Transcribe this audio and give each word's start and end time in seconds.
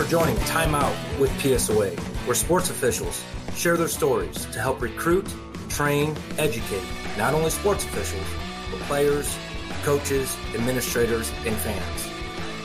for 0.00 0.08
joining 0.08 0.36
Time 0.46 0.74
Out 0.74 0.96
with 1.20 1.30
PSOA, 1.32 1.98
where 2.24 2.34
sports 2.34 2.70
officials 2.70 3.22
share 3.54 3.76
their 3.76 3.86
stories 3.86 4.46
to 4.46 4.58
help 4.58 4.80
recruit, 4.80 5.26
train, 5.68 6.16
educate 6.38 6.82
not 7.18 7.34
only 7.34 7.50
sports 7.50 7.84
officials, 7.84 8.24
but 8.70 8.80
players, 8.86 9.36
coaches, 9.82 10.34
administrators, 10.54 11.30
and 11.44 11.54
fans. 11.54 12.08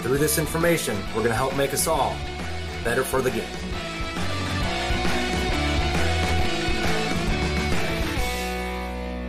Through 0.02 0.20
this 0.20 0.38
information, 0.38 0.95
we're 1.07 1.23
going 1.23 1.25
to 1.25 1.34
help 1.34 1.57
make 1.57 1.73
us 1.73 1.88
all 1.88 2.16
better 2.85 3.03
for 3.03 3.21
the 3.21 3.31
game. 3.31 3.43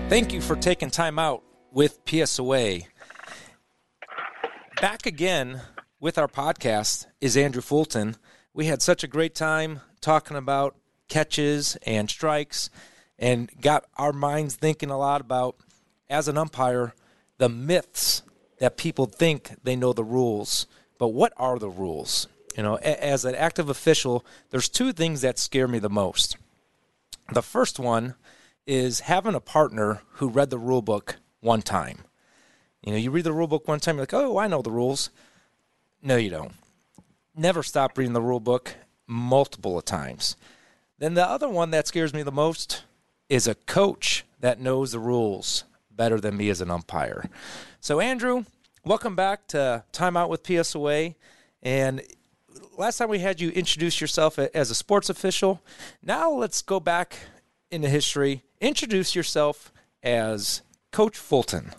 Thank 0.08 0.32
you 0.32 0.40
for 0.40 0.54
taking 0.54 0.90
time 0.90 1.18
out 1.18 1.42
with 1.72 2.04
PSOA. 2.04 2.86
Back 4.80 5.06
again 5.06 5.60
with 6.06 6.18
our 6.18 6.28
podcast 6.28 7.04
is 7.20 7.36
Andrew 7.36 7.60
Fulton. 7.60 8.14
We 8.54 8.66
had 8.66 8.80
such 8.80 9.02
a 9.02 9.08
great 9.08 9.34
time 9.34 9.80
talking 10.00 10.36
about 10.36 10.76
catches 11.08 11.74
and 11.84 12.08
strikes 12.08 12.70
and 13.18 13.50
got 13.60 13.86
our 13.96 14.12
minds 14.12 14.54
thinking 14.54 14.88
a 14.88 14.98
lot 14.98 15.20
about, 15.20 15.56
as 16.08 16.28
an 16.28 16.38
umpire, 16.38 16.94
the 17.38 17.48
myths 17.48 18.22
that 18.58 18.76
people 18.76 19.06
think 19.06 19.56
they 19.64 19.74
know 19.74 19.92
the 19.92 20.04
rules. 20.04 20.68
But 20.96 21.08
what 21.08 21.32
are 21.38 21.58
the 21.58 21.68
rules? 21.68 22.28
You 22.56 22.62
know, 22.62 22.76
as 22.76 23.24
an 23.24 23.34
active 23.34 23.68
official, 23.68 24.24
there's 24.50 24.68
two 24.68 24.92
things 24.92 25.22
that 25.22 25.40
scare 25.40 25.66
me 25.66 25.80
the 25.80 25.90
most. 25.90 26.36
The 27.32 27.42
first 27.42 27.80
one 27.80 28.14
is 28.64 29.00
having 29.00 29.34
a 29.34 29.40
partner 29.40 30.02
who 30.10 30.28
read 30.28 30.50
the 30.50 30.58
rule 30.60 30.82
book 30.82 31.16
one 31.40 31.62
time. 31.62 32.04
You 32.80 32.92
know, 32.92 32.98
you 32.98 33.10
read 33.10 33.24
the 33.24 33.32
rule 33.32 33.48
book 33.48 33.66
one 33.66 33.80
time, 33.80 33.96
you're 33.96 34.02
like, 34.02 34.14
oh, 34.14 34.38
I 34.38 34.46
know 34.46 34.62
the 34.62 34.70
rules. 34.70 35.10
No, 36.02 36.16
you 36.16 36.30
don't. 36.30 36.52
Never 37.34 37.62
stop 37.62 37.96
reading 37.98 38.12
the 38.12 38.22
rule 38.22 38.40
book 38.40 38.74
multiple 39.06 39.80
times. 39.82 40.36
Then 40.98 41.14
the 41.14 41.28
other 41.28 41.48
one 41.48 41.70
that 41.70 41.86
scares 41.86 42.14
me 42.14 42.22
the 42.22 42.32
most 42.32 42.84
is 43.28 43.46
a 43.46 43.54
coach 43.54 44.24
that 44.40 44.60
knows 44.60 44.92
the 44.92 44.98
rules 44.98 45.64
better 45.90 46.20
than 46.20 46.36
me 46.36 46.48
as 46.50 46.60
an 46.60 46.70
umpire. 46.70 47.28
So, 47.80 48.00
Andrew, 48.00 48.44
welcome 48.84 49.16
back 49.16 49.46
to 49.48 49.84
Time 49.92 50.16
Out 50.16 50.30
with 50.30 50.42
PSOA. 50.42 51.14
And 51.62 52.02
last 52.76 52.98
time 52.98 53.08
we 53.08 53.18
had 53.18 53.40
you 53.40 53.50
introduce 53.50 54.00
yourself 54.00 54.38
as 54.38 54.70
a 54.70 54.74
sports 54.74 55.10
official. 55.10 55.60
Now 56.02 56.30
let's 56.30 56.62
go 56.62 56.80
back 56.80 57.16
into 57.70 57.88
history 57.88 58.42
introduce 58.60 59.14
yourself 59.14 59.72
as 60.02 60.62
Coach 60.92 61.16
Fulton. 61.16 61.72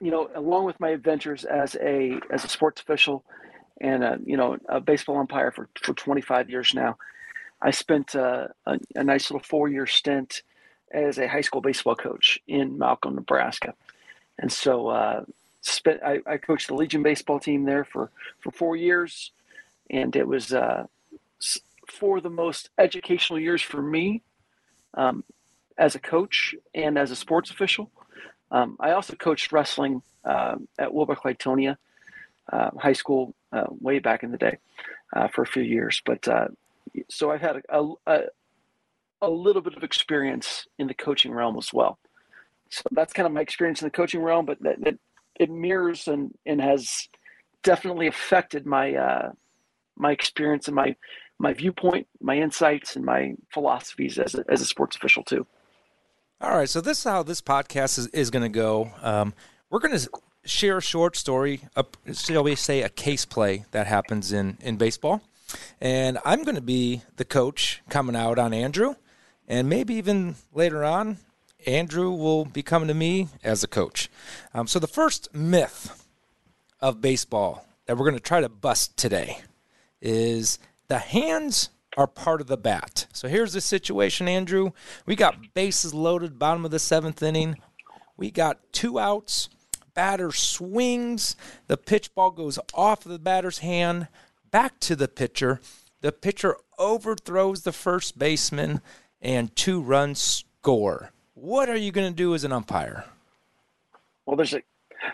You 0.00 0.10
know, 0.10 0.30
along 0.34 0.64
with 0.64 0.78
my 0.80 0.90
adventures 0.90 1.44
as 1.44 1.76
a 1.76 2.18
as 2.30 2.44
a 2.44 2.48
sports 2.48 2.80
official 2.80 3.24
and 3.80 4.04
a, 4.04 4.18
you 4.24 4.36
know 4.36 4.56
a 4.68 4.80
baseball 4.80 5.18
umpire 5.18 5.50
for, 5.50 5.68
for 5.80 5.94
25 5.94 6.50
years 6.50 6.72
now, 6.74 6.96
I 7.60 7.70
spent 7.70 8.14
uh, 8.14 8.48
a, 8.66 8.78
a 8.94 9.04
nice 9.04 9.30
little 9.30 9.44
four 9.44 9.68
year 9.68 9.86
stint 9.86 10.42
as 10.92 11.18
a 11.18 11.28
high 11.28 11.40
school 11.40 11.60
baseball 11.60 11.96
coach 11.96 12.38
in 12.46 12.78
Malcolm, 12.78 13.14
Nebraska, 13.14 13.74
and 14.38 14.52
so 14.52 14.88
uh, 14.88 15.24
spent 15.60 16.02
I, 16.02 16.20
I, 16.26 16.36
coached 16.36 16.68
the 16.68 16.74
Legion 16.74 17.02
baseball 17.02 17.40
team 17.40 17.64
there 17.64 17.84
for 17.84 18.10
for 18.40 18.50
four 18.50 18.76
years, 18.76 19.32
and 19.90 20.14
it 20.16 20.26
was 20.26 20.52
uh, 20.52 20.86
for 21.86 22.20
the 22.20 22.30
most 22.30 22.70
educational 22.78 23.38
years 23.38 23.62
for 23.62 23.82
me. 23.82 24.22
Um, 24.94 25.24
as 25.78 25.94
a 25.94 25.98
coach 25.98 26.54
and 26.74 26.98
as 26.98 27.10
a 27.10 27.16
sports 27.16 27.50
official. 27.50 27.90
Um, 28.50 28.76
I 28.80 28.92
also 28.92 29.14
coached 29.14 29.52
wrestling 29.52 30.02
uh, 30.24 30.56
at 30.78 30.92
Wilber 30.92 31.16
Clatonia 31.16 31.76
uh, 32.50 32.70
High 32.78 32.92
School 32.92 33.34
uh, 33.52 33.64
way 33.80 33.98
back 33.98 34.22
in 34.22 34.30
the 34.30 34.38
day 34.38 34.58
uh, 35.14 35.28
for 35.28 35.42
a 35.42 35.46
few 35.46 35.62
years. 35.62 36.00
But 36.04 36.26
uh, 36.28 36.48
so 37.08 37.30
I've 37.30 37.40
had 37.40 37.62
a, 37.68 37.88
a, 38.06 38.20
a, 39.22 39.30
little 39.30 39.62
bit 39.62 39.76
of 39.76 39.82
experience 39.82 40.66
in 40.78 40.86
the 40.86 40.94
coaching 40.94 41.32
realm 41.32 41.56
as 41.56 41.72
well. 41.72 41.98
So 42.70 42.82
that's 42.90 43.12
kind 43.12 43.26
of 43.26 43.32
my 43.32 43.40
experience 43.40 43.80
in 43.80 43.86
the 43.86 43.92
coaching 43.92 44.22
realm, 44.22 44.46
but 44.46 44.60
that, 44.62 44.76
it, 44.80 44.98
it 45.38 45.50
mirrors 45.50 46.08
and, 46.08 46.34
and 46.44 46.60
has 46.60 47.08
definitely 47.62 48.06
affected 48.06 48.66
my 48.66 48.94
uh, 48.94 49.32
my 49.96 50.12
experience 50.12 50.68
and 50.68 50.74
my 50.74 50.96
my 51.38 51.52
viewpoint, 51.52 52.06
my 52.20 52.36
insights, 52.36 52.96
and 52.96 53.04
my 53.04 53.34
philosophies 53.52 54.18
as 54.18 54.34
a, 54.34 54.44
as 54.48 54.60
a 54.60 54.64
sports 54.64 54.96
official 54.96 55.22
too. 55.22 55.46
All 56.40 56.56
right, 56.56 56.68
so 56.68 56.80
this 56.80 56.98
is 56.98 57.04
how 57.04 57.22
this 57.22 57.40
podcast 57.40 57.98
is, 57.98 58.06
is 58.08 58.30
going 58.30 58.42
to 58.42 58.48
go. 58.48 58.90
Um, 59.02 59.34
we're 59.70 59.80
going 59.80 59.98
to 59.98 60.08
share 60.46 60.78
a 60.78 60.82
short 60.82 61.16
story, 61.16 61.62
a, 61.76 61.84
shall 62.12 62.44
we 62.44 62.54
say, 62.54 62.82
a 62.82 62.88
case 62.88 63.24
play 63.24 63.64
that 63.72 63.86
happens 63.86 64.32
in, 64.32 64.58
in 64.60 64.76
baseball. 64.76 65.22
And 65.80 66.18
I'm 66.24 66.42
going 66.42 66.56
to 66.56 66.60
be 66.60 67.02
the 67.16 67.24
coach 67.24 67.82
coming 67.88 68.16
out 68.16 68.38
on 68.38 68.52
Andrew. 68.52 68.94
And 69.48 69.68
maybe 69.68 69.94
even 69.94 70.36
later 70.52 70.84
on, 70.84 71.18
Andrew 71.66 72.10
will 72.10 72.44
be 72.44 72.62
coming 72.62 72.88
to 72.88 72.94
me 72.94 73.28
as 73.44 73.62
a 73.62 73.68
coach. 73.68 74.08
Um, 74.54 74.66
so, 74.66 74.78
the 74.78 74.86
first 74.86 75.32
myth 75.34 76.06
of 76.80 77.00
baseball 77.00 77.66
that 77.86 77.96
we're 77.96 78.04
going 78.04 78.16
to 78.16 78.22
try 78.22 78.40
to 78.40 78.48
bust 78.48 78.96
today 78.96 79.40
is 80.00 80.58
the 80.88 80.98
hands 80.98 81.70
are 81.96 82.06
part 82.06 82.40
of 82.40 82.46
the 82.46 82.56
bat. 82.56 83.06
So 83.12 83.26
here's 83.28 83.54
the 83.54 83.60
situation, 83.60 84.28
Andrew. 84.28 84.72
We 85.06 85.16
got 85.16 85.54
bases 85.54 85.94
loaded, 85.94 86.38
bottom 86.38 86.64
of 86.64 86.70
the 86.70 86.78
seventh 86.78 87.22
inning. 87.22 87.56
We 88.16 88.30
got 88.30 88.72
two 88.72 88.98
outs. 88.98 89.48
Batter 89.96 90.30
swings. 90.30 91.34
The 91.66 91.78
pitch 91.78 92.14
ball 92.14 92.30
goes 92.30 92.58
off 92.74 93.02
the 93.02 93.18
batter's 93.18 93.58
hand, 93.58 94.08
back 94.50 94.78
to 94.80 94.94
the 94.94 95.08
pitcher. 95.08 95.60
The 96.02 96.12
pitcher 96.12 96.56
overthrows 96.78 97.62
the 97.62 97.72
first 97.72 98.18
baseman, 98.18 98.82
and 99.22 99.56
two 99.56 99.80
runs 99.80 100.20
score. 100.20 101.10
What 101.34 101.68
are 101.68 101.76
you 101.76 101.92
going 101.92 102.10
to 102.10 102.14
do 102.14 102.34
as 102.34 102.44
an 102.44 102.52
umpire? 102.52 103.06
Well, 104.26 104.36
there's 104.36 104.54
a 104.54 104.62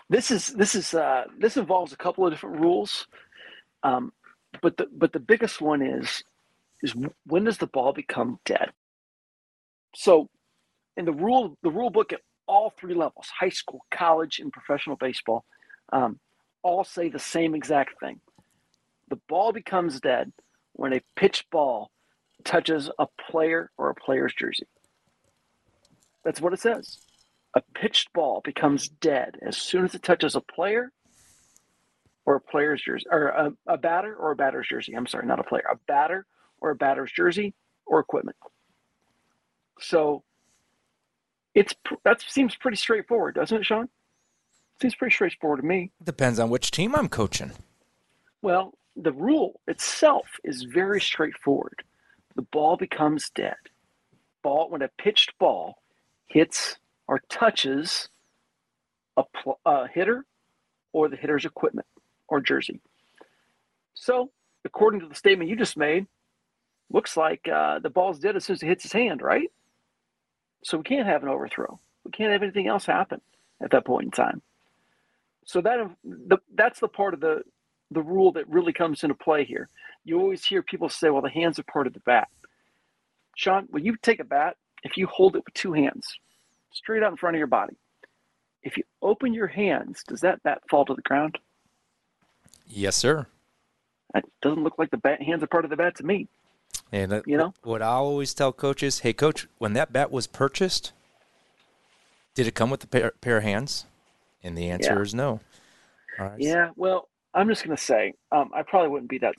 this 0.09 0.31
is 0.31 0.47
this 0.47 0.75
is 0.75 0.93
uh, 0.93 1.25
this 1.39 1.55
involves 1.55 1.93
a 1.93 1.97
couple 1.97 2.27
of 2.27 2.33
different 2.33 2.59
rules, 2.59 3.07
um, 3.83 4.11
but 4.61 4.75
the 4.77 4.87
but 4.91 5.13
the 5.13 5.19
biggest 5.19 5.61
one 5.61 5.81
is 5.81 6.23
is 6.81 6.93
when 7.25 7.45
does 7.45 7.57
the 7.57 7.67
ball 7.67 7.93
become 7.93 8.39
dead? 8.45 8.71
So, 9.95 10.29
in 10.97 11.05
the 11.05 11.13
rule 11.13 11.57
the 11.63 11.71
rule 11.71 11.89
book 11.89 12.11
all 12.47 12.71
three 12.71 12.93
levels, 12.93 13.27
high 13.39 13.49
school, 13.49 13.85
college, 13.91 14.39
and 14.39 14.51
professional 14.51 14.95
baseball, 14.95 15.45
um, 15.91 16.19
all 16.61 16.83
say 16.83 17.09
the 17.09 17.19
same 17.19 17.55
exact 17.55 17.99
thing. 17.99 18.19
The 19.09 19.19
ball 19.27 19.51
becomes 19.51 19.99
dead 19.99 20.31
when 20.73 20.93
a 20.93 21.01
pitch 21.15 21.45
ball 21.51 21.91
touches 22.43 22.89
a 22.99 23.07
player 23.29 23.71
or 23.77 23.89
a 23.89 23.95
player's 23.95 24.33
jersey. 24.33 24.67
That's 26.23 26.41
what 26.41 26.53
it 26.53 26.59
says. 26.59 26.99
A 27.55 27.61
pitched 27.75 28.11
ball 28.13 28.41
becomes 28.43 28.87
dead 28.87 29.37
as 29.45 29.57
soon 29.57 29.85
as 29.85 29.93
it 29.93 30.01
touches 30.01 30.35
a 30.35 30.41
player 30.41 30.91
or 32.25 32.35
a 32.35 32.41
player's 32.41 32.81
jersey, 32.81 33.05
or 33.11 33.27
a, 33.27 33.51
a 33.67 33.77
batter 33.77 34.15
or 34.15 34.31
a 34.31 34.35
batter's 34.35 34.67
jersey. 34.67 34.95
I'm 34.95 35.05
sorry, 35.05 35.27
not 35.27 35.39
a 35.39 35.43
player, 35.43 35.65
a 35.69 35.75
batter 35.87 36.25
or 36.61 36.71
a 36.71 36.75
batter's 36.75 37.11
jersey 37.11 37.53
or 37.85 37.99
equipment. 37.99 38.37
So 39.79 40.23
it's 41.55 41.73
that 42.03 42.21
seems 42.21 42.55
pretty 42.55 42.77
straightforward, 42.77 43.35
doesn't 43.35 43.57
it, 43.57 43.65
Sean? 43.65 43.89
Seems 44.81 44.95
pretty 44.95 45.13
straightforward 45.13 45.61
to 45.61 45.65
me. 45.65 45.91
Depends 46.03 46.39
on 46.39 46.49
which 46.49 46.71
team 46.71 46.95
I'm 46.95 47.07
coaching. 47.07 47.51
Well, 48.41 48.73
the 48.95 49.11
rule 49.11 49.59
itself 49.67 50.27
is 50.43 50.63
very 50.63 50.99
straightforward. 50.99 51.83
The 52.35 52.41
ball 52.41 52.77
becomes 52.77 53.29
dead. 53.29 53.55
Ball 54.41 54.69
when 54.69 54.81
a 54.81 54.89
pitched 54.97 55.37
ball 55.39 55.81
hits 56.25 56.77
or 57.07 57.21
touches 57.29 58.09
a, 59.15 59.23
pl- 59.23 59.59
a 59.65 59.87
hitter 59.87 60.25
or 60.91 61.07
the 61.07 61.15
hitter's 61.15 61.45
equipment 61.45 61.87
or 62.27 62.41
jersey. 62.41 62.81
So, 63.93 64.31
according 64.65 65.01
to 65.01 65.07
the 65.07 65.15
statement 65.15 65.49
you 65.49 65.55
just 65.55 65.77
made, 65.77 66.07
looks 66.91 67.15
like 67.15 67.47
uh, 67.47 67.79
the 67.79 67.89
ball's 67.89 68.19
dead 68.19 68.35
as 68.35 68.45
soon 68.45 68.55
as 68.55 68.63
it 68.63 68.67
hits 68.67 68.83
his 68.83 68.91
hand, 68.91 69.21
right? 69.21 69.51
So 70.63 70.77
we 70.77 70.83
can't 70.83 71.07
have 71.07 71.23
an 71.23 71.29
overthrow. 71.29 71.79
We 72.03 72.11
can't 72.11 72.31
have 72.31 72.43
anything 72.43 72.67
else 72.67 72.85
happen 72.85 73.21
at 73.61 73.71
that 73.71 73.85
point 73.85 74.05
in 74.05 74.11
time. 74.11 74.41
So 75.45 75.61
that 75.61 75.89
the, 76.03 76.37
that's 76.55 76.79
the 76.79 76.87
part 76.87 77.13
of 77.13 77.19
the 77.19 77.43
the 77.91 78.01
rule 78.01 78.31
that 78.31 78.49
really 78.49 78.73
comes 78.73 79.03
into 79.03 79.15
play 79.15 79.43
here. 79.45 79.69
You 80.03 80.19
always 80.19 80.43
hear 80.43 80.63
people 80.63 80.89
say, 80.89 81.09
"Well, 81.09 81.21
the 81.21 81.29
hands 81.29 81.59
are 81.59 81.63
part 81.63 81.87
of 81.87 81.93
the 81.93 81.99
bat." 81.99 82.29
Sean, 83.35 83.67
when 83.69 83.83
you 83.83 83.95
take 84.01 84.19
a 84.19 84.25
bat, 84.25 84.57
if 84.83 84.97
you 84.97 85.07
hold 85.07 85.35
it 85.35 85.43
with 85.45 85.53
two 85.53 85.73
hands, 85.73 86.07
straight 86.71 87.03
out 87.03 87.11
in 87.11 87.17
front 87.17 87.35
of 87.35 87.39
your 87.39 87.47
body, 87.47 87.75
if 88.61 88.77
you 88.77 88.83
open 89.01 89.33
your 89.33 89.47
hands, 89.47 90.03
does 90.07 90.21
that 90.21 90.41
bat 90.43 90.61
fall 90.69 90.85
to 90.85 90.93
the 90.93 91.01
ground? 91.01 91.37
Yes, 92.65 92.95
sir. 92.95 93.27
That 94.13 94.25
doesn't 94.41 94.63
look 94.63 94.77
like 94.77 94.91
the 94.91 94.97
bat 94.97 95.21
hands 95.21 95.43
are 95.43 95.47
part 95.47 95.65
of 95.65 95.69
the 95.69 95.77
bat 95.77 95.95
to 95.97 96.05
me. 96.05 96.27
And 96.93 97.11
that, 97.11 97.27
you 97.27 97.37
know 97.37 97.53
what 97.63 97.81
I 97.81 97.87
always 97.87 98.35
tell 98.35 98.53
coaches: 98.53 98.99
Hey, 98.99 99.13
coach, 99.13 99.47
when 99.57 99.73
that 99.73 99.91
bat 99.91 100.11
was 100.11 100.27
purchased, 100.27 100.93
did 102.35 102.45
it 102.45 102.53
come 102.53 102.69
with 102.69 102.83
a 102.83 102.87
pair, 102.87 103.11
pair 103.19 103.37
of 103.37 103.43
hands? 103.43 103.85
And 104.43 104.55
the 104.55 104.69
answer 104.69 104.93
yeah. 104.93 105.01
is 105.01 105.13
no. 105.15 105.39
Yeah. 106.37 106.69
Well, 106.75 107.09
I'm 107.33 107.49
just 107.49 107.63
going 107.63 107.75
to 107.75 107.81
say 107.81 108.13
um, 108.31 108.51
I 108.53 108.61
probably 108.61 108.89
wouldn't 108.89 109.09
be 109.09 109.17
that 109.19 109.35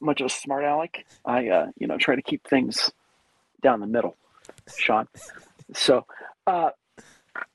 much 0.00 0.20
of 0.20 0.26
a 0.26 0.30
smart 0.30 0.64
aleck. 0.64 1.06
I, 1.24 1.48
uh, 1.48 1.66
you 1.78 1.86
know, 1.86 1.96
try 1.96 2.14
to 2.14 2.22
keep 2.22 2.46
things 2.46 2.90
down 3.62 3.80
the 3.80 3.86
middle, 3.86 4.16
Sean. 4.76 5.08
so, 5.74 6.04
uh, 6.46 6.70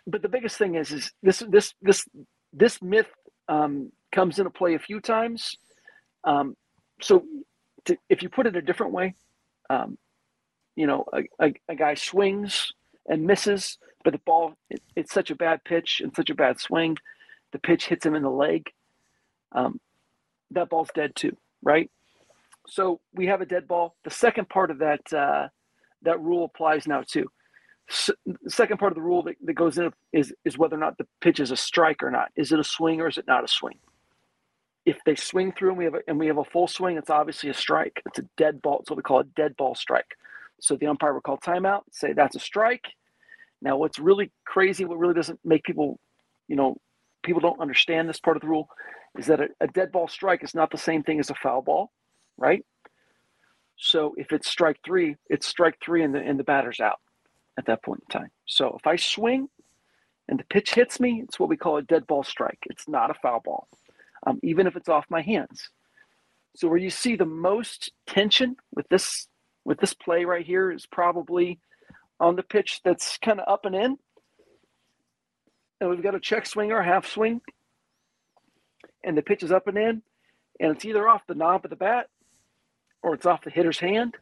but 0.08 0.24
the 0.24 0.30
biggest 0.30 0.58
thing 0.58 0.76
is, 0.76 0.92
is 0.92 1.12
this, 1.22 1.44
this, 1.48 1.76
this, 1.82 2.06
this 2.52 2.82
myth 2.82 3.10
um, 3.50 3.92
comes 4.12 4.40
into 4.40 4.50
play 4.50 4.74
a 4.74 4.80
few 4.80 5.00
times. 5.00 5.58
Um, 6.24 6.56
so, 7.02 7.24
to, 7.86 7.98
if 8.10 8.24
you 8.24 8.30
put 8.30 8.48
it 8.48 8.56
a 8.56 8.62
different 8.62 8.94
way, 8.94 9.14
um, 9.70 9.98
you 10.76 10.88
know, 10.88 11.06
a, 11.14 11.46
a, 11.46 11.54
a, 11.70 11.76
guy 11.76 11.94
swings 11.94 12.74
and 13.08 13.26
misses, 13.26 13.78
but 14.04 14.14
the 14.14 14.20
ball, 14.20 14.54
it, 14.70 14.82
it's 14.96 15.14
such 15.14 15.30
a 15.32 15.36
bad 15.36 15.64
pitch 15.64 16.02
and 16.04 16.16
such 16.16 16.30
a 16.30 16.36
bad 16.36 16.60
swing, 16.60 16.98
the 17.52 17.60
pitch 17.60 17.88
hits 17.88 18.06
him 18.06 18.16
in 18.16 18.24
the 18.24 18.30
leg. 18.30 18.70
Um, 19.52 19.80
that 20.52 20.70
ball's 20.70 20.90
dead 20.94 21.16
too, 21.16 21.38
right? 21.62 21.90
So 22.68 23.00
we 23.14 23.28
have 23.28 23.42
a 23.42 23.46
dead 23.46 23.68
ball. 23.68 23.96
The 24.04 24.10
second 24.10 24.50
part 24.50 24.72
of 24.72 24.80
that 24.80 25.14
uh, 25.14 25.48
that 26.04 26.20
rule 26.22 26.46
applies 26.46 26.88
now 26.88 27.04
too. 27.06 27.30
So 27.90 28.14
the 28.26 28.50
second 28.50 28.78
part 28.78 28.92
of 28.92 28.96
the 28.96 29.02
rule 29.02 29.24
that, 29.24 29.36
that 29.44 29.54
goes 29.54 29.78
in 29.78 29.92
is 30.12 30.34
is 30.46 30.58
whether 30.58 30.76
or 30.76 30.80
not 30.80 30.98
the 30.98 31.08
pitch 31.22 31.40
is 31.40 31.52
a 31.52 31.58
strike 31.58 32.02
or 32.02 32.12
not. 32.12 32.32
Is 32.36 32.52
it 32.52 32.60
a 32.60 32.64
swing 32.64 33.02
or 33.02 33.08
is 33.08 33.18
it 33.18 33.28
not 33.28 33.44
a 33.44 33.48
swing? 33.48 33.78
If 34.86 34.98
they 35.06 35.16
swing 35.16 35.54
through 35.54 35.70
and 35.70 35.78
we 35.78 35.86
have 35.86 35.96
a, 35.96 36.00
and 36.08 36.20
we 36.20 36.28
have 36.28 36.38
a 36.38 36.44
full 36.44 36.68
swing, 36.68 36.98
it's 36.98 37.10
obviously 37.10 37.50
a 37.50 37.54
strike. 37.54 38.02
It's 38.06 38.20
a 38.20 38.26
dead 38.38 38.62
ball. 38.62 38.80
It's 38.80 38.90
what 38.90 38.98
we 38.98 39.04
call 39.04 39.20
a 39.20 39.24
dead 39.24 39.56
ball 39.56 39.76
strike. 39.76 40.18
So 40.60 40.76
the 40.76 40.88
umpire 40.88 41.14
will 41.14 41.22
call 41.22 41.38
timeout, 41.38 41.84
say 41.92 42.14
that's 42.14 42.36
a 42.36 42.40
strike. 42.40 42.88
Now, 43.62 43.78
what's 43.78 44.00
really 44.00 44.32
crazy, 44.46 44.86
what 44.86 44.98
really 44.98 45.14
doesn't 45.14 45.40
make 45.44 45.64
people, 45.64 46.00
you 46.48 46.56
know, 46.56 46.78
people 47.24 47.42
don't 47.42 47.60
understand 47.60 48.08
this 48.08 48.20
part 48.20 48.38
of 48.38 48.42
the 48.42 48.48
rule, 48.48 48.70
is 49.18 49.28
that 49.28 49.40
a, 49.40 49.48
a 49.62 49.68
dead 49.68 49.92
ball 49.92 50.08
strike 50.08 50.44
is 50.44 50.54
not 50.54 50.72
the 50.72 50.78
same 50.78 51.04
thing 51.04 51.20
as 51.20 51.30
a 51.30 51.36
foul 51.36 51.62
ball, 51.62 51.92
right? 52.38 52.66
So 53.78 54.14
if 54.18 54.32
it's 54.32 54.50
strike 54.50 54.80
three, 54.86 55.16
it's 55.30 55.48
strike 55.48 55.78
three 55.84 56.04
and 56.04 56.14
the 56.14 56.20
and 56.20 56.40
the 56.40 56.44
batter's 56.44 56.80
out 56.80 57.00
at 57.58 57.66
that 57.66 57.84
point 57.84 58.04
in 58.08 58.20
time. 58.20 58.32
So 58.46 58.76
if 58.80 58.88
I 58.88 58.96
swing 58.96 59.50
and 60.28 60.40
the 60.40 60.46
pitch 60.46 60.74
hits 60.74 61.00
me, 61.00 61.22
it's 61.24 61.40
what 61.40 61.50
we 61.50 61.58
call 61.58 61.78
a 61.78 61.82
dead 61.82 62.08
ball 62.08 62.24
strike. 62.24 62.60
It's 62.70 62.88
not 62.88 63.12
a 63.12 63.16
foul 63.16 63.42
ball, 63.42 63.68
um, 64.26 64.40
even 64.44 64.68
if 64.68 64.76
it's 64.76 64.90
off 64.90 65.06
my 65.10 65.22
hands. 65.22 65.70
So 66.56 66.68
where 66.68 66.78
you 66.78 66.90
see 66.90 67.16
the 67.16 67.26
most 67.26 67.92
tension 68.08 68.56
with 68.74 68.88
this 68.90 69.28
with 69.66 69.80
this 69.80 69.94
play 69.94 70.26
right 70.26 70.46
here 70.46 70.72
is 70.72 70.86
probably 70.86 71.60
on 72.20 72.36
the 72.36 72.44
pitch 72.44 72.82
that's 72.84 73.18
kind 73.18 73.40
of 73.40 73.48
up 73.48 73.66
and 73.66 73.76
in. 73.76 73.98
And 75.80 75.90
we've 75.90 76.04
got 76.04 76.16
a 76.16 76.20
check 76.20 76.46
swing 76.46 76.72
or 76.72 76.80
a 76.80 76.86
half 76.86 77.08
swing. 77.08 77.42
And 79.04 79.18
the 79.18 79.22
pitch 79.22 79.44
is 79.44 79.52
up 79.52 79.68
and 79.68 79.78
in. 79.78 80.02
And 80.60 80.72
it's 80.72 80.86
either 80.86 81.08
off 81.08 81.22
the 81.28 81.36
knob 81.36 81.66
of 81.66 81.70
the 81.70 81.76
bat 81.76 82.08
or 83.02 83.14
it's 83.14 83.26
off 83.26 83.44
the 83.44 83.50
hitter's 83.50 83.80
hand. 83.80 84.16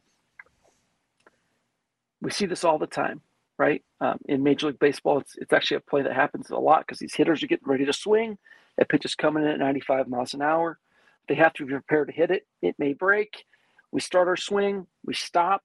We 2.20 2.30
see 2.30 2.46
this 2.46 2.64
all 2.64 2.78
the 2.78 2.86
time, 2.86 3.20
right? 3.58 3.82
Um, 4.00 4.18
in 4.26 4.42
Major 4.42 4.68
League 4.68 4.78
Baseball, 4.78 5.18
it's, 5.18 5.36
it's 5.36 5.52
actually 5.52 5.78
a 5.78 5.80
play 5.80 6.02
that 6.02 6.14
happens 6.14 6.50
a 6.50 6.56
lot 6.56 6.86
because 6.86 6.98
these 6.98 7.14
hitters 7.14 7.42
are 7.42 7.48
getting 7.48 7.68
ready 7.68 7.84
to 7.84 7.92
swing. 7.92 8.38
That 8.78 8.88
pitch 8.88 9.04
is 9.04 9.14
coming 9.14 9.44
in 9.44 9.50
at 9.50 9.58
95 9.58 10.08
miles 10.08 10.34
an 10.34 10.42
hour. 10.42 10.78
They 11.28 11.34
have 11.34 11.52
to 11.54 11.66
be 11.66 11.72
prepared 11.72 12.08
to 12.08 12.14
hit 12.14 12.30
it. 12.30 12.46
It 12.60 12.76
may 12.78 12.94
break. 12.94 13.44
We 13.90 14.00
start 14.00 14.28
our 14.28 14.36
swing, 14.36 14.86
we 15.04 15.14
stop, 15.14 15.64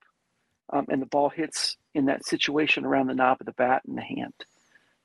um, 0.70 0.86
and 0.90 1.00
the 1.00 1.06
ball 1.06 1.30
hits 1.30 1.78
in 1.94 2.06
that 2.06 2.26
situation 2.26 2.84
around 2.84 3.06
the 3.06 3.14
knob 3.14 3.38
of 3.40 3.46
the 3.46 3.52
bat 3.52 3.82
and 3.86 3.96
the 3.96 4.02
hand. 4.02 4.34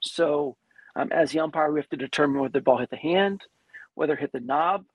So, 0.01 0.57
um, 0.95 1.11
as 1.11 1.31
the 1.31 1.39
umpire, 1.39 1.71
we 1.71 1.79
have 1.79 1.89
to 1.89 1.97
determine 1.97 2.41
whether 2.41 2.51
the 2.51 2.61
ball 2.61 2.77
hit 2.77 2.89
the 2.89 2.97
hand, 2.97 3.41
whether 3.95 4.13
it 4.13 4.19
hit 4.19 4.33
the 4.33 4.41
knob, 4.41 4.85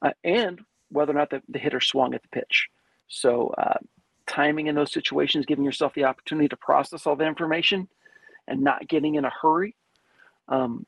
uh, 0.00 0.12
and 0.22 0.60
whether 0.90 1.10
or 1.12 1.16
not 1.16 1.30
the, 1.30 1.42
the 1.48 1.58
hitter 1.58 1.80
swung 1.80 2.14
at 2.14 2.22
the 2.22 2.28
pitch. 2.28 2.68
So, 3.08 3.48
uh, 3.58 3.78
timing 4.26 4.68
in 4.68 4.76
those 4.76 4.92
situations, 4.92 5.44
giving 5.44 5.64
yourself 5.64 5.94
the 5.94 6.04
opportunity 6.04 6.48
to 6.48 6.56
process 6.56 7.06
all 7.06 7.16
the 7.16 7.26
information 7.26 7.88
and 8.46 8.62
not 8.62 8.88
getting 8.88 9.16
in 9.16 9.24
a 9.24 9.30
hurry 9.30 9.74
um, 10.48 10.86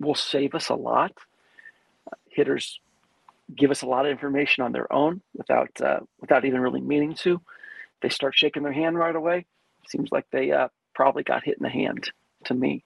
will 0.00 0.14
save 0.14 0.54
us 0.54 0.68
a 0.68 0.74
lot. 0.74 1.12
Hitters 2.28 2.80
give 3.54 3.70
us 3.70 3.82
a 3.82 3.86
lot 3.86 4.04
of 4.04 4.10
information 4.10 4.64
on 4.64 4.72
their 4.72 4.92
own 4.92 5.20
without 5.36 5.80
uh, 5.80 6.00
without 6.20 6.44
even 6.44 6.60
really 6.60 6.80
meaning 6.80 7.14
to. 7.14 7.40
They 8.02 8.08
start 8.08 8.34
shaking 8.34 8.62
their 8.62 8.72
hand 8.72 8.98
right 8.98 9.14
away. 9.14 9.46
Seems 9.88 10.10
like 10.12 10.26
they 10.30 10.50
uh, 10.52 10.68
probably 10.94 11.22
got 11.22 11.44
hit 11.44 11.56
in 11.58 11.62
the 11.62 11.70
hand 11.70 12.10
to 12.44 12.54
me. 12.54 12.84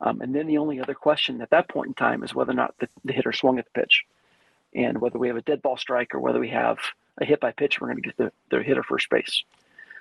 Um, 0.00 0.20
and 0.20 0.34
then 0.34 0.46
the 0.46 0.58
only 0.58 0.80
other 0.80 0.94
question 0.94 1.40
at 1.40 1.50
that 1.50 1.68
point 1.68 1.88
in 1.88 1.94
time 1.94 2.22
is 2.22 2.34
whether 2.34 2.52
or 2.52 2.54
not 2.54 2.74
the, 2.78 2.88
the 3.04 3.12
hitter 3.12 3.32
swung 3.32 3.58
at 3.58 3.64
the 3.64 3.80
pitch, 3.80 4.04
and 4.74 5.00
whether 5.00 5.18
we 5.18 5.28
have 5.28 5.36
a 5.36 5.42
dead 5.42 5.62
ball 5.62 5.76
strike 5.76 6.14
or 6.14 6.20
whether 6.20 6.38
we 6.38 6.50
have 6.50 6.78
a 7.18 7.24
hit 7.24 7.40
by 7.40 7.52
pitch. 7.52 7.80
We're 7.80 7.88
going 7.88 8.02
to 8.02 8.08
get 8.08 8.16
the, 8.16 8.32
the 8.50 8.62
hitter 8.62 8.82
first 8.82 9.08
base. 9.10 9.42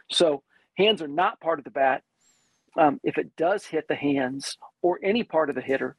So 0.10 0.44
hands 0.78 1.02
are 1.02 1.08
not 1.08 1.40
part 1.40 1.60
of 1.60 1.66
the 1.66 1.72
bat. 1.72 2.04
Um, 2.78 3.00
if 3.04 3.18
it 3.18 3.36
does 3.38 3.66
hit 3.66 3.88
the 3.88 3.96
hands 3.96 4.58
or 4.82 5.00
any 5.02 5.24
part 5.24 5.50
of 5.50 5.56
the 5.56 5.62
hitter, 5.62 5.96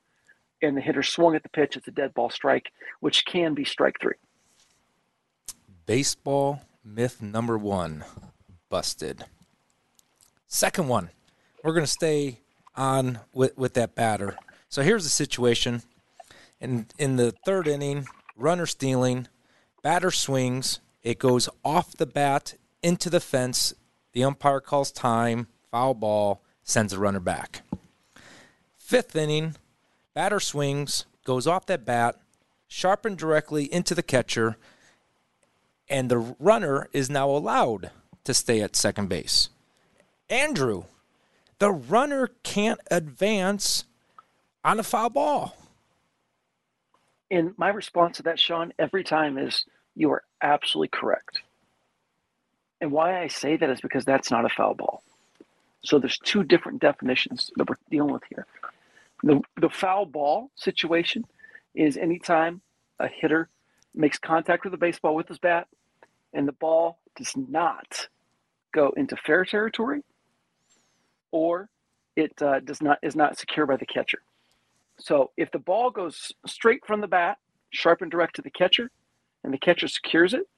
and 0.67 0.77
the 0.77 0.81
hitter 0.81 1.03
swung 1.03 1.35
at 1.35 1.43
the 1.43 1.49
pitch, 1.49 1.77
it's 1.77 1.89
a 1.89 1.93
dead 1.93 2.15
ball 2.15 2.31
strike, 2.31 2.73
which 3.01 3.25
can 3.25 3.55
be 3.55 3.65
strike 3.65 3.97
three. 4.01 4.15
Baseball 5.87 6.63
myth 6.85 7.23
number 7.23 7.57
one 7.57 8.05
busted. 8.69 9.25
Second 10.47 10.89
one, 10.89 11.11
we're 11.63 11.73
going 11.73 11.85
to 11.85 11.91
stay 11.91 12.41
on 12.75 13.21
with, 13.33 13.57
with 13.57 13.75
that 13.75 13.95
batter. 13.95 14.37
So 14.69 14.83
here's 14.83 15.05
the 15.05 15.11
situation. 15.11 15.83
In, 16.61 16.87
in 16.99 17.17
the 17.17 17.33
third 17.45 17.67
inning, 17.69 18.07
runner 18.37 18.67
stealing, 18.67 19.29
batter 19.83 20.11
swings, 20.11 20.81
it 21.03 21.19
goes 21.19 21.49
off 21.65 21.93
the 21.93 22.07
bat 22.07 22.55
into 22.83 23.11
the 23.11 23.21
fence. 23.21 23.75
The 24.13 24.25
umpire 24.25 24.61
calls 24.61 24.91
time, 24.91 25.49
foul 25.71 25.95
ball, 25.95 26.43
sends 26.63 26.93
the 26.93 26.99
runner 26.99 27.21
back. 27.21 27.63
Fifth 28.77 29.15
inning, 29.15 29.57
Batter 30.17 30.41
swings, 30.41 31.05
goes 31.25 31.47
off 31.47 31.67
that 31.67 31.85
bat, 31.85 32.17
sharpened 32.67 33.19
directly 33.19 33.71
into 33.71 33.95
the 33.95 34.03
catcher, 34.03 34.57
and 35.91 36.11
the 36.11 36.35
runner 36.41 36.89
is 36.95 37.11
now 37.11 37.29
allowed 37.29 37.91
to 38.25 38.33
stay 38.33 38.63
at 38.63 38.77
second 38.77 39.11
base. 39.11 39.51
Andrew, 40.31 40.85
the 41.59 41.71
runner 41.71 42.31
can't 42.43 42.81
advance 42.91 43.85
on 44.65 44.81
a 44.81 44.82
foul 44.82 45.11
ball. 45.11 45.55
And 47.31 47.53
my 47.58 47.69
response 47.69 48.17
to 48.17 48.23
that, 48.23 48.41
Sean, 48.41 48.73
every 48.79 49.05
time 49.05 49.37
is 49.37 49.67
you 49.94 50.11
are 50.13 50.23
absolutely 50.41 50.89
correct. 50.89 51.43
And 52.81 52.91
why 52.91 53.20
I 53.20 53.27
say 53.27 53.58
that 53.58 53.69
is 53.69 53.82
because 53.82 54.06
that's 54.06 54.31
not 54.31 54.46
a 54.46 54.49
foul 54.49 54.73
ball. 54.73 55.03
So 55.85 55.99
there's 55.99 56.17
two 56.17 56.43
different 56.43 56.81
definitions 56.81 57.51
that 57.56 57.69
we're 57.69 57.77
dealing 57.91 58.15
with 58.15 58.23
here. 58.31 58.46
The, 59.23 59.41
the 59.61 59.70
foul 59.70 60.06
ball 60.06 60.51
situation 60.56 61.25
is 61.75 61.96
anytime 61.96 62.61
a 62.99 63.08
hitter 63.08 63.49
makes 63.94 64.19
contact 64.19 64.65
with 64.65 64.73
the 64.73 64.79
baseball 64.79 65.15
with 65.15 65.29
his 65.29 65.39
bat 65.39 65.69
and 66.32 66.46
the 66.46 66.53
ball 66.53 66.99
does 67.17 67.35
not 67.37 68.08
go 68.75 68.93
into 68.96 69.17
fair 69.17 69.44
territory 69.44 70.03
or 71.31 71.69
it 72.15 72.32
uh, 72.43 72.61
does 72.61 72.82
not 72.82 72.99
is 73.03 73.17
not 73.17 73.39
secure 73.39 73.67
by 73.67 73.77
the 73.77 73.87
catcher. 73.87 74.23
So 74.99 75.31
if 75.37 75.51
the 75.51 75.58
ball 75.58 75.91
goes 75.91 76.32
straight 76.46 76.85
from 76.87 77.01
the 77.01 77.06
bat, 77.06 77.39
sharp 77.70 78.01
and 78.01 78.11
direct 78.11 78.37
to 78.37 78.43
the 78.43 78.51
catcher, 78.51 78.91
and 79.44 79.53
the 79.53 79.58
catcher 79.58 79.89
secures 79.89 80.32
it, 80.32 80.49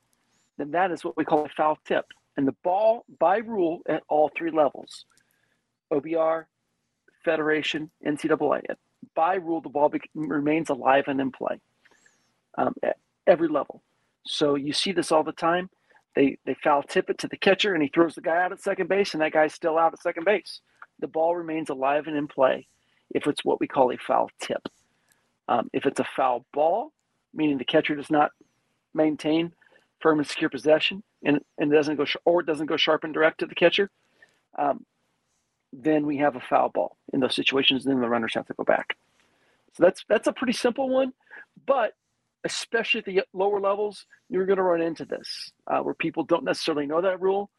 then 0.57 0.71
that 0.73 0.93
is 0.93 1.05
what 1.05 1.17
we 1.17 1.25
call 1.25 1.45
a 1.45 1.49
foul 1.49 1.79
tip. 1.85 2.07
And 2.37 2.47
the 2.47 2.55
ball, 2.63 3.05
by 3.19 3.39
rule, 3.39 3.81
at 3.89 4.05
all 4.09 4.31
three 4.37 4.53
levels, 4.53 5.05
OBR, 5.93 6.45
Federation, 7.25 7.91
NCAA. 8.07 8.63
By 9.15 9.35
rule, 9.37 9.61
the 9.61 9.69
ball 9.69 9.89
be- 9.89 10.01
remains 10.15 10.71
alive 10.71 11.05
and 11.07 11.21
in 11.21 11.31
play 11.33 11.61
um, 12.57 12.75
at 12.83 12.97
every 13.27 13.49
level. 13.49 13.83
So 14.27 14.55
you 14.57 14.73
see 14.73 14.93
this 14.93 15.13
all 15.13 15.25
the 15.25 15.33
time. 15.33 15.71
They 16.15 16.39
they 16.45 16.55
foul 16.63 16.83
tip 16.83 17.11
it 17.11 17.19
to 17.19 17.29
the 17.29 17.37
catcher, 17.37 17.75
and 17.75 17.83
he 17.83 17.89
throws 17.89 18.15
the 18.15 18.21
guy 18.21 18.43
out 18.43 18.53
at 18.53 18.61
second 18.61 18.89
base, 18.89 19.15
and 19.15 19.23
that 19.23 19.33
guy's 19.33 19.55
still 19.55 19.79
out 19.79 19.93
at 19.93 20.03
second 20.03 20.25
base. 20.25 20.61
The 21.01 21.07
ball 21.07 21.37
remains 21.37 21.71
alive 21.71 22.07
and 22.07 22.17
in 22.17 22.27
play 22.27 22.67
if 23.11 23.27
it's 23.27 23.45
what 23.45 23.61
we 23.61 23.67
call 23.69 23.93
a 23.93 23.97
foul 23.97 24.31
tip. 24.41 24.69
Um, 25.49 25.71
if 25.73 25.87
it's 25.87 26.01
a 26.01 26.05
foul 26.17 26.45
ball, 26.53 26.93
meaning 27.33 27.59
the 27.59 27.65
catcher 27.65 27.95
does 27.95 28.11
not 28.11 28.33
maintain 28.95 29.53
firm 30.01 30.19
and 30.19 30.29
secure 30.29 30.51
possession, 30.51 31.03
and 31.25 31.41
and 31.59 31.71
doesn't 31.71 31.97
go 31.97 32.05
sh- 32.05 32.17
or 32.25 32.41
it 32.41 32.47
doesn't 32.47 32.67
go 32.67 32.77
sharp 32.77 33.05
and 33.05 33.15
direct 33.15 33.41
to 33.41 33.47
the 33.47 33.55
catcher, 33.55 33.91
um, 34.59 34.85
then 35.73 36.07
we 36.07 36.19
have 36.19 36.37
a 36.37 36.41
foul 36.41 36.69
ball 36.71 36.97
in 37.13 37.21
those 37.21 37.35
situations. 37.35 37.85
Then 37.85 38.01
the 38.01 38.09
runners 38.09 38.35
have 38.35 38.47
to 38.47 38.55
go 38.55 38.65
back. 38.65 38.97
So 39.75 39.83
that's 39.85 40.05
that's 40.09 40.27
a 40.27 40.33
pretty 40.33 40.55
simple 40.55 40.89
one, 40.89 41.13
but 41.67 41.93
especially 42.45 43.01
at 43.01 43.05
the 43.05 43.23
lower 43.33 43.61
levels, 43.61 44.07
you're 44.29 44.47
going 44.47 44.57
to 44.57 44.63
run 44.63 44.81
into 44.81 45.05
this 45.05 45.53
uh, 45.67 45.81
where 45.81 45.95
people 45.95 46.25
don't 46.25 46.45
necessarily 46.45 46.87
know 46.87 47.01
that 47.01 47.21
rule, 47.21 47.51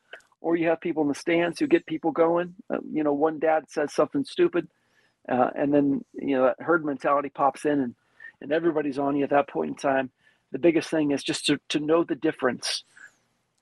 or 0.41 0.55
you 0.55 0.67
have 0.67 0.81
people 0.81 1.03
in 1.03 1.09
the 1.09 1.15
stands 1.15 1.59
who 1.59 1.67
get 1.67 1.85
people 1.85 2.11
going. 2.11 2.55
Uh, 2.69 2.77
you 2.91 3.03
know, 3.03 3.13
one 3.13 3.39
dad 3.39 3.65
says 3.69 3.93
something 3.93 4.25
stupid, 4.25 4.67
uh, 5.29 5.51
and 5.55 5.73
then 5.73 6.03
you 6.13 6.35
know 6.35 6.45
that 6.45 6.61
herd 6.61 6.83
mentality 6.83 7.29
pops 7.29 7.65
in, 7.65 7.79
and 7.79 7.95
and 8.41 8.51
everybody's 8.51 8.99
on 8.99 9.15
you 9.15 9.23
at 9.23 9.29
that 9.29 9.49
point 9.49 9.69
in 9.69 9.75
time. 9.75 10.09
The 10.51 10.59
biggest 10.59 10.89
thing 10.89 11.11
is 11.11 11.23
just 11.23 11.45
to, 11.45 11.59
to 11.69 11.79
know 11.79 12.03
the 12.03 12.15
difference 12.15 12.83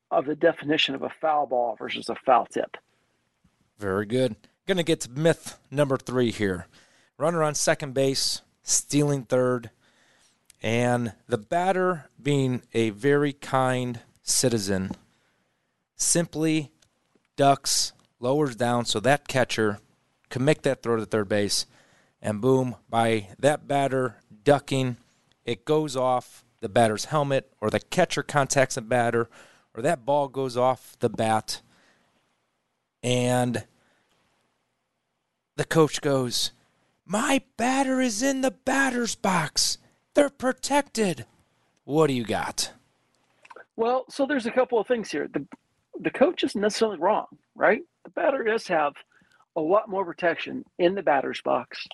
of 0.10 0.26
the 0.26 0.36
definition 0.36 0.96
of 0.96 1.04
a 1.04 1.10
foul 1.10 1.48
ball 1.48 1.76
versus 1.78 2.10
a 2.10 2.16
foul 2.16 2.46
tip. 2.46 2.78
Very 3.80 4.06
good. 4.06 4.36
Going 4.68 4.78
to 4.78 4.84
get 4.84 5.02
to 5.02 5.12
myth 5.12 5.60
number 5.70 5.98
three 5.98 6.32
here. 6.32 6.68
Runner 7.18 7.44
on 7.44 7.56
second 7.56 7.94
base, 7.94 8.42
stealing 8.64 9.24
third, 9.24 9.70
and 10.62 11.14
the 11.28 11.38
batter 11.38 12.10
being 12.22 12.64
a 12.74 12.90
very 12.90 13.34
kind 13.34 14.02
citizen 14.24 14.92
simply 15.96 16.72
ducks, 17.36 17.92
lowers 18.20 18.56
down 18.56 18.86
so 18.86 19.00
that 19.00 19.28
catcher 19.28 19.80
can 20.30 20.44
make 20.46 20.62
that 20.64 20.82
throw 20.82 20.96
to 20.96 21.06
third 21.06 21.30
base, 21.30 21.66
and 22.22 22.42
boom, 22.42 22.76
by 22.90 23.28
that 23.40 23.68
batter 23.68 24.18
ducking, 24.44 24.98
it 25.46 25.66
goes 25.66 25.96
off 25.96 26.44
the 26.62 26.70
batter's 26.70 27.06
helmet, 27.06 27.52
or 27.62 27.70
the 27.70 27.80
catcher 27.80 28.24
contacts 28.24 28.76
the 28.76 28.82
batter, 28.82 29.30
or 29.76 29.82
that 29.82 30.06
ball 30.06 30.28
goes 30.28 30.58
off 30.58 30.98
the 31.00 31.10
bat, 31.10 31.62
and 33.08 33.64
the 35.56 35.64
coach 35.64 36.02
goes, 36.02 36.52
My 37.06 37.42
batter 37.56 38.02
is 38.02 38.22
in 38.22 38.42
the 38.42 38.52
batter's 38.52 39.16
box. 39.16 39.78
They're 40.14 40.30
protected. 40.30 41.26
What 41.86 42.08
do 42.08 42.14
you 42.14 42.26
got? 42.26 42.74
Well, 43.78 44.04
so 44.10 44.26
there's 44.26 44.46
a 44.46 44.52
couple 44.52 44.78
of 44.78 44.88
things 44.88 45.10
here. 45.10 45.30
The 45.32 45.48
the 46.02 46.12
coach 46.12 46.44
isn't 46.44 46.60
necessarily 46.60 47.00
wrong, 47.00 47.28
right? 47.56 47.82
The 48.04 48.12
batter 48.12 48.44
does 48.44 48.68
have 48.68 48.94
a 49.56 49.62
lot 49.62 49.90
more 49.90 50.06
protection 50.06 50.66
in 50.78 50.94
the 50.94 51.02
batter's 51.02 51.42
box 51.42 51.88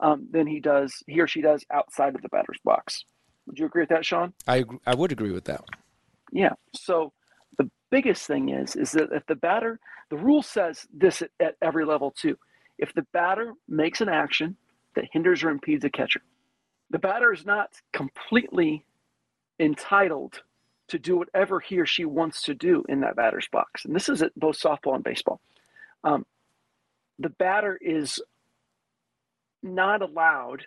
um, 0.00 0.26
than 0.30 0.46
he 0.46 0.60
does, 0.60 0.92
he 1.06 1.20
or 1.20 1.28
she 1.28 1.40
does 1.40 1.64
outside 1.72 2.14
of 2.14 2.20
the 2.20 2.28
batter's 2.28 2.58
box. 2.64 3.04
Would 3.46 3.58
you 3.58 3.64
agree 3.66 3.82
with 3.82 3.88
that, 3.90 4.04
Sean? 4.04 4.34
I 4.48 4.64
I 4.86 4.96
would 4.96 5.12
agree 5.12 5.30
with 5.30 5.44
that. 5.44 5.64
Yeah. 6.32 6.54
So 6.74 7.12
biggest 7.90 8.26
thing 8.26 8.50
is 8.50 8.76
is 8.76 8.92
that 8.92 9.12
if 9.12 9.26
the 9.26 9.34
batter, 9.34 9.78
the 10.10 10.16
rule 10.16 10.42
says 10.42 10.86
this 10.92 11.22
at, 11.22 11.30
at 11.40 11.56
every 11.62 11.84
level 11.84 12.10
too. 12.10 12.38
If 12.78 12.94
the 12.94 13.06
batter 13.12 13.54
makes 13.68 14.00
an 14.00 14.08
action 14.08 14.56
that 14.94 15.08
hinders 15.12 15.42
or 15.42 15.50
impedes 15.50 15.84
a 15.84 15.90
catcher, 15.90 16.22
the 16.90 16.98
batter 16.98 17.32
is 17.32 17.44
not 17.44 17.70
completely 17.92 18.84
entitled 19.58 20.42
to 20.88 20.98
do 20.98 21.18
whatever 21.18 21.60
he 21.60 21.78
or 21.78 21.86
she 21.86 22.04
wants 22.04 22.42
to 22.42 22.54
do 22.54 22.84
in 22.88 23.00
that 23.00 23.16
batter's 23.16 23.48
box. 23.52 23.84
And 23.84 23.94
this 23.94 24.08
is 24.08 24.22
at 24.22 24.34
both 24.36 24.58
softball 24.58 24.94
and 24.94 25.04
baseball. 25.04 25.40
Um, 26.02 26.24
the 27.18 27.28
batter 27.28 27.78
is 27.80 28.22
not 29.62 30.02
allowed 30.02 30.66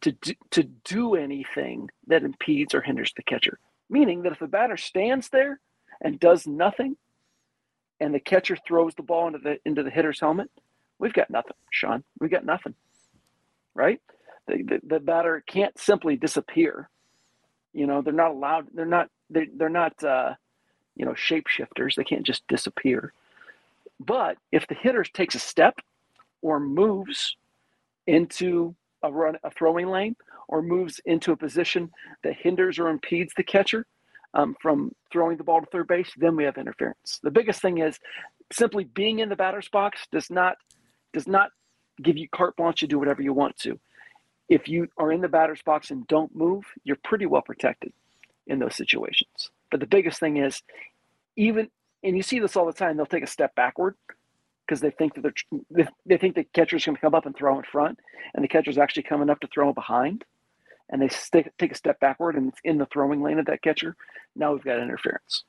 to 0.00 0.12
do, 0.12 0.32
to 0.50 0.62
do 0.62 1.14
anything 1.14 1.90
that 2.08 2.24
impedes 2.24 2.74
or 2.74 2.80
hinders 2.80 3.12
the 3.16 3.22
catcher. 3.22 3.58
Meaning 3.88 4.22
that 4.22 4.32
if 4.32 4.38
the 4.38 4.46
batter 4.46 4.76
stands 4.76 5.28
there 5.28 5.60
and 6.04 6.20
does 6.20 6.46
nothing, 6.46 6.96
and 8.00 8.14
the 8.14 8.20
catcher 8.20 8.56
throws 8.68 8.94
the 8.94 9.02
ball 9.02 9.26
into 9.26 9.40
the 9.40 9.58
into 9.66 9.82
the 9.82 9.90
hitter's 9.90 10.20
helmet, 10.20 10.50
we've 11.00 11.14
got 11.14 11.30
nothing, 11.30 11.56
Sean. 11.72 12.04
We've 12.20 12.30
got 12.30 12.46
nothing, 12.46 12.74
right? 13.74 14.00
The, 14.46 14.62
the, 14.62 14.80
the 14.86 15.00
batter 15.00 15.42
can't 15.46 15.76
simply 15.78 16.16
disappear. 16.16 16.90
You 17.72 17.88
know, 17.88 18.02
they're 18.02 18.12
not 18.12 18.32
allowed. 18.32 18.68
They're 18.74 18.86
not. 18.86 19.10
They, 19.30 19.48
they're 19.56 19.68
not. 19.68 20.04
Uh, 20.04 20.34
you 20.96 21.04
know, 21.04 21.12
shapeshifters. 21.12 21.96
They 21.96 22.04
can't 22.04 22.26
just 22.26 22.46
disappear. 22.48 23.12
But 24.00 24.36
if 24.52 24.66
the 24.66 24.74
hitter 24.74 25.04
takes 25.04 25.34
a 25.34 25.40
step 25.40 25.78
or 26.42 26.60
moves 26.60 27.36
into 28.06 28.74
a 29.02 29.12
run, 29.12 29.38
a 29.44 29.50
throwing 29.50 29.88
lane, 29.88 30.16
or 30.48 30.62
moves 30.62 31.00
into 31.04 31.32
a 31.32 31.36
position 31.36 31.90
that 32.22 32.34
hinders 32.36 32.78
or 32.78 32.88
impedes 32.88 33.32
the 33.36 33.42
catcher 33.44 33.86
um, 34.34 34.56
from 34.60 34.92
throwing 35.12 35.36
the 35.36 35.44
ball 35.44 35.60
to 35.60 35.66
third 35.66 35.86
base, 35.86 36.10
then 36.16 36.36
we 36.36 36.44
have 36.44 36.58
interference. 36.58 37.20
The 37.22 37.30
biggest 37.30 37.62
thing 37.62 37.78
is 37.78 37.98
simply 38.52 38.84
being 38.84 39.20
in 39.20 39.28
the 39.28 39.36
batter's 39.36 39.68
box 39.68 40.06
does 40.12 40.30
not 40.30 40.56
does 41.12 41.26
not 41.28 41.50
give 42.02 42.18
you 42.18 42.28
carte 42.28 42.56
blanche 42.56 42.80
to 42.80 42.86
do 42.88 42.98
whatever 42.98 43.22
you 43.22 43.32
want 43.32 43.56
to. 43.58 43.78
If 44.48 44.68
you 44.68 44.88
are 44.98 45.12
in 45.12 45.20
the 45.20 45.28
batter's 45.28 45.62
box 45.62 45.90
and 45.90 46.06
don't 46.08 46.34
move, 46.34 46.64
you're 46.82 46.98
pretty 47.04 47.26
well 47.26 47.42
protected 47.42 47.92
in 48.46 48.58
those 48.58 48.74
situations. 48.74 49.50
But 49.70 49.80
the 49.80 49.86
biggest 49.86 50.18
thing 50.18 50.36
is 50.36 50.62
even 51.36 51.70
and 52.02 52.16
you 52.16 52.22
see 52.22 52.38
this 52.38 52.56
all 52.56 52.66
the 52.66 52.72
time, 52.72 52.96
they'll 52.96 53.06
take 53.06 53.24
a 53.24 53.28
step 53.28 53.54
backward 53.54 53.96
because 54.66 54.80
they 54.80 54.90
think 54.90 55.14
that 55.14 55.34
they're 55.70 55.88
they 56.04 56.18
think 56.18 56.34
the 56.34 56.44
catcher's 56.44 56.84
going 56.84 56.96
to 56.96 57.00
come 57.00 57.14
up 57.14 57.26
and 57.26 57.36
throw 57.36 57.56
in 57.56 57.64
front, 57.64 57.98
and 58.34 58.44
the 58.44 58.48
catcher's 58.48 58.78
actually 58.78 59.04
coming 59.04 59.30
up 59.30 59.40
to 59.40 59.46
throw 59.46 59.72
behind, 59.72 60.24
and 60.90 61.00
they 61.00 61.08
stick, 61.08 61.52
take 61.58 61.72
a 61.72 61.76
step 61.76 62.00
backward 62.00 62.36
and 62.36 62.48
it's 62.48 62.60
in 62.64 62.78
the 62.78 62.86
throwing 62.86 63.22
lane 63.22 63.38
of 63.38 63.46
that 63.46 63.62
catcher. 63.62 63.96
Now 64.36 64.52
we've 64.52 64.64
got 64.64 64.80
interference. 64.80 65.44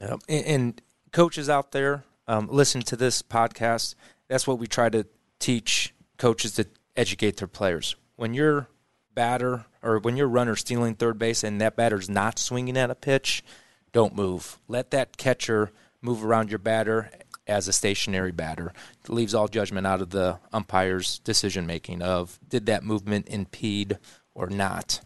Yep. 0.00 0.20
And, 0.28 0.46
and 0.46 0.82
coaches 1.12 1.48
out 1.48 1.72
there, 1.72 2.04
um, 2.28 2.48
listen 2.50 2.82
to 2.82 2.96
this 2.96 3.22
podcast. 3.22 3.94
That's 4.28 4.46
what 4.46 4.58
we 4.58 4.66
try 4.66 4.88
to 4.88 5.06
teach 5.38 5.94
coaches 6.18 6.52
to 6.54 6.66
educate 6.96 7.36
their 7.36 7.48
players. 7.48 7.96
When 8.16 8.34
your 8.34 8.68
batter 9.14 9.66
or 9.82 9.98
when 9.98 10.16
your 10.16 10.28
runner 10.28 10.56
stealing 10.56 10.94
third 10.94 11.18
base 11.18 11.44
and 11.44 11.60
that 11.60 11.76
batter's 11.76 12.08
not 12.08 12.38
swinging 12.38 12.76
at 12.76 12.90
a 12.90 12.94
pitch, 12.94 13.44
don't 13.92 14.14
move. 14.14 14.58
Let 14.68 14.90
that 14.90 15.16
catcher 15.16 15.70
move 16.02 16.24
around 16.24 16.50
your 16.50 16.58
batter 16.58 17.10
as 17.46 17.68
a 17.68 17.72
stationary 17.72 18.32
batter. 18.32 18.72
It 19.04 19.10
leaves 19.10 19.34
all 19.34 19.48
judgment 19.48 19.86
out 19.86 20.02
of 20.02 20.10
the 20.10 20.38
umpire's 20.52 21.20
decision 21.20 21.66
making 21.66 22.02
of 22.02 22.38
did 22.48 22.66
that 22.66 22.84
movement 22.84 23.28
impede 23.28 23.98
or 24.36 24.48
not. 24.48 25.00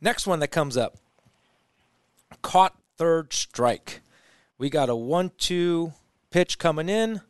Next 0.00 0.26
one 0.26 0.38
that 0.40 0.48
comes 0.48 0.76
up 0.76 0.98
caught 2.42 2.76
third 2.96 3.32
strike. 3.32 4.02
We 4.58 4.70
got 4.70 4.88
a 4.88 4.94
one 4.94 5.32
two 5.38 5.94
pitch 6.30 6.58
coming 6.58 6.88
in. 6.88 7.22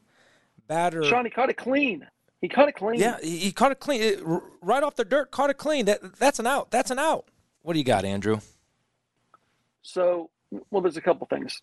Batter. 0.66 1.04
Sean, 1.04 1.24
he 1.24 1.30
caught 1.30 1.50
it 1.50 1.56
clean. 1.56 2.06
He 2.40 2.48
caught 2.48 2.68
it 2.68 2.74
clean. 2.74 2.98
Yeah, 2.98 3.18
he, 3.22 3.38
he 3.38 3.52
caught 3.52 3.70
it 3.70 3.80
clean. 3.80 4.02
It, 4.02 4.20
right 4.60 4.82
off 4.82 4.96
the 4.96 5.04
dirt, 5.04 5.30
caught 5.30 5.50
it 5.50 5.58
clean. 5.58 5.86
That 5.86 6.18
That's 6.18 6.38
an 6.38 6.46
out. 6.46 6.70
That's 6.70 6.90
an 6.90 6.98
out. 6.98 7.26
What 7.62 7.74
do 7.74 7.78
you 7.78 7.84
got, 7.84 8.04
Andrew? 8.04 8.40
So, 9.82 10.30
well, 10.70 10.82
there's 10.82 10.96
a 10.96 11.02
couple 11.02 11.26
things. 11.26 11.62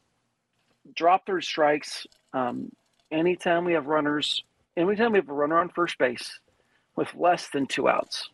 Drop 0.95 1.25
third 1.25 1.43
strikes 1.43 2.07
um, 2.33 2.71
anytime 3.11 3.65
we 3.65 3.73
have 3.73 3.87
runners, 3.87 4.43
anytime 4.77 5.11
we 5.11 5.19
have 5.19 5.29
a 5.29 5.33
runner 5.33 5.59
on 5.59 5.69
first 5.69 5.97
base 5.97 6.39
with 6.95 7.13
less 7.15 7.49
than 7.49 7.67
two 7.67 7.87
outs, 7.87 8.29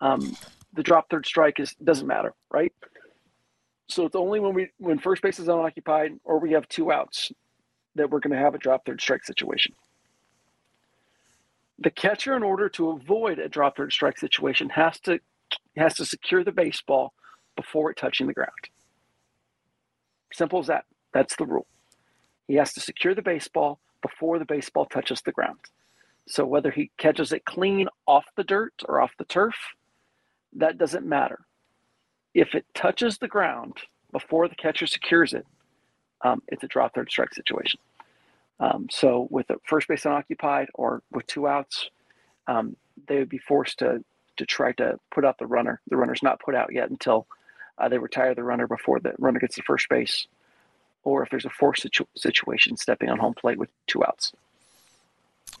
um, 0.00 0.36
the 0.74 0.82
drop 0.82 1.10
third 1.10 1.26
strike 1.26 1.60
is 1.60 1.74
doesn't 1.82 2.06
matter, 2.06 2.34
right? 2.50 2.72
So 3.88 4.04
it's 4.04 4.16
only 4.16 4.38
when 4.38 4.54
we 4.54 4.70
when 4.78 4.98
first 4.98 5.22
base 5.22 5.38
is 5.38 5.48
unoccupied 5.48 6.12
or 6.24 6.38
we 6.38 6.52
have 6.52 6.68
two 6.68 6.92
outs 6.92 7.32
that 7.94 8.10
we're 8.10 8.20
going 8.20 8.36
to 8.36 8.42
have 8.42 8.54
a 8.54 8.58
drop 8.58 8.84
third 8.84 9.00
strike 9.00 9.24
situation. 9.24 9.74
The 11.78 11.90
catcher, 11.90 12.36
in 12.36 12.42
order 12.42 12.68
to 12.70 12.90
avoid 12.90 13.38
a 13.38 13.48
drop 13.48 13.76
third 13.76 13.92
strike 13.92 14.18
situation, 14.18 14.68
has 14.70 15.00
to 15.00 15.20
has 15.76 15.94
to 15.94 16.04
secure 16.04 16.44
the 16.44 16.52
baseball 16.52 17.12
before 17.56 17.90
it 17.90 17.96
touching 17.96 18.26
the 18.26 18.34
ground. 18.34 18.50
Simple 20.32 20.60
as 20.60 20.66
that. 20.66 20.84
That's 21.12 21.36
the 21.36 21.46
rule. 21.46 21.66
He 22.46 22.54
has 22.54 22.72
to 22.74 22.80
secure 22.80 23.14
the 23.14 23.22
baseball 23.22 23.80
before 24.02 24.38
the 24.38 24.44
baseball 24.44 24.86
touches 24.86 25.22
the 25.22 25.32
ground. 25.32 25.58
So 26.26 26.44
whether 26.44 26.70
he 26.70 26.90
catches 26.98 27.32
it 27.32 27.44
clean 27.46 27.88
off 28.06 28.26
the 28.36 28.44
dirt 28.44 28.74
or 28.86 29.00
off 29.00 29.12
the 29.18 29.24
turf, 29.24 29.54
that 30.54 30.78
doesn't 30.78 31.06
matter. 31.06 31.40
If 32.34 32.54
it 32.54 32.66
touches 32.74 33.18
the 33.18 33.28
ground 33.28 33.78
before 34.12 34.48
the 34.48 34.54
catcher 34.54 34.86
secures 34.86 35.32
it, 35.34 35.46
um, 36.22 36.42
it's 36.48 36.64
a 36.64 36.68
drop 36.68 36.94
third 36.94 37.10
strike 37.10 37.34
situation. 37.34 37.80
Um, 38.60 38.88
so 38.90 39.28
with 39.30 39.46
the 39.46 39.56
first 39.64 39.88
base 39.88 40.04
unoccupied 40.04 40.68
or 40.74 41.02
with 41.12 41.26
two 41.26 41.46
outs, 41.46 41.90
um, 42.46 42.76
they 43.06 43.18
would 43.18 43.28
be 43.28 43.38
forced 43.38 43.78
to 43.78 44.04
to 44.36 44.46
try 44.46 44.70
to 44.72 44.98
put 45.10 45.24
out 45.24 45.36
the 45.38 45.46
runner. 45.46 45.80
The 45.88 45.96
runner's 45.96 46.22
not 46.22 46.40
put 46.40 46.54
out 46.54 46.72
yet 46.72 46.90
until 46.90 47.26
uh, 47.76 47.88
they 47.88 47.98
retire 47.98 48.34
the 48.34 48.44
runner 48.44 48.68
before 48.68 49.00
the 49.00 49.14
runner 49.18 49.40
gets 49.40 49.56
to 49.56 49.62
first 49.62 49.88
base 49.88 50.28
or 51.04 51.22
if 51.22 51.30
there's 51.30 51.44
a 51.44 51.50
forced 51.50 51.82
situ- 51.82 52.06
situation, 52.16 52.76
stepping 52.76 53.08
on 53.08 53.18
home 53.18 53.34
plate 53.34 53.58
with 53.58 53.70
two 53.86 54.04
outs. 54.04 54.32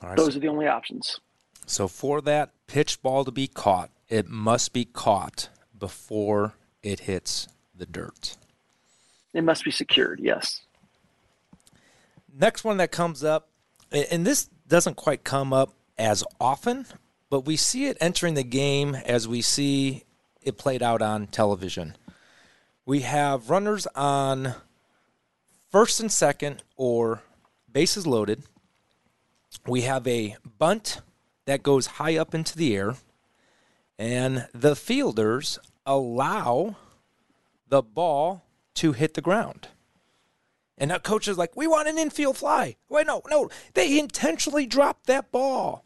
Right, 0.02 0.16
Those 0.16 0.34
so, 0.34 0.38
are 0.38 0.40
the 0.40 0.48
only 0.48 0.66
options. 0.66 1.20
So 1.66 1.88
for 1.88 2.20
that 2.22 2.50
pitch 2.66 3.00
ball 3.02 3.24
to 3.24 3.30
be 3.30 3.46
caught, 3.46 3.90
it 4.08 4.28
must 4.28 4.72
be 4.72 4.84
caught 4.84 5.48
before 5.78 6.54
it 6.82 7.00
hits 7.00 7.48
the 7.74 7.86
dirt. 7.86 8.36
It 9.34 9.42
must 9.42 9.64
be 9.64 9.70
secured, 9.70 10.20
yes. 10.20 10.62
Next 12.32 12.64
one 12.64 12.78
that 12.78 12.90
comes 12.90 13.22
up, 13.22 13.48
and 13.90 14.26
this 14.26 14.48
doesn't 14.66 14.96
quite 14.96 15.24
come 15.24 15.52
up 15.52 15.72
as 15.98 16.24
often, 16.40 16.86
but 17.30 17.44
we 17.44 17.56
see 17.56 17.86
it 17.86 17.96
entering 18.00 18.34
the 18.34 18.44
game 18.44 18.94
as 18.94 19.28
we 19.28 19.42
see 19.42 20.04
it 20.42 20.56
played 20.56 20.82
out 20.82 21.02
on 21.02 21.26
television. 21.26 21.96
We 22.86 23.00
have 23.00 23.50
runners 23.50 23.86
on 23.94 24.54
first 25.70 26.00
and 26.00 26.10
second 26.10 26.62
or 26.76 27.22
bases 27.70 28.06
loaded. 28.06 28.44
We 29.66 29.82
have 29.82 30.06
a 30.06 30.36
bunt 30.58 31.00
that 31.44 31.62
goes 31.62 31.86
high 31.86 32.16
up 32.16 32.34
into 32.34 32.56
the 32.56 32.74
air, 32.76 32.94
and 33.98 34.48
the 34.54 34.76
fielders 34.76 35.58
allow 35.84 36.76
the 37.68 37.82
ball 37.82 38.44
to 38.74 38.92
hit 38.92 39.14
the 39.14 39.20
ground. 39.20 39.68
And 40.78 40.90
that 40.90 41.02
coach 41.02 41.26
is 41.26 41.36
like, 41.36 41.56
we 41.56 41.66
want 41.66 41.88
an 41.88 41.98
infield 41.98 42.36
fly. 42.36 42.76
Wait, 42.88 43.06
no, 43.06 43.22
no. 43.28 43.50
They 43.74 43.98
intentionally 43.98 44.64
dropped 44.64 45.06
that 45.06 45.32
ball. 45.32 45.84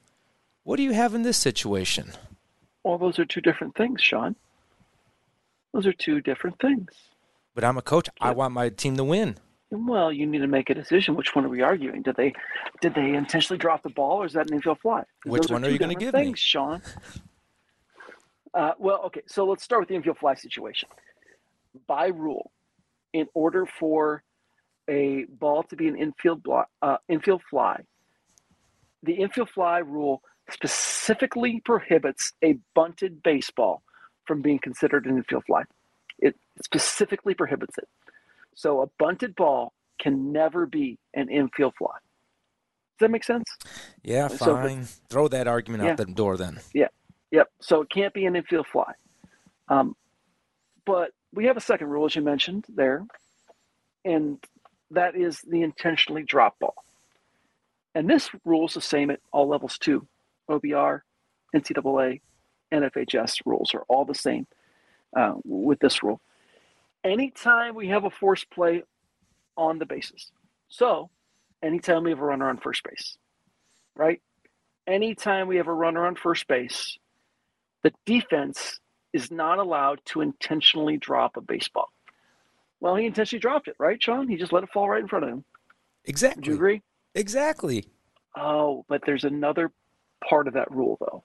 What 0.65 0.77
do 0.77 0.83
you 0.83 0.93
have 0.93 1.15
in 1.15 1.23
this 1.23 1.39
situation? 1.39 2.13
Well, 2.85 2.99
those 2.99 3.19
are 3.19 3.25
two 3.25 3.41
different 3.41 3.75
things, 3.75 4.03
Sean. 4.03 4.37
Those 5.73 5.87
are 5.87 5.93
two 5.93 6.21
different 6.21 6.59
things. 6.61 6.91
But 7.55 7.65
I'm 7.65 7.79
a 7.79 7.83
coach. 7.83 8.09
I 8.21 8.33
want 8.33 8.53
my 8.53 8.69
team 8.69 8.97
to 8.99 9.05
win. 9.05 9.39
Well, 9.71 10.13
you 10.13 10.27
need 10.27 10.41
to 10.41 10.47
make 10.47 10.69
a 10.69 10.75
decision. 10.75 11.17
Which 11.17 11.35
one 11.35 11.47
are 11.47 11.49
we 11.49 11.63
arguing? 11.63 12.03
Did 12.03 12.17
they 12.17 12.35
did 12.83 12.95
they 12.95 13.15
intentionally 13.15 13.59
drop 13.59 13.83
the 13.83 13.89
ball, 13.89 14.23
or 14.23 14.27
is 14.27 14.35
that 14.35 14.49
an 14.49 14.55
infield 14.55 14.81
fly? 14.81 15.05
Which 15.25 15.51
one 15.51 15.65
are, 15.65 15.69
are 15.69 15.71
you 15.71 15.79
going 15.79 15.97
to 15.97 15.99
give 15.99 16.13
things, 16.13 16.33
me, 16.33 16.37
Sean? 16.37 16.83
Uh, 18.55 18.73
well, 18.79 19.03
okay. 19.07 19.23
So 19.27 19.45
let's 19.45 19.63
start 19.63 19.81
with 19.83 19.89
the 19.89 19.95
infield 19.95 20.19
fly 20.19 20.35
situation. 20.35 20.89
By 21.87 22.09
rule, 22.09 22.51
in 23.13 23.27
order 23.35 23.67
for 23.67 24.23
a 24.89 25.25
ball 25.25 25.63
to 25.65 25.77
be 25.77 25.89
an 25.89 25.97
infield 25.97 26.43
block, 26.43 26.69
uh, 26.83 26.99
infield 27.09 27.43
fly, 27.49 27.83
the 29.03 29.15
infield 29.15 29.51
fly 29.51 29.79
rule 29.79 30.23
specifically 30.51 31.63
prohibits 31.65 32.33
a 32.45 32.59
bunted 32.75 33.23
baseball 33.23 33.83
from 34.27 34.43
being 34.43 34.59
considered 34.59 35.07
an 35.07 35.17
infield 35.17 35.45
fly. 35.47 35.63
It 36.19 36.37
specifically 36.63 37.35
prohibits 37.35 37.79
it. 37.79 37.89
So 38.55 38.83
a 38.83 38.87
bunted 38.99 39.35
ball 39.35 39.73
can 40.01 40.33
never 40.33 40.67
be 40.67 40.99
an 41.15 41.29
infield 41.31 41.75
fly. 41.79 41.97
Does 42.99 43.07
that 43.07 43.11
make 43.11 43.25
sense? 43.25 43.45
Yeah, 44.03 44.29
fine. 44.29 44.85
So, 44.85 45.01
Throw 45.09 45.29
that 45.29 45.49
argument 45.49 45.83
yeah, 45.83 45.93
out 45.93 45.97
the 45.97 46.05
door 46.07 46.37
then. 46.37 46.61
Yeah, 46.75 46.89
yep. 47.33 47.49
So 47.61 47.83
it 47.83 47.91
can't 47.91 48.15
be 48.15 48.27
an 48.27 48.37
infield 48.37 48.69
fly. 48.69 48.93
Um, 49.69 49.97
but 50.87 51.11
we 51.35 51.47
have 51.47 51.57
a 51.57 51.61
second 51.61 51.89
rule, 51.89 52.07
as 52.07 52.15
you 52.15 52.23
mentioned 52.23 52.67
there, 52.69 53.05
and 54.05 54.39
that 54.93 55.17
is 55.17 55.41
the 55.41 55.63
intentionally 55.63 56.23
drop 56.23 56.61
ball. 56.61 56.77
And 57.97 58.09
this 58.09 58.31
rule 58.45 58.67
is 58.67 58.75
the 58.75 58.81
same 58.81 59.11
at 59.11 59.19
all 59.33 59.49
levels 59.49 59.79
too. 59.79 60.07
OBR, 60.49 61.01
NCAA, 61.55 62.21
NFHS 62.73 63.41
rules 63.45 63.75
are 63.75 63.85
all 63.89 64.05
the 64.05 64.15
same 64.15 64.47
uh, 65.17 65.35
with 65.45 65.81
this 65.81 66.05
rule 66.05 66.21
anytime 67.05 67.75
we 67.75 67.89
have 67.89 68.05
a 68.05 68.11
force 68.11 68.45
play 68.45 68.83
on 69.57 69.79
the 69.79 69.87
bases. 69.87 70.31
So, 70.69 71.11
anytime 71.63 72.05
we 72.05 72.11
have 72.11 72.21
a 72.21 72.25
runner 72.25 72.49
on 72.49 72.59
first 72.59 72.83
base, 72.85 73.19
right? 73.97 74.21
Anytime 74.87 75.49
we 75.49 75.57
have 75.57 75.69
a 75.69 75.75
runner 75.75 76.07
on 76.07 76.17
first 76.17 76.49
base, 76.49 76.99
the 77.83 77.93
defense 78.07 78.81
is 79.13 79.31
not 79.31 79.59
allowed 79.59 80.01
to 80.07 80.21
intentionally 80.21 80.97
drop 80.97 81.37
a 81.37 81.41
baseball. 81.41 81.89
Well, 82.81 82.97
he 82.97 83.07
intentionally 83.07 83.41
dropped 83.41 83.69
it, 83.69 83.77
right, 83.79 84.03
Sean? 84.03 84.29
He 84.29 84.37
just 84.37 84.53
let 84.53 84.65
it 84.65 84.71
fall 84.71 84.89
right 84.89 85.03
in 85.03 85.09
front 85.09 85.25
of 85.25 85.31
him. 85.31 85.45
Exactly. 86.05 86.41
Would 86.41 86.47
you 86.47 86.55
agree? 86.55 86.83
Exactly. 87.15 87.85
Oh, 88.37 88.85
but 88.89 89.03
there's 89.07 89.25
another 89.25 89.71
part 90.29 90.49
of 90.49 90.55
that 90.55 90.71
rule, 90.71 90.97
though 91.01 91.23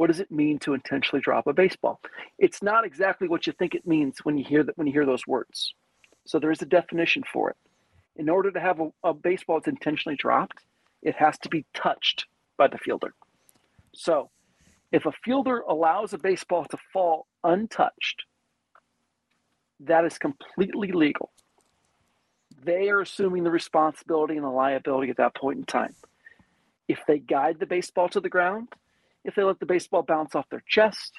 what 0.00 0.06
does 0.06 0.20
it 0.20 0.30
mean 0.30 0.58
to 0.58 0.72
intentionally 0.72 1.20
drop 1.20 1.46
a 1.46 1.52
baseball? 1.52 2.00
It's 2.38 2.62
not 2.62 2.86
exactly 2.86 3.28
what 3.28 3.46
you 3.46 3.52
think 3.52 3.74
it 3.74 3.86
means 3.86 4.24
when 4.24 4.38
you 4.38 4.44
hear 4.44 4.62
that 4.62 4.78
when 4.78 4.86
you 4.86 4.94
hear 4.94 5.04
those 5.04 5.26
words. 5.26 5.74
So 6.26 6.38
there 6.38 6.50
is 6.50 6.62
a 6.62 6.66
definition 6.66 7.22
for 7.30 7.50
it. 7.50 7.56
In 8.16 8.30
order 8.30 8.50
to 8.50 8.60
have 8.60 8.80
a, 8.80 8.90
a 9.04 9.12
baseball 9.12 9.56
that's 9.56 9.68
intentionally 9.68 10.16
dropped, 10.16 10.64
it 11.02 11.16
has 11.16 11.38
to 11.40 11.50
be 11.50 11.66
touched 11.74 12.26
by 12.56 12.66
the 12.68 12.78
fielder. 12.78 13.12
So 13.94 14.30
if 14.92 15.06
a 15.06 15.12
fielder 15.24 15.60
allows 15.60 16.12
a 16.12 16.18
baseball 16.18 16.64
to 16.64 16.78
fall 16.92 17.26
untouched, 17.44 18.24
that 19.80 20.04
is 20.04 20.18
completely 20.18 20.92
legal. 20.92 21.30
They 22.62 22.90
are 22.90 23.00
assuming 23.00 23.44
the 23.44 23.50
responsibility 23.50 24.36
and 24.36 24.44
the 24.44 24.50
liability 24.50 25.10
at 25.10 25.16
that 25.16 25.34
point 25.34 25.58
in 25.58 25.64
time. 25.64 25.94
If 26.88 27.00
they 27.06 27.18
guide 27.18 27.58
the 27.58 27.66
baseball 27.66 28.08
to 28.10 28.20
the 28.20 28.28
ground, 28.28 28.68
if 29.24 29.34
they 29.34 29.42
let 29.42 29.60
the 29.60 29.66
baseball 29.66 30.02
bounce 30.02 30.34
off 30.34 30.48
their 30.50 30.64
chest, 30.66 31.12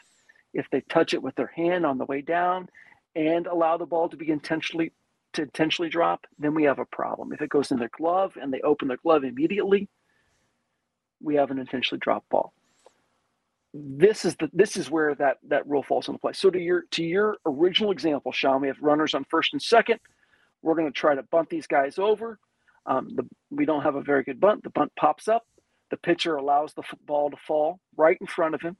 if 0.54 0.68
they 0.72 0.82
touch 0.82 1.14
it 1.14 1.24
with 1.24 1.36
their 1.36 1.52
hand 1.56 1.86
on 1.86 1.98
the 1.98 2.06
way 2.06 2.22
down, 2.22 2.68
and 3.16 3.48
allow 3.48 3.78
the 3.78 3.86
ball 3.86 4.10
to 4.10 4.18
be 4.18 4.30
intentionally 4.30 4.92
to 5.34 5.44
intentionally 5.44 5.90
drop, 5.90 6.28
then 6.40 6.54
we 6.54 6.64
have 6.64 6.80
a 6.80 6.86
problem. 6.86 7.32
If 7.32 7.42
it 7.42 7.50
goes 7.50 7.72
in 7.72 7.80
their 7.80 7.92
glove 7.98 8.34
and 8.40 8.54
they 8.54 8.60
open 8.62 8.90
their 8.90 8.98
glove 8.98 9.24
immediately, 9.24 9.88
we 11.22 11.36
have 11.36 11.52
an 11.52 11.60
intentionally 11.60 12.00
dropped 12.00 12.30
ball. 12.30 12.54
This 13.74 14.26
is 14.26 14.36
the 14.36 14.50
this 14.52 14.76
is 14.76 14.92
where 14.92 15.16
that 15.16 15.38
that 15.48 15.68
rule 15.68 15.84
falls 15.84 16.08
into 16.08 16.20
place. 16.20 16.38
So 16.38 16.50
to 16.50 16.60
your 16.60 16.84
to 16.92 17.04
your 17.04 17.38
original 17.46 17.92
example, 17.92 18.32
Sean, 18.32 18.62
we 18.62 18.68
have 18.68 18.82
runners 18.82 19.14
on 19.14 19.26
first 19.30 19.54
and 19.54 19.62
second. 19.62 20.00
We're 20.62 20.76
going 20.76 20.88
to 20.88 20.98
try 20.98 21.16
to 21.16 21.24
bunt 21.24 21.50
these 21.50 21.68
guys 21.68 21.98
over. 21.98 22.38
Um, 22.86 23.10
the, 23.16 23.24
we 23.50 23.66
don't 23.66 23.84
have 23.84 23.96
a 23.96 24.02
very 24.02 24.24
good 24.24 24.40
bunt. 24.40 24.64
The 24.64 24.70
bunt 24.70 24.92
pops 24.96 25.28
up. 25.28 25.46
The 25.90 25.98
pitcher 25.98 26.36
allows 26.36 26.74
the 26.74 26.84
ball 27.06 27.30
to 27.32 27.38
fall 27.38 27.80
right 27.98 28.18
in 28.20 28.28
front 28.28 28.56
of 28.56 28.62
him, 28.62 28.78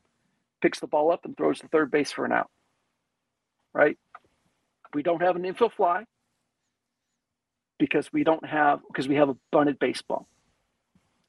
picks 0.62 0.80
the 0.80 0.88
ball 0.88 1.12
up, 1.12 1.26
and 1.26 1.36
throws 1.36 1.60
to 1.60 1.68
third 1.68 1.92
base 1.92 2.12
for 2.12 2.26
an 2.26 2.32
out. 2.32 2.50
Right? 3.74 3.98
We 4.94 5.04
don't 5.04 5.22
have 5.22 5.36
an 5.36 5.46
infield 5.46 5.74
fly 5.74 6.06
because 7.80 8.12
we 8.12 8.24
don't 8.24 8.46
have 8.46 8.82
because 8.88 9.08
we 9.08 9.16
have 9.16 9.30
a 9.30 9.38
bunted 9.52 9.80
baseball. 9.80 10.28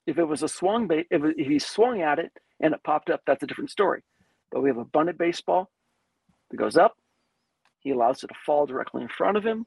If 0.07 0.19
it 0.19 0.25
was 0.25 0.43
a 0.43 0.49
swung 0.49 0.89
base, 0.89 1.07
if, 1.11 1.23
if 1.37 1.47
he 1.47 1.59
swung 1.59 2.03
at 2.03 2.19
it 2.19 2.33
and 2.61 2.75
it 2.75 2.83
popped 2.83 3.11
up, 3.11 3.23
that's 3.27 3.43
a 3.43 3.47
different 3.47 3.71
story. 3.71 4.03
But 4.51 4.63
we 4.63 4.69
have 4.69 4.79
a 4.79 4.85
bunted 4.85 5.19
baseball 5.19 5.71
that 6.51 6.57
goes 6.57 6.77
up. 6.77 6.97
He 7.81 7.91
allows 7.91 8.23
it 8.23 8.29
to 8.29 8.35
fall 8.47 8.67
directly 8.67 9.03
in 9.03 9.09
front 9.09 9.37
of 9.37 9.45
him, 9.45 9.67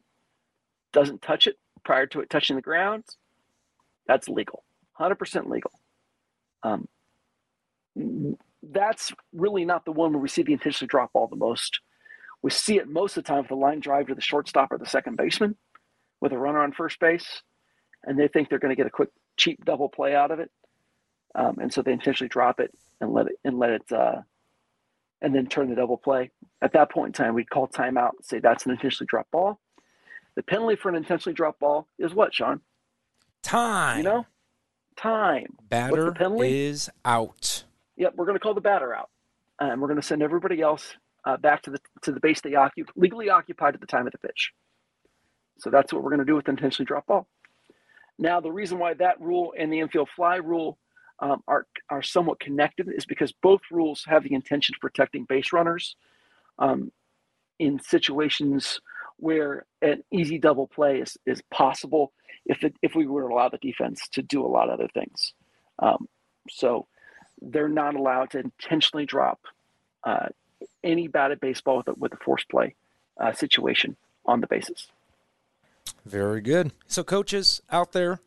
doesn't 0.93 1.21
touch 1.21 1.47
it 1.47 1.55
prior 1.83 2.05
to 2.07 2.21
it 2.21 2.29
touching 2.29 2.55
the 2.55 2.61
ground. 2.61 3.03
That's 4.07 4.29
legal, 4.29 4.63
100% 4.99 5.49
legal. 5.49 5.71
Um, 6.63 6.87
that's 8.61 9.13
really 9.33 9.65
not 9.65 9.85
the 9.85 9.91
one 9.91 10.11
where 10.11 10.21
we 10.21 10.29
see 10.29 10.43
the 10.43 10.53
intentionally 10.53 10.87
drop 10.87 11.13
ball 11.13 11.27
the 11.27 11.35
most. 11.35 11.79
We 12.41 12.51
see 12.51 12.77
it 12.77 12.87
most 12.87 13.17
of 13.17 13.23
the 13.23 13.27
time 13.27 13.39
with 13.39 13.49
the 13.49 13.55
line 13.55 13.79
drive 13.79 14.07
to 14.07 14.15
the 14.15 14.21
shortstop 14.21 14.71
or 14.71 14.77
the 14.77 14.85
second 14.85 15.17
baseman 15.17 15.55
with 16.21 16.31
a 16.31 16.37
runner 16.37 16.61
on 16.61 16.71
first 16.71 16.99
base, 16.99 17.41
and 18.05 18.17
they 18.19 18.27
think 18.27 18.49
they're 18.49 18.59
going 18.59 18.69
to 18.69 18.75
get 18.75 18.87
a 18.87 18.91
quick, 18.91 19.09
cheap 19.37 19.63
double 19.65 19.89
play 19.89 20.15
out 20.15 20.31
of 20.31 20.39
it, 20.39 20.51
um, 21.35 21.57
and 21.59 21.73
so 21.73 21.81
they 21.81 21.91
intentionally 21.91 22.29
drop 22.29 22.59
it 22.59 22.71
and 23.01 23.13
let 23.13 23.27
it 23.27 23.39
and 23.43 23.59
let 23.59 23.71
it, 23.71 23.91
uh, 23.91 24.21
and 25.21 25.35
then 25.35 25.47
turn 25.47 25.69
the 25.69 25.75
double 25.75 25.97
play. 25.97 26.31
At 26.61 26.73
that 26.73 26.91
point 26.91 27.17
in 27.17 27.25
time, 27.25 27.33
we'd 27.33 27.49
call 27.49 27.67
timeout 27.67 28.11
and 28.17 28.25
say 28.25 28.39
that's 28.39 28.65
an 28.65 28.71
intentionally 28.71 29.07
dropped 29.07 29.31
ball. 29.31 29.59
The 30.35 30.43
penalty 30.43 30.75
for 30.75 30.89
an 30.89 30.95
intentionally 30.95 31.33
dropped 31.33 31.59
ball 31.59 31.87
is 31.97 32.13
what, 32.13 32.33
Sean? 32.33 32.61
Time. 33.41 33.97
You 33.99 34.03
know, 34.03 34.25
time. 34.95 35.55
Batter 35.69 36.15
is 36.43 36.89
out. 37.03 37.63
Yep, 37.97 38.13
we're 38.15 38.25
going 38.25 38.35
to 38.35 38.39
call 38.39 38.53
the 38.53 38.61
batter 38.61 38.93
out, 38.93 39.09
and 39.59 39.81
we're 39.81 39.87
going 39.87 40.01
to 40.01 40.05
send 40.05 40.21
everybody 40.21 40.61
else 40.61 40.95
uh, 41.25 41.37
back 41.37 41.63
to 41.63 41.71
the 41.71 41.79
to 42.03 42.11
the 42.11 42.19
base 42.19 42.41
they 42.41 42.51
occup- 42.51 42.89
legally 42.95 43.29
occupied 43.29 43.73
at 43.73 43.81
the 43.81 43.87
time 43.87 44.05
of 44.05 44.11
the 44.11 44.17
pitch. 44.17 44.51
So 45.59 45.69
that's 45.69 45.93
what 45.93 46.03
we're 46.03 46.09
going 46.09 46.19
to 46.19 46.25
do 46.25 46.35
with 46.35 46.45
the 46.45 46.51
intentionally 46.51 46.85
drop 46.85 47.07
ball. 47.07 47.27
Now, 48.17 48.39
the 48.39 48.51
reason 48.51 48.79
why 48.79 48.93
that 48.95 49.19
rule 49.21 49.53
and 49.57 49.71
the 49.71 49.79
infield 49.79 50.09
fly 50.15 50.37
rule 50.37 50.77
um, 51.19 51.43
are 51.47 51.65
are 51.89 52.01
somewhat 52.01 52.39
connected 52.39 52.89
is 52.89 53.05
because 53.05 53.31
both 53.41 53.61
rules 53.71 54.03
have 54.07 54.23
the 54.23 54.33
intention 54.33 54.75
of 54.75 54.81
protecting 54.81 55.25
base 55.25 55.53
runners 55.53 55.95
um, 56.59 56.91
in 57.59 57.79
situations 57.79 58.81
where 59.17 59.65
an 59.81 60.03
easy 60.11 60.37
double 60.37 60.67
play 60.67 60.99
is, 60.99 61.17
is 61.25 61.41
possible 61.51 62.11
if 62.45 62.63
it, 62.63 62.75
if 62.81 62.95
we 62.95 63.07
were 63.07 63.21
to 63.21 63.33
allow 63.33 63.49
the 63.49 63.57
defense 63.57 64.07
to 64.09 64.21
do 64.21 64.45
a 64.45 64.47
lot 64.47 64.69
of 64.69 64.75
other 64.79 64.89
things. 64.93 65.33
Um, 65.79 66.07
so 66.49 66.87
they're 67.41 67.69
not 67.69 67.95
allowed 67.95 68.31
to 68.31 68.39
intentionally 68.39 69.05
drop 69.05 69.39
uh, 70.03 70.27
any 70.83 71.07
batted 71.07 71.39
baseball 71.39 71.77
with 71.77 71.87
a, 71.87 71.93
with 71.93 72.13
a 72.13 72.17
force 72.17 72.43
play 72.43 72.75
uh, 73.19 73.33
situation 73.33 73.95
on 74.25 74.41
the 74.41 74.47
bases. 74.47 74.87
Very 76.05 76.41
good. 76.41 76.71
So 76.87 77.03
coaches 77.03 77.61
out 77.71 77.91
there, 77.91 78.19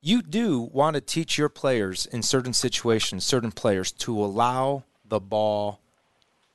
you 0.00 0.20
do 0.20 0.60
want 0.60 0.94
to 0.94 1.00
teach 1.00 1.38
your 1.38 1.48
players 1.48 2.06
in 2.06 2.22
certain 2.22 2.52
situations, 2.52 3.24
certain 3.24 3.52
players 3.52 3.92
to 3.92 4.18
allow 4.18 4.84
the 5.04 5.20
ball 5.20 5.80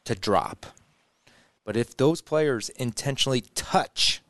to 0.03 0.15
drop. 0.15 0.65
But 1.63 1.77
if 1.77 1.95
those 1.95 2.21
players 2.21 2.69
intentionally 2.69 3.41
touch 3.55 4.21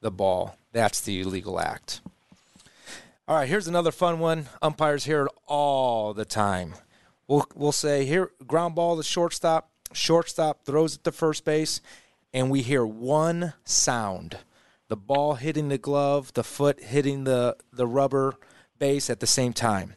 the 0.00 0.10
ball, 0.10 0.56
that's 0.72 1.00
the 1.00 1.20
illegal 1.20 1.58
act. 1.58 2.00
All 3.26 3.36
right, 3.36 3.48
here's 3.48 3.68
another 3.68 3.92
fun 3.92 4.18
one. 4.18 4.48
Umpires 4.60 5.04
hear 5.04 5.26
it 5.26 5.32
all 5.46 6.14
the 6.14 6.24
time. 6.24 6.74
We'll, 7.26 7.46
we'll 7.54 7.72
say, 7.72 8.04
here, 8.04 8.30
ground 8.46 8.74
ball 8.74 8.96
to 8.96 9.02
shortstop. 9.02 9.70
Shortstop 9.92 10.64
throws 10.64 10.96
it 10.96 11.04
to 11.04 11.12
first 11.12 11.44
base, 11.44 11.80
and 12.32 12.50
we 12.50 12.62
hear 12.62 12.84
one 12.84 13.54
sound 13.64 14.38
the 14.92 14.96
ball 14.96 15.36
hitting 15.36 15.70
the 15.70 15.78
glove, 15.78 16.34
the 16.34 16.44
foot 16.44 16.78
hitting 16.78 17.24
the, 17.24 17.56
the 17.72 17.86
rubber 17.86 18.34
base 18.78 19.08
at 19.08 19.20
the 19.20 19.26
same 19.26 19.54
time. 19.54 19.94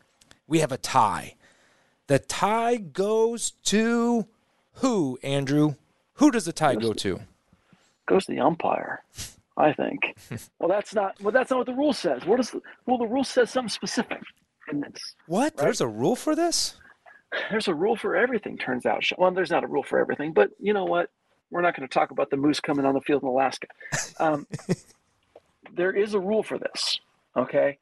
We 0.47 0.59
have 0.59 0.71
a 0.71 0.77
tie. 0.77 1.35
The 2.07 2.17
tie 2.17 2.77
goes 2.77 3.51
to 3.65 4.25
who, 4.75 5.19
Andrew? 5.21 5.75
Who 6.13 6.31
does 6.31 6.45
the 6.45 6.53
tie 6.53 6.75
go 6.75 6.93
to? 6.93 7.19
Goes 8.05 8.25
to 8.27 8.31
the 8.31 8.39
umpire. 8.39 9.03
I 9.57 9.73
think. 9.73 10.15
well, 10.59 10.69
that's 10.69 10.95
not. 10.95 11.21
Well, 11.21 11.33
that's 11.33 11.49
not 11.49 11.57
what 11.57 11.65
the 11.65 11.73
rule 11.73 11.91
says. 11.91 12.25
What 12.25 12.39
is 12.39 12.51
the 12.51 12.61
well? 12.85 12.97
The 12.97 13.05
rule 13.05 13.25
says 13.25 13.49
something 13.49 13.67
specific 13.67 14.21
in 14.71 14.79
this. 14.79 15.15
What? 15.27 15.55
Right? 15.57 15.65
There's 15.65 15.81
a 15.81 15.87
rule 15.87 16.15
for 16.15 16.37
this? 16.37 16.75
There's 17.51 17.67
a 17.67 17.73
rule 17.73 17.97
for 17.97 18.15
everything. 18.15 18.57
Turns 18.57 18.85
out. 18.85 19.03
Well, 19.17 19.31
there's 19.31 19.51
not 19.51 19.65
a 19.65 19.67
rule 19.67 19.83
for 19.83 19.99
everything, 19.99 20.31
but 20.31 20.51
you 20.57 20.73
know 20.73 20.85
what? 20.85 21.09
We're 21.51 21.61
not 21.61 21.75
going 21.75 21.87
to 21.87 21.93
talk 21.93 22.11
about 22.11 22.29
the 22.29 22.37
moose 22.37 22.59
coming 22.59 22.85
on 22.85 22.93
the 22.93 23.01
field 23.01 23.23
in 23.23 23.29
Alaska. 23.29 23.67
Um, 24.19 24.47
there 25.73 25.91
is 25.91 26.13
a 26.13 26.19
rule 26.19 26.43
for 26.43 26.57
this. 26.57 26.99
Okay. 27.35 27.77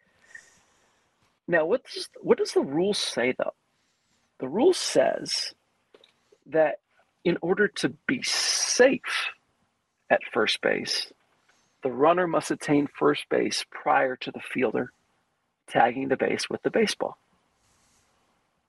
Now, 1.47 1.65
what 1.65 1.83
does 1.83 2.09
what 2.21 2.37
does 2.37 2.53
the 2.53 2.61
rule 2.61 2.93
say 2.93 3.33
though? 3.37 3.53
The 4.39 4.47
rule 4.47 4.73
says 4.73 5.53
that 6.47 6.79
in 7.23 7.37
order 7.41 7.67
to 7.67 7.89
be 8.07 8.21
safe 8.23 9.29
at 10.09 10.21
first 10.33 10.61
base, 10.61 11.11
the 11.81 11.91
runner 11.91 12.27
must 12.27 12.51
attain 12.51 12.87
first 12.87 13.27
base 13.29 13.65
prior 13.69 14.15
to 14.17 14.31
the 14.31 14.39
fielder 14.39 14.91
tagging 15.67 16.07
the 16.09 16.17
base 16.17 16.49
with 16.49 16.61
the 16.63 16.69
baseball. 16.69 17.17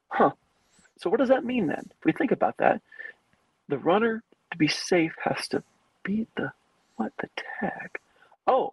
Huh. 0.08 0.30
So 0.98 1.10
what 1.10 1.18
does 1.18 1.28
that 1.28 1.44
mean 1.44 1.66
then? 1.66 1.90
If 1.98 2.04
we 2.04 2.12
think 2.12 2.30
about 2.30 2.56
that, 2.58 2.80
the 3.68 3.78
runner 3.78 4.22
to 4.54 4.58
be 4.58 4.68
safe 4.68 5.14
has 5.22 5.48
to 5.48 5.62
beat 6.04 6.28
the 6.36 6.52
what 6.96 7.12
the 7.20 7.28
tag. 7.60 7.90
Oh, 8.46 8.72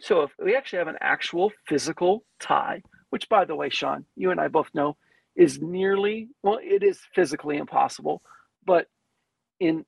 so 0.00 0.22
if 0.22 0.30
we 0.42 0.56
actually 0.56 0.78
have 0.78 0.88
an 0.88 0.96
actual 1.00 1.52
physical 1.66 2.24
tie, 2.38 2.82
which 3.10 3.28
by 3.28 3.44
the 3.44 3.54
way, 3.54 3.68
Sean, 3.68 4.06
you 4.16 4.30
and 4.30 4.40
I 4.40 4.48
both 4.48 4.70
know 4.72 4.96
is 5.36 5.60
nearly 5.60 6.28
well, 6.42 6.58
it 6.62 6.82
is 6.82 7.00
physically 7.14 7.58
impossible, 7.58 8.22
but 8.64 8.86
in 9.58 9.84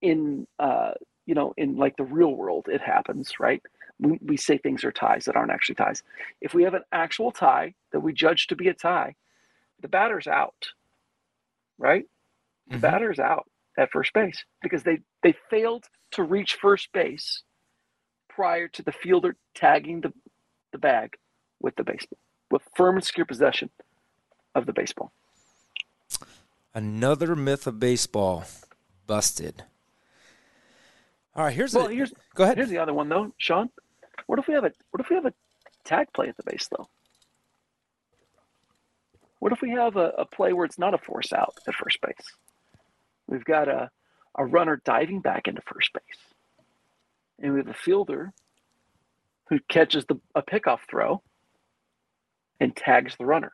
in 0.00 0.46
uh, 0.58 0.92
you 1.26 1.34
know 1.34 1.52
in 1.58 1.76
like 1.76 1.96
the 1.96 2.04
real 2.04 2.34
world, 2.34 2.66
it 2.68 2.80
happens, 2.80 3.38
right? 3.38 3.62
We, 3.98 4.18
we 4.22 4.36
say 4.38 4.56
things 4.56 4.84
are 4.84 4.92
ties 4.92 5.26
that 5.26 5.36
aren't 5.36 5.52
actually 5.52 5.74
ties. 5.74 6.02
If 6.40 6.54
we 6.54 6.62
have 6.62 6.72
an 6.72 6.84
actual 6.90 7.30
tie 7.30 7.74
that 7.92 8.00
we 8.00 8.14
judge 8.14 8.46
to 8.46 8.56
be 8.56 8.68
a 8.68 8.74
tie, 8.74 9.16
the 9.82 9.88
batter's 9.88 10.26
out, 10.26 10.68
right? 11.76 12.06
The 12.68 12.76
mm-hmm. 12.76 12.80
batter's 12.80 13.18
out 13.18 13.46
at 13.80 13.90
first 13.90 14.12
base 14.12 14.44
because 14.62 14.82
they 14.82 14.98
they 15.22 15.34
failed 15.48 15.86
to 16.12 16.22
reach 16.22 16.58
first 16.60 16.92
base 16.92 17.42
prior 18.28 18.68
to 18.68 18.82
the 18.82 18.92
fielder 18.92 19.36
tagging 19.54 20.02
the, 20.02 20.12
the 20.72 20.78
bag 20.78 21.16
with 21.60 21.74
the 21.76 21.82
baseball 21.82 22.18
with 22.50 22.62
firm 22.76 22.96
and 22.96 23.04
secure 23.04 23.24
possession 23.24 23.70
of 24.54 24.66
the 24.66 24.72
baseball. 24.72 25.12
Another 26.74 27.34
myth 27.34 27.66
of 27.66 27.80
baseball 27.80 28.44
busted. 29.06 29.64
All 31.34 31.44
right, 31.44 31.54
here's 31.54 31.74
well, 31.74 31.88
the, 31.88 31.94
here's 31.94 32.12
go 32.34 32.44
ahead. 32.44 32.58
Here's 32.58 32.68
the 32.68 32.78
other 32.78 32.92
one 32.92 33.08
though, 33.08 33.32
Sean. 33.38 33.70
What 34.26 34.38
if 34.38 34.46
we 34.46 34.54
have 34.54 34.64
a 34.64 34.72
what 34.90 35.00
if 35.00 35.08
we 35.08 35.16
have 35.16 35.26
a 35.26 35.32
tag 35.84 36.08
play 36.12 36.28
at 36.28 36.36
the 36.36 36.42
base 36.44 36.68
though? 36.68 36.88
What 39.38 39.52
if 39.52 39.62
we 39.62 39.70
have 39.70 39.96
a, 39.96 40.12
a 40.18 40.26
play 40.26 40.52
where 40.52 40.66
it's 40.66 40.78
not 40.78 40.92
a 40.92 40.98
force 40.98 41.32
out 41.32 41.54
at 41.66 41.74
first 41.74 41.98
base? 42.02 42.34
We've 43.30 43.44
got 43.44 43.68
a, 43.68 43.88
a 44.36 44.44
runner 44.44 44.82
diving 44.84 45.20
back 45.20 45.46
into 45.46 45.62
first 45.62 45.92
base. 45.94 46.34
And 47.38 47.54
we 47.54 47.60
have 47.60 47.68
a 47.68 47.74
fielder 47.74 48.32
who 49.48 49.60
catches 49.68 50.04
the 50.04 50.20
a 50.34 50.42
pickoff 50.42 50.80
throw 50.90 51.22
and 52.58 52.76
tags 52.76 53.14
the 53.16 53.24
runner. 53.24 53.52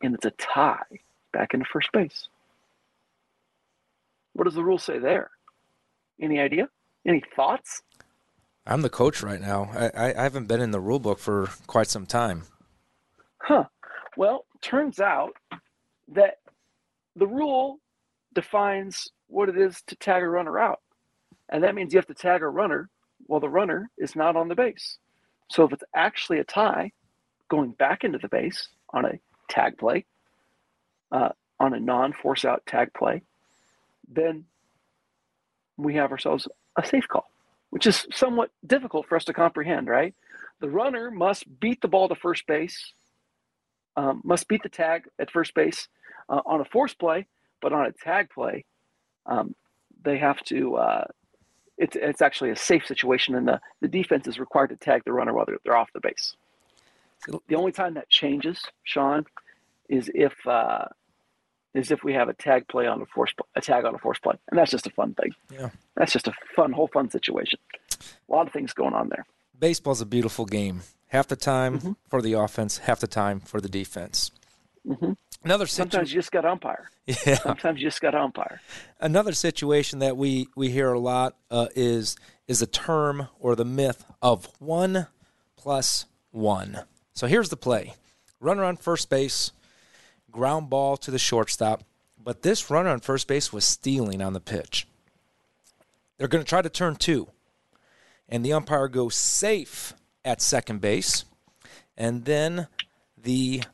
And 0.00 0.14
it's 0.14 0.24
a 0.24 0.30
tie 0.30 1.00
back 1.32 1.52
into 1.52 1.66
first 1.70 1.90
base. 1.92 2.28
What 4.32 4.44
does 4.44 4.54
the 4.54 4.64
rule 4.64 4.78
say 4.78 4.98
there? 4.98 5.30
Any 6.20 6.38
idea? 6.38 6.68
Any 7.06 7.22
thoughts? 7.34 7.82
I'm 8.66 8.82
the 8.82 8.88
coach 8.88 9.22
right 9.22 9.40
now. 9.40 9.70
I, 9.74 10.12
I 10.16 10.22
haven't 10.22 10.46
been 10.46 10.60
in 10.60 10.70
the 10.70 10.80
rule 10.80 11.00
book 11.00 11.18
for 11.18 11.50
quite 11.66 11.88
some 11.88 12.06
time. 12.06 12.44
Huh. 13.38 13.64
Well, 14.16 14.46
turns 14.62 15.00
out 15.00 15.34
that 16.08 16.38
the 17.16 17.26
rule 17.26 17.80
defines 18.34 19.08
what 19.28 19.48
it 19.48 19.56
is 19.56 19.82
to 19.86 19.96
tag 19.96 20.22
a 20.22 20.28
runner 20.28 20.58
out. 20.58 20.80
And 21.48 21.62
that 21.64 21.74
means 21.74 21.92
you 21.92 21.98
have 21.98 22.06
to 22.06 22.14
tag 22.14 22.42
a 22.42 22.48
runner 22.48 22.88
while 23.26 23.40
the 23.40 23.48
runner 23.48 23.90
is 23.98 24.16
not 24.16 24.36
on 24.36 24.48
the 24.48 24.54
base. 24.54 24.98
So 25.50 25.64
if 25.64 25.72
it's 25.72 25.84
actually 25.94 26.38
a 26.38 26.44
tie, 26.44 26.92
going 27.48 27.72
back 27.72 28.04
into 28.04 28.18
the 28.18 28.28
base 28.28 28.68
on 28.90 29.04
a 29.04 29.12
tag 29.48 29.78
play, 29.78 30.04
uh, 31.12 31.30
on 31.60 31.74
a 31.74 31.80
non 31.80 32.12
force 32.12 32.44
out 32.44 32.64
tag 32.66 32.92
play, 32.94 33.22
then 34.08 34.44
we 35.76 35.94
have 35.94 36.10
ourselves 36.12 36.48
a 36.76 36.84
safe 36.84 37.06
call, 37.08 37.30
which 37.70 37.86
is 37.86 38.06
somewhat 38.12 38.50
difficult 38.66 39.06
for 39.06 39.16
us 39.16 39.24
to 39.24 39.32
comprehend, 39.32 39.88
right? 39.88 40.14
The 40.60 40.68
runner 40.68 41.10
must 41.10 41.44
beat 41.60 41.80
the 41.80 41.88
ball 41.88 42.08
to 42.08 42.14
first 42.14 42.46
base, 42.46 42.92
um, 43.96 44.22
must 44.24 44.48
beat 44.48 44.62
the 44.62 44.68
tag 44.68 45.04
at 45.18 45.30
first 45.30 45.54
base 45.54 45.88
uh, 46.28 46.40
on 46.46 46.60
a 46.60 46.64
force 46.64 46.94
play, 46.94 47.26
but 47.64 47.72
on 47.72 47.86
a 47.86 47.92
tag 47.92 48.28
play, 48.28 48.66
um, 49.24 49.54
they 50.04 50.18
have 50.18 50.40
to. 50.44 50.76
Uh, 50.76 51.04
it's 51.78 51.96
it's 51.96 52.20
actually 52.20 52.50
a 52.50 52.56
safe 52.56 52.86
situation, 52.86 53.34
and 53.34 53.48
the 53.48 53.58
the 53.80 53.88
defense 53.88 54.28
is 54.28 54.38
required 54.38 54.68
to 54.68 54.76
tag 54.76 55.00
the 55.06 55.14
runner 55.14 55.32
while 55.32 55.46
they're, 55.46 55.56
they're 55.64 55.76
off 55.76 55.88
the 55.94 56.00
base. 56.00 56.36
The 57.48 57.56
only 57.56 57.72
time 57.72 57.94
that 57.94 58.10
changes, 58.10 58.62
Sean, 58.82 59.24
is 59.88 60.10
if 60.14 60.34
uh, 60.46 60.84
is 61.72 61.90
if 61.90 62.04
we 62.04 62.12
have 62.12 62.28
a 62.28 62.34
tag 62.34 62.68
play 62.68 62.86
on 62.86 63.00
a 63.00 63.06
force 63.06 63.32
a 63.56 63.62
tag 63.62 63.86
on 63.86 63.94
a 63.94 63.98
force 63.98 64.18
play, 64.18 64.34
and 64.50 64.58
that's 64.58 64.70
just 64.70 64.86
a 64.86 64.90
fun 64.90 65.14
thing. 65.14 65.32
Yeah, 65.50 65.70
that's 65.96 66.12
just 66.12 66.28
a 66.28 66.34
fun 66.54 66.70
whole 66.70 66.88
fun 66.88 67.08
situation. 67.10 67.58
A 68.28 68.32
lot 68.32 68.46
of 68.46 68.52
things 68.52 68.74
going 68.74 68.92
on 68.92 69.08
there. 69.08 69.24
Baseball's 69.58 70.02
a 70.02 70.06
beautiful 70.06 70.44
game. 70.44 70.82
Half 71.06 71.28
the 71.28 71.36
time 71.36 71.78
mm-hmm. 71.78 71.92
for 72.10 72.20
the 72.20 72.34
offense, 72.34 72.78
half 72.78 73.00
the 73.00 73.06
time 73.06 73.40
for 73.40 73.58
the 73.58 73.70
defense. 73.70 74.30
Mm-hmm. 74.86 75.12
Another 75.44 75.66
situ- 75.66 75.76
sometimes 75.90 76.12
you 76.12 76.18
just 76.18 76.32
got 76.32 76.44
umpire. 76.44 76.90
Yeah. 77.26 77.36
Sometimes 77.36 77.80
you 77.80 77.86
just 77.88 78.00
got 78.00 78.14
umpire. 78.14 78.60
Another 78.98 79.32
situation 79.32 79.98
that 79.98 80.16
we 80.16 80.48
we 80.56 80.70
hear 80.70 80.92
a 80.92 80.98
lot 80.98 81.36
uh, 81.50 81.68
is 81.76 82.16
is 82.48 82.60
the 82.60 82.66
term 82.66 83.28
or 83.38 83.54
the 83.54 83.64
myth 83.64 84.04
of 84.22 84.48
one 84.58 85.08
plus 85.56 86.06
one. 86.30 86.80
So 87.12 87.26
here's 87.26 87.50
the 87.50 87.56
play: 87.56 87.94
runner 88.40 88.64
on 88.64 88.76
first 88.76 89.10
base, 89.10 89.52
ground 90.30 90.70
ball 90.70 90.96
to 90.98 91.10
the 91.10 91.18
shortstop. 91.18 91.84
But 92.22 92.40
this 92.40 92.70
runner 92.70 92.88
on 92.88 93.00
first 93.00 93.28
base 93.28 93.52
was 93.52 93.66
stealing 93.66 94.22
on 94.22 94.32
the 94.32 94.40
pitch. 94.40 94.86
They're 96.16 96.28
going 96.28 96.42
to 96.42 96.48
try 96.48 96.62
to 96.62 96.70
turn 96.70 96.96
two, 96.96 97.28
and 98.30 98.42
the 98.42 98.54
umpire 98.54 98.88
goes 98.88 99.14
safe 99.14 99.92
at 100.24 100.40
second 100.40 100.80
base, 100.80 101.26
and 101.98 102.24
then 102.24 102.68
the 103.20 103.64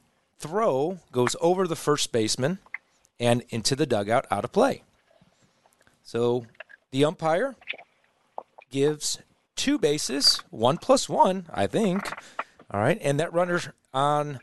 throw 0.41 0.99
goes 1.13 1.37
over 1.41 1.67
the 1.67 1.77
first 1.77 2.11
baseman 2.11 2.59
and 3.21 3.45
into 3.51 3.77
the 3.77 3.87
dugout 3.87 4.27
out 4.31 4.45
of 4.45 4.53
play. 4.53 4.83
So 6.03 6.47
the 6.91 7.05
umpire 7.05 7.55
gives 8.71 9.19
two 9.55 9.79
bases, 9.79 10.43
one 10.51 10.79
plus 10.79 11.09
one, 11.09 11.47
I 11.53 11.67
think. 11.67 12.11
All 12.71 12.81
right. 12.81 12.99
And 13.01 13.21
that 13.21 13.33
runner 13.33 13.61
on 13.93 14.41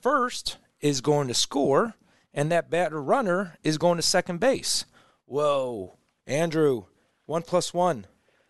first 0.00 0.58
is 0.80 1.00
going 1.00 1.28
to 1.28 1.34
score, 1.34 1.94
and 2.34 2.50
that 2.50 2.70
batter 2.70 3.00
runner 3.00 3.56
is 3.62 3.78
going 3.78 3.96
to 3.96 4.02
second 4.02 4.40
base. 4.40 4.84
Whoa. 5.26 5.96
Andrew, 6.26 6.84
one 7.26 7.42
plus 7.42 7.72
one. 7.72 8.06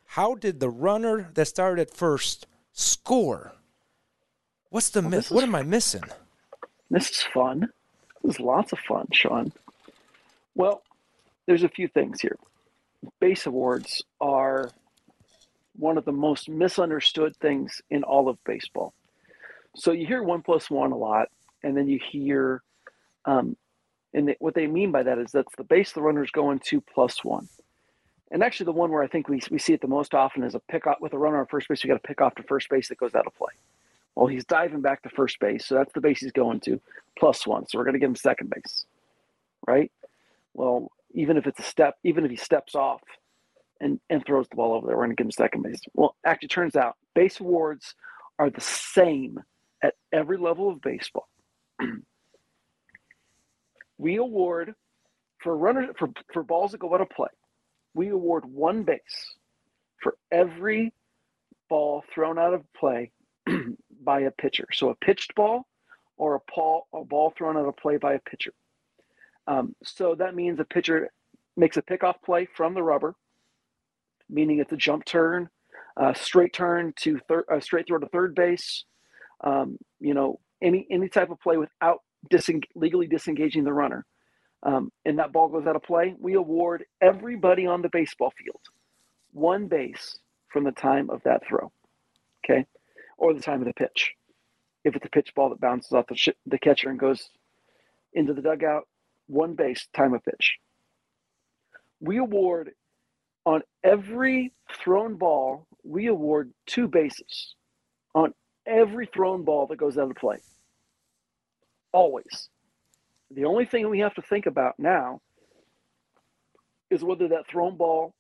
How 0.07 0.35
did 0.35 0.59
the 0.59 0.71
runner 0.71 1.31
that 1.35 1.47
started 1.47 1.83
at 1.83 1.95
first 1.95 2.47
score? 2.73 3.53
What's 4.71 4.91
the 4.91 5.03
well, 5.03 5.11
miss? 5.11 5.31
What 5.31 5.45
am 5.45 5.55
I 5.55 5.63
missing? 5.63 6.05
This 6.91 7.09
is 7.11 7.23
fun. 7.23 7.69
This 8.23 8.35
is 8.35 8.41
lots 8.41 8.73
of 8.73 8.79
fun, 8.81 9.07
Sean. 9.13 9.53
Well, 10.55 10.83
there's 11.47 11.63
a 11.63 11.69
few 11.69 11.89
things 11.89 12.21
here. 12.21 12.37
Base 13.21 13.47
awards 13.47 14.03
are 14.21 14.71
one 15.79 15.97
of 15.97 16.05
the 16.05 16.13
most 16.13 16.49
misunderstood 16.49 17.37
things 17.37 17.81
in 17.91 18.03
all 18.03 18.29
of 18.29 18.43
baseball. 18.45 18.93
So 19.77 19.93
you 19.93 20.07
hear 20.07 20.23
one 20.23 20.43
plus 20.43 20.69
one 20.69 20.93
a 20.93 20.97
lot, 20.97 21.29
and 21.63 21.77
then 21.77 21.89
you 21.89 21.99
hear, 22.11 22.63
um, 23.25 23.57
and 24.13 24.35
what 24.41 24.55
they 24.55 24.67
mean 24.67 24.91
by 24.91 25.05
that 25.05 25.19
is 25.19 25.31
that's 25.31 25.55
the 25.57 25.65
base 25.65 25.93
the 25.93 26.03
runner's 26.03 26.31
going 26.31 26.59
to 26.67 26.81
plus 26.81 27.25
one. 27.25 27.49
And 28.33 28.43
actually, 28.43 28.67
the 28.67 28.73
one 28.73 28.91
where 28.91 29.03
I 29.03 29.09
think 29.09 29.29
we, 29.29 29.41
we 29.51 29.59
see 29.59 29.73
it 29.73 29.81
the 29.81 29.89
most 29.89 30.15
often 30.15 30.45
is 30.45 30.55
a 30.55 30.61
pick 30.61 30.87
off 30.87 31.01
with 31.01 31.13
a 31.15 31.19
runner 31.19 31.39
on 31.41 31.47
first 31.47 31.69
base. 31.69 31.83
You 31.83 31.89
got 31.89 32.03
to 32.03 32.07
pick 32.07 32.21
off 32.21 32.35
to 32.37 32.43
first 32.45 32.69
base 32.69 32.89
that 32.89 32.99
goes 32.99 33.15
out 33.15 33.27
of 33.27 33.35
play. 33.35 33.53
Well, 34.15 34.27
he's 34.27 34.45
diving 34.45 34.81
back 34.81 35.03
to 35.03 35.11
first 35.11 35.39
base, 35.41 35.67
so 35.67 35.77
that's 35.77 35.93
the 35.93 36.01
base 36.01 36.21
he's 36.21 36.33
going 36.33 36.61
to, 36.61 36.81
plus 37.19 37.47
one. 37.47 37.67
So 37.67 37.79
we're 37.79 37.85
going 37.85 37.95
to 37.95 38.01
give 38.01 38.11
him 38.11 38.17
second 38.17 38.51
base, 38.51 38.85
right? 39.67 39.91
Well, 40.55 40.91
even 41.13 41.37
if 41.37 41.47
it's 41.47 41.61
a 41.61 41.65
step, 41.65 41.97
even 42.05 42.25
if 42.25 42.31
he 42.31 42.37
steps 42.37 42.75
off 42.75 43.01
and, 43.81 44.01
and 44.11 44.25
throws 44.25 44.49
the 44.49 44.57
ball 44.57 44.75
over 44.75 44.87
there, 44.87 44.97
we're 44.97 45.05
going 45.05 45.17
to 45.17 45.21
give 45.21 45.27
him 45.27 45.31
second 45.33 45.63
base. 45.63 45.81
Well, 45.95 46.17
actually, 46.25 46.49
turns 46.49 46.77
out 46.77 46.97
base 47.15 47.41
awards 47.41 47.95
are 48.39 48.51
the 48.51 48.61
same 48.61 49.39
at 49.83 49.95
every 50.13 50.37
level 50.37 50.69
of 50.69 50.81
baseball. 50.81 51.29
we 53.99 54.17
award 54.17 54.75
for 55.39 55.57
runners 55.57 55.95
for, 55.99 56.09
for 56.33 56.43
balls 56.43 56.73
that 56.73 56.79
go 56.81 56.93
out 56.95 57.01
of 57.01 57.11
play. 57.11 57.29
We 57.95 58.09
award 58.09 58.45
one 58.45 58.83
base 58.83 59.35
for 60.03 60.17
every 60.31 60.93
ball 61.69 62.05
thrown 62.15 62.39
out 62.39 62.55
of 62.55 62.63
play 62.79 63.11
by 64.05 64.21
a 64.21 64.31
pitcher. 64.31 64.67
So 64.73 64.91
a 64.91 64.95
pitched 64.97 65.35
ball 65.35 65.67
or 66.17 66.37
a 66.37 66.41
ball, 66.55 66.87
a 66.95 67.05
ball 67.05 67.33
thrown 67.37 67.57
out 67.57 67.67
of 67.67 67.77
play 67.77 67.97
by 67.97 68.15
a 68.15 68.19
pitcher. 68.21 68.53
Um, 69.47 69.75
so 69.83 70.15
that 70.17 70.35
means 70.35 70.61
a 70.61 70.65
pitcher 70.65 71.11
makes 71.57 71.77
a 71.77 71.83
pickoff 71.83 72.17
play 72.25 72.47
from 72.57 72.75
the 72.75 72.83
rubber, 72.83 73.15
meaning 74.29 74.59
it's 74.59 74.73
a 74.73 74.77
jump 74.77 75.05
turn, 75.05 75.49
a 75.97 76.15
straight 76.15 76.53
turn 76.53 76.93
to 76.97 77.19
third, 77.29 77.45
a 77.51 77.61
straight 77.61 77.87
throw 77.87 77.99
to 77.99 78.07
third 78.09 78.35
base. 78.35 78.85
Um, 79.43 79.79
you 79.99 80.15
know, 80.15 80.39
any 80.63 80.87
any 80.91 81.09
type 81.09 81.31
of 81.31 81.41
play 81.41 81.57
without 81.57 82.01
diseng- 82.31 82.65
legally 82.75 83.07
disengaging 83.07 83.65
the 83.65 83.73
runner, 83.73 84.05
um, 84.63 84.93
and 85.05 85.19
that 85.19 85.33
ball 85.33 85.49
goes 85.49 85.67
out 85.67 85.77
of 85.77 85.83
play. 85.83 86.15
We 86.19 86.35
award 86.35 86.85
everybody 87.01 87.67
on 87.67 87.83
the 87.83 87.89
baseball 87.89 88.33
field 88.39 88.61
one 89.33 89.69
base 89.69 90.19
from 90.49 90.65
the 90.65 90.73
time 90.73 91.09
of 91.11 91.23
that 91.25 91.47
throw, 91.47 91.73
okay, 92.45 92.67
or 93.21 93.35
the 93.35 93.41
time 93.41 93.61
of 93.61 93.67
the 93.67 93.75
pitch. 93.75 94.15
If 94.83 94.97
it's 94.97 95.07
a 95.07 95.11
pitch 95.11 95.33
ball 95.37 95.51
that 95.51 95.61
bounces 95.61 95.93
off 95.93 96.07
the, 96.09 96.17
sh- 96.17 96.31
the 96.47 96.59
catcher 96.59 96.89
and 96.89 96.99
goes 96.99 97.29
into 98.15 98.33
the 98.33 98.43
dugout, 98.43 98.89
one 99.29 99.55
base, 99.55 99.87
time 99.95 100.15
of 100.15 100.25
pitch. 100.25 100.57
We 102.01 102.17
award 102.17 102.73
on 103.45 103.63
every 103.85 104.53
thrown 104.73 105.17
ball, 105.17 105.67
we 105.85 106.07
award 106.07 106.53
two 106.67 106.89
bases 106.89 107.55
on 108.15 108.33
every 108.67 109.07
thrown 109.07 109.45
ball 109.45 109.67
that 109.67 109.77
goes 109.77 109.99
out 109.99 110.11
of 110.11 110.17
play. 110.17 110.39
Always. 111.93 112.49
The 113.31 113.45
only 113.45 113.67
thing 113.67 113.89
we 113.91 114.01
have 114.01 114.15
to 114.15 114.23
think 114.23 114.47
about 114.47 114.75
now 114.79 115.21
is 116.91 117.05
whether 117.05 117.29
that 117.29 117.47
thrown 117.49 117.77
ball 117.77 118.15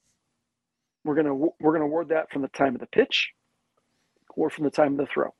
we're 1.04 1.14
gonna 1.14 1.34
we're 1.34 1.72
gonna 1.72 1.84
award 1.84 2.10
that 2.10 2.30
from 2.30 2.42
the 2.42 2.48
time 2.48 2.74
of 2.74 2.80
the 2.80 2.86
pitch 2.86 3.30
or 4.40 4.48
from 4.48 4.64
the 4.64 4.70
time 4.70 4.92
of 4.92 4.96
the 4.96 5.06
throw. 5.12 5.34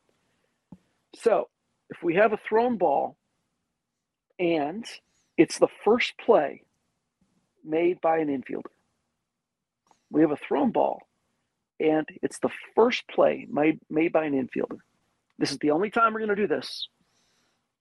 So 1.17 1.49
if 1.89 2.03
we 2.03 2.17
have 2.17 2.35
a 2.35 2.39
thrown 2.47 2.77
ball 2.77 3.17
and 4.39 4.85
it's 5.39 5.59
the 5.59 5.69
first 5.85 6.13
play 6.19 6.65
made 7.65 7.99
by 8.03 8.19
an 8.19 8.29
infielder, 8.29 8.71
we 10.11 10.21
have 10.21 10.33
a 10.33 10.37
thrown 10.37 10.71
ball 10.71 11.01
and 11.81 12.07
it's 12.23 12.41
the 12.41 12.51
first 12.77 13.09
play 13.09 13.47
made, 13.51 13.81
made 13.89 14.13
by 14.13 14.27
an 14.27 14.35
infielder. 14.35 14.77
This 15.39 15.51
is 15.51 15.59
the 15.59 15.71
only 15.71 15.89
time 15.89 16.13
we're 16.13 16.21
going 16.21 16.37
to 16.37 16.37
do 16.37 16.47
this. 16.47 16.89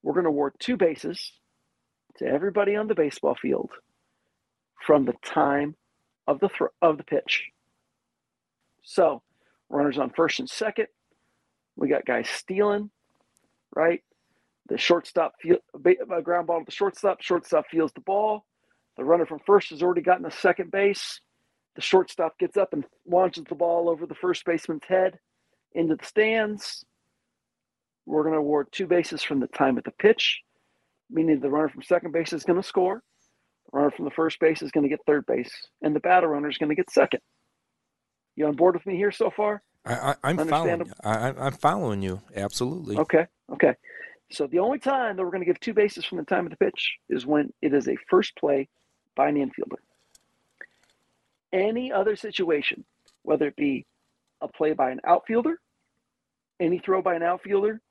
We're 0.01 0.13
going 0.13 0.23
to 0.23 0.29
award 0.29 0.53
two 0.57 0.77
bases 0.77 1.33
to 2.19 2.25
everybody 2.25 2.77
on 2.77 2.87
the 2.87 2.95
baseball 2.95 3.35
field 3.35 3.71
from 4.87 5.03
the 5.03 5.15
time 5.21 5.75
of 6.27 6.39
the 6.39 6.47
throw, 6.47 6.69
of 6.81 6.97
the 6.97 7.03
pitch. 7.03 7.49
So, 8.83 9.21
runners 9.67 9.97
on 9.97 10.11
first 10.11 10.39
and 10.39 10.49
second. 10.49 10.87
We 11.79 11.87
got 11.87 12.05
guys 12.05 12.27
stealing, 12.27 12.91
right? 13.73 14.03
The 14.67 14.77
shortstop 14.77 15.33
feel 15.41 15.57
a 15.73 16.13
uh, 16.13 16.21
ground 16.21 16.47
ball 16.47 16.59
to 16.59 16.65
the 16.65 16.71
shortstop. 16.71 17.21
Shortstop 17.21 17.67
feels 17.71 17.93
the 17.93 18.01
ball. 18.01 18.45
The 18.97 19.05
runner 19.05 19.25
from 19.25 19.39
first 19.45 19.69
has 19.69 19.81
already 19.81 20.01
gotten 20.01 20.23
the 20.23 20.31
second 20.31 20.71
base. 20.71 21.21
The 21.75 21.81
shortstop 21.81 22.37
gets 22.37 22.57
up 22.57 22.73
and 22.73 22.83
launches 23.07 23.45
the 23.47 23.55
ball 23.55 23.87
over 23.87 24.05
the 24.05 24.13
first 24.15 24.43
baseman's 24.45 24.83
head 24.89 25.19
into 25.73 25.95
the 25.95 26.05
stands. 26.05 26.83
We're 28.05 28.23
going 28.23 28.33
to 28.33 28.39
award 28.39 28.67
two 28.73 28.85
bases 28.85 29.23
from 29.23 29.39
the 29.39 29.47
time 29.47 29.77
of 29.77 29.85
the 29.85 29.91
pitch, 29.91 30.41
meaning 31.09 31.39
the 31.39 31.49
runner 31.49 31.69
from 31.69 31.83
second 31.83 32.11
base 32.11 32.33
is 32.33 32.43
going 32.43 32.61
to 32.61 32.67
score. 32.67 33.01
The 33.71 33.77
runner 33.77 33.91
from 33.91 34.03
the 34.03 34.11
first 34.11 34.37
base 34.41 34.61
is 34.61 34.71
going 34.71 34.83
to 34.83 34.89
get 34.89 34.99
third 35.07 35.25
base, 35.27 35.51
and 35.81 35.95
the 35.95 36.01
batter 36.01 36.27
runner 36.27 36.49
is 36.49 36.57
going 36.57 36.69
to 36.69 36.75
get 36.75 36.91
second. 36.91 37.21
You 38.35 38.47
on 38.47 38.57
board 38.57 38.75
with 38.75 38.85
me 38.85 38.97
here 38.97 39.11
so 39.11 39.31
far? 39.31 39.61
I, 39.85 40.15
am 40.23 40.47
following. 40.47 40.91
I, 41.03 41.33
I'm 41.37 41.53
following 41.53 42.01
you. 42.01 42.21
Absolutely. 42.35 42.97
Okay. 42.97 43.27
Okay. 43.51 43.75
So 44.31 44.45
the 44.45 44.59
only 44.59 44.79
time 44.79 45.15
that 45.15 45.23
we're 45.23 45.31
going 45.31 45.41
to 45.41 45.45
give 45.45 45.59
two 45.59 45.73
bases 45.73 46.05
from 46.05 46.19
the 46.19 46.23
time 46.23 46.45
of 46.45 46.51
the 46.51 46.57
pitch 46.57 46.97
is 47.09 47.25
when 47.25 47.51
it 47.61 47.73
is 47.73 47.87
a 47.87 47.95
first 48.09 48.35
play 48.35 48.69
by 49.15 49.29
an 49.29 49.35
infielder. 49.35 49.79
Any 51.51 51.91
other 51.91 52.15
situation, 52.15 52.85
whether 53.23 53.47
it 53.47 53.55
be 53.55 53.87
a 54.41 54.47
play 54.47 54.73
by 54.73 54.91
an 54.91 55.01
outfielder, 55.03 55.59
any 56.59 56.77
throw 56.77 57.01
by 57.01 57.15
an 57.15 57.23
outfielder, 57.23 57.81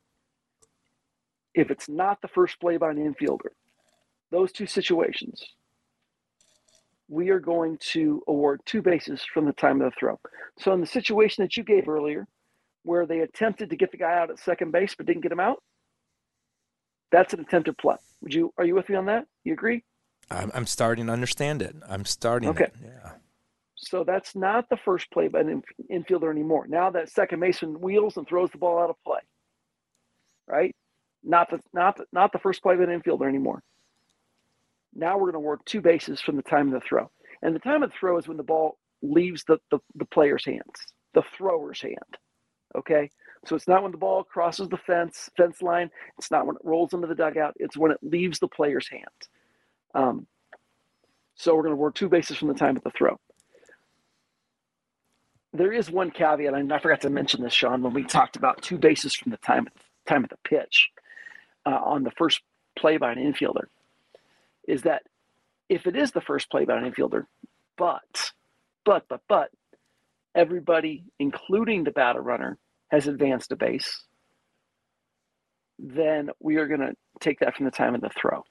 if 1.54 1.70
it's 1.70 1.88
not 1.88 2.22
the 2.22 2.28
first 2.28 2.60
play 2.60 2.76
by 2.76 2.90
an 2.90 3.14
infielder, 3.14 3.50
those 4.30 4.52
two 4.52 4.66
situations, 4.66 5.42
we 7.08 7.30
are 7.30 7.40
going 7.40 7.78
to 7.78 8.22
award 8.28 8.60
two 8.66 8.82
bases 8.82 9.22
from 9.32 9.46
the 9.46 9.52
time 9.52 9.80
of 9.80 9.90
the 9.90 9.96
throw. 9.98 10.20
So 10.58 10.72
in 10.72 10.80
the 10.80 10.86
situation 10.86 11.42
that 11.42 11.56
you 11.56 11.64
gave 11.64 11.88
earlier, 11.88 12.26
where 12.82 13.06
they 13.06 13.20
attempted 13.20 13.70
to 13.70 13.76
get 13.76 13.90
the 13.90 13.96
guy 13.96 14.18
out 14.18 14.30
at 14.30 14.38
second 14.38 14.72
base 14.72 14.94
but 14.94 15.06
didn't 15.06 15.22
get 15.22 15.32
him 15.32 15.40
out, 15.40 15.62
that's 17.10 17.32
an 17.32 17.40
attempted 17.40 17.78
play. 17.78 17.96
Would 18.20 18.34
you 18.34 18.52
are 18.58 18.64
you 18.64 18.74
with 18.74 18.88
me 18.88 18.96
on 18.96 19.06
that? 19.06 19.26
You 19.44 19.54
agree? 19.54 19.84
I'm, 20.30 20.50
I'm 20.54 20.66
starting 20.66 21.06
to 21.06 21.12
understand 21.12 21.62
it. 21.62 21.74
I'm 21.88 22.04
starting. 22.04 22.50
Okay. 22.50 22.64
It. 22.64 22.74
Yeah. 22.82 23.12
So 23.76 24.04
that's 24.04 24.34
not 24.34 24.68
the 24.68 24.76
first 24.76 25.10
play 25.10 25.28
by 25.28 25.40
an 25.40 25.62
infielder 25.90 26.30
anymore. 26.30 26.66
Now 26.68 26.90
that 26.90 27.10
second 27.10 27.40
baseman 27.40 27.80
wheels 27.80 28.16
and 28.16 28.26
throws 28.26 28.50
the 28.50 28.58
ball 28.58 28.78
out 28.78 28.90
of 28.90 28.96
play. 29.04 29.20
Right? 30.46 30.74
Not 31.22 31.50
the 31.50 31.60
not 31.72 31.96
the, 31.96 32.04
not 32.12 32.32
the 32.32 32.38
first 32.38 32.62
play 32.62 32.76
by 32.76 32.84
an 32.84 33.00
infielder 33.00 33.28
anymore. 33.28 33.62
Now 34.98 35.16
we're 35.16 35.30
going 35.30 35.34
to 35.34 35.40
work 35.40 35.64
two 35.64 35.80
bases 35.80 36.20
from 36.20 36.36
the 36.36 36.42
time 36.42 36.66
of 36.66 36.74
the 36.74 36.86
throw. 36.86 37.08
And 37.40 37.54
the 37.54 37.60
time 37.60 37.84
of 37.84 37.90
the 37.90 37.96
throw 37.98 38.18
is 38.18 38.26
when 38.26 38.36
the 38.36 38.42
ball 38.42 38.78
leaves 39.00 39.44
the, 39.44 39.58
the, 39.70 39.78
the 39.94 40.04
player's 40.04 40.44
hands, 40.44 40.74
the 41.14 41.22
thrower's 41.36 41.80
hand. 41.80 42.18
Okay? 42.76 43.08
So 43.46 43.54
it's 43.54 43.68
not 43.68 43.84
when 43.84 43.92
the 43.92 43.98
ball 43.98 44.24
crosses 44.24 44.68
the 44.68 44.76
fence, 44.76 45.30
fence 45.36 45.62
line. 45.62 45.90
It's 46.18 46.32
not 46.32 46.46
when 46.46 46.56
it 46.56 46.62
rolls 46.64 46.92
into 46.92 47.06
the 47.06 47.14
dugout. 47.14 47.54
It's 47.60 47.76
when 47.76 47.92
it 47.92 47.98
leaves 48.02 48.40
the 48.40 48.48
player's 48.48 48.88
hand. 48.88 49.04
Um, 49.94 50.26
so 51.36 51.54
we're 51.54 51.62
going 51.62 51.72
to 51.72 51.76
work 51.76 51.94
two 51.94 52.08
bases 52.08 52.36
from 52.36 52.48
the 52.48 52.54
time 52.54 52.76
of 52.76 52.82
the 52.82 52.90
throw. 52.90 53.20
There 55.52 55.72
is 55.72 55.90
one 55.90 56.10
caveat, 56.10 56.54
and 56.54 56.72
I 56.72 56.78
forgot 56.80 57.02
to 57.02 57.10
mention 57.10 57.42
this, 57.42 57.54
Sean, 57.54 57.82
when 57.82 57.94
we 57.94 58.02
talked 58.02 58.34
about 58.34 58.62
two 58.62 58.76
bases 58.76 59.14
from 59.14 59.30
the 59.30 59.38
time 59.38 59.68
time 60.06 60.24
of 60.24 60.30
the 60.30 60.38
pitch 60.44 60.88
uh, 61.64 61.78
on 61.84 62.02
the 62.02 62.10
first 62.12 62.40
play 62.76 62.96
by 62.96 63.12
an 63.12 63.18
infielder 63.18 63.66
is 64.68 64.82
that 64.82 65.02
if 65.68 65.86
it 65.86 65.96
is 65.96 66.12
the 66.12 66.20
first 66.20 66.50
play 66.50 66.64
by 66.64 66.76
an 66.76 66.90
infielder, 66.90 67.24
but, 67.76 68.32
but, 68.84 69.04
but, 69.08 69.22
but, 69.28 69.50
everybody, 70.34 71.04
including 71.18 71.82
the 71.82 71.90
batter 71.90 72.20
runner, 72.20 72.58
has 72.90 73.08
advanced 73.08 73.50
a 73.50 73.56
base, 73.56 74.04
then 75.78 76.30
we 76.40 76.56
are 76.56 76.68
going 76.68 76.80
to 76.80 76.92
take 77.20 77.40
that 77.40 77.56
from 77.56 77.64
the 77.64 77.70
time 77.70 77.94
of 77.94 78.00
the 78.00 78.10
throw. 78.10 78.44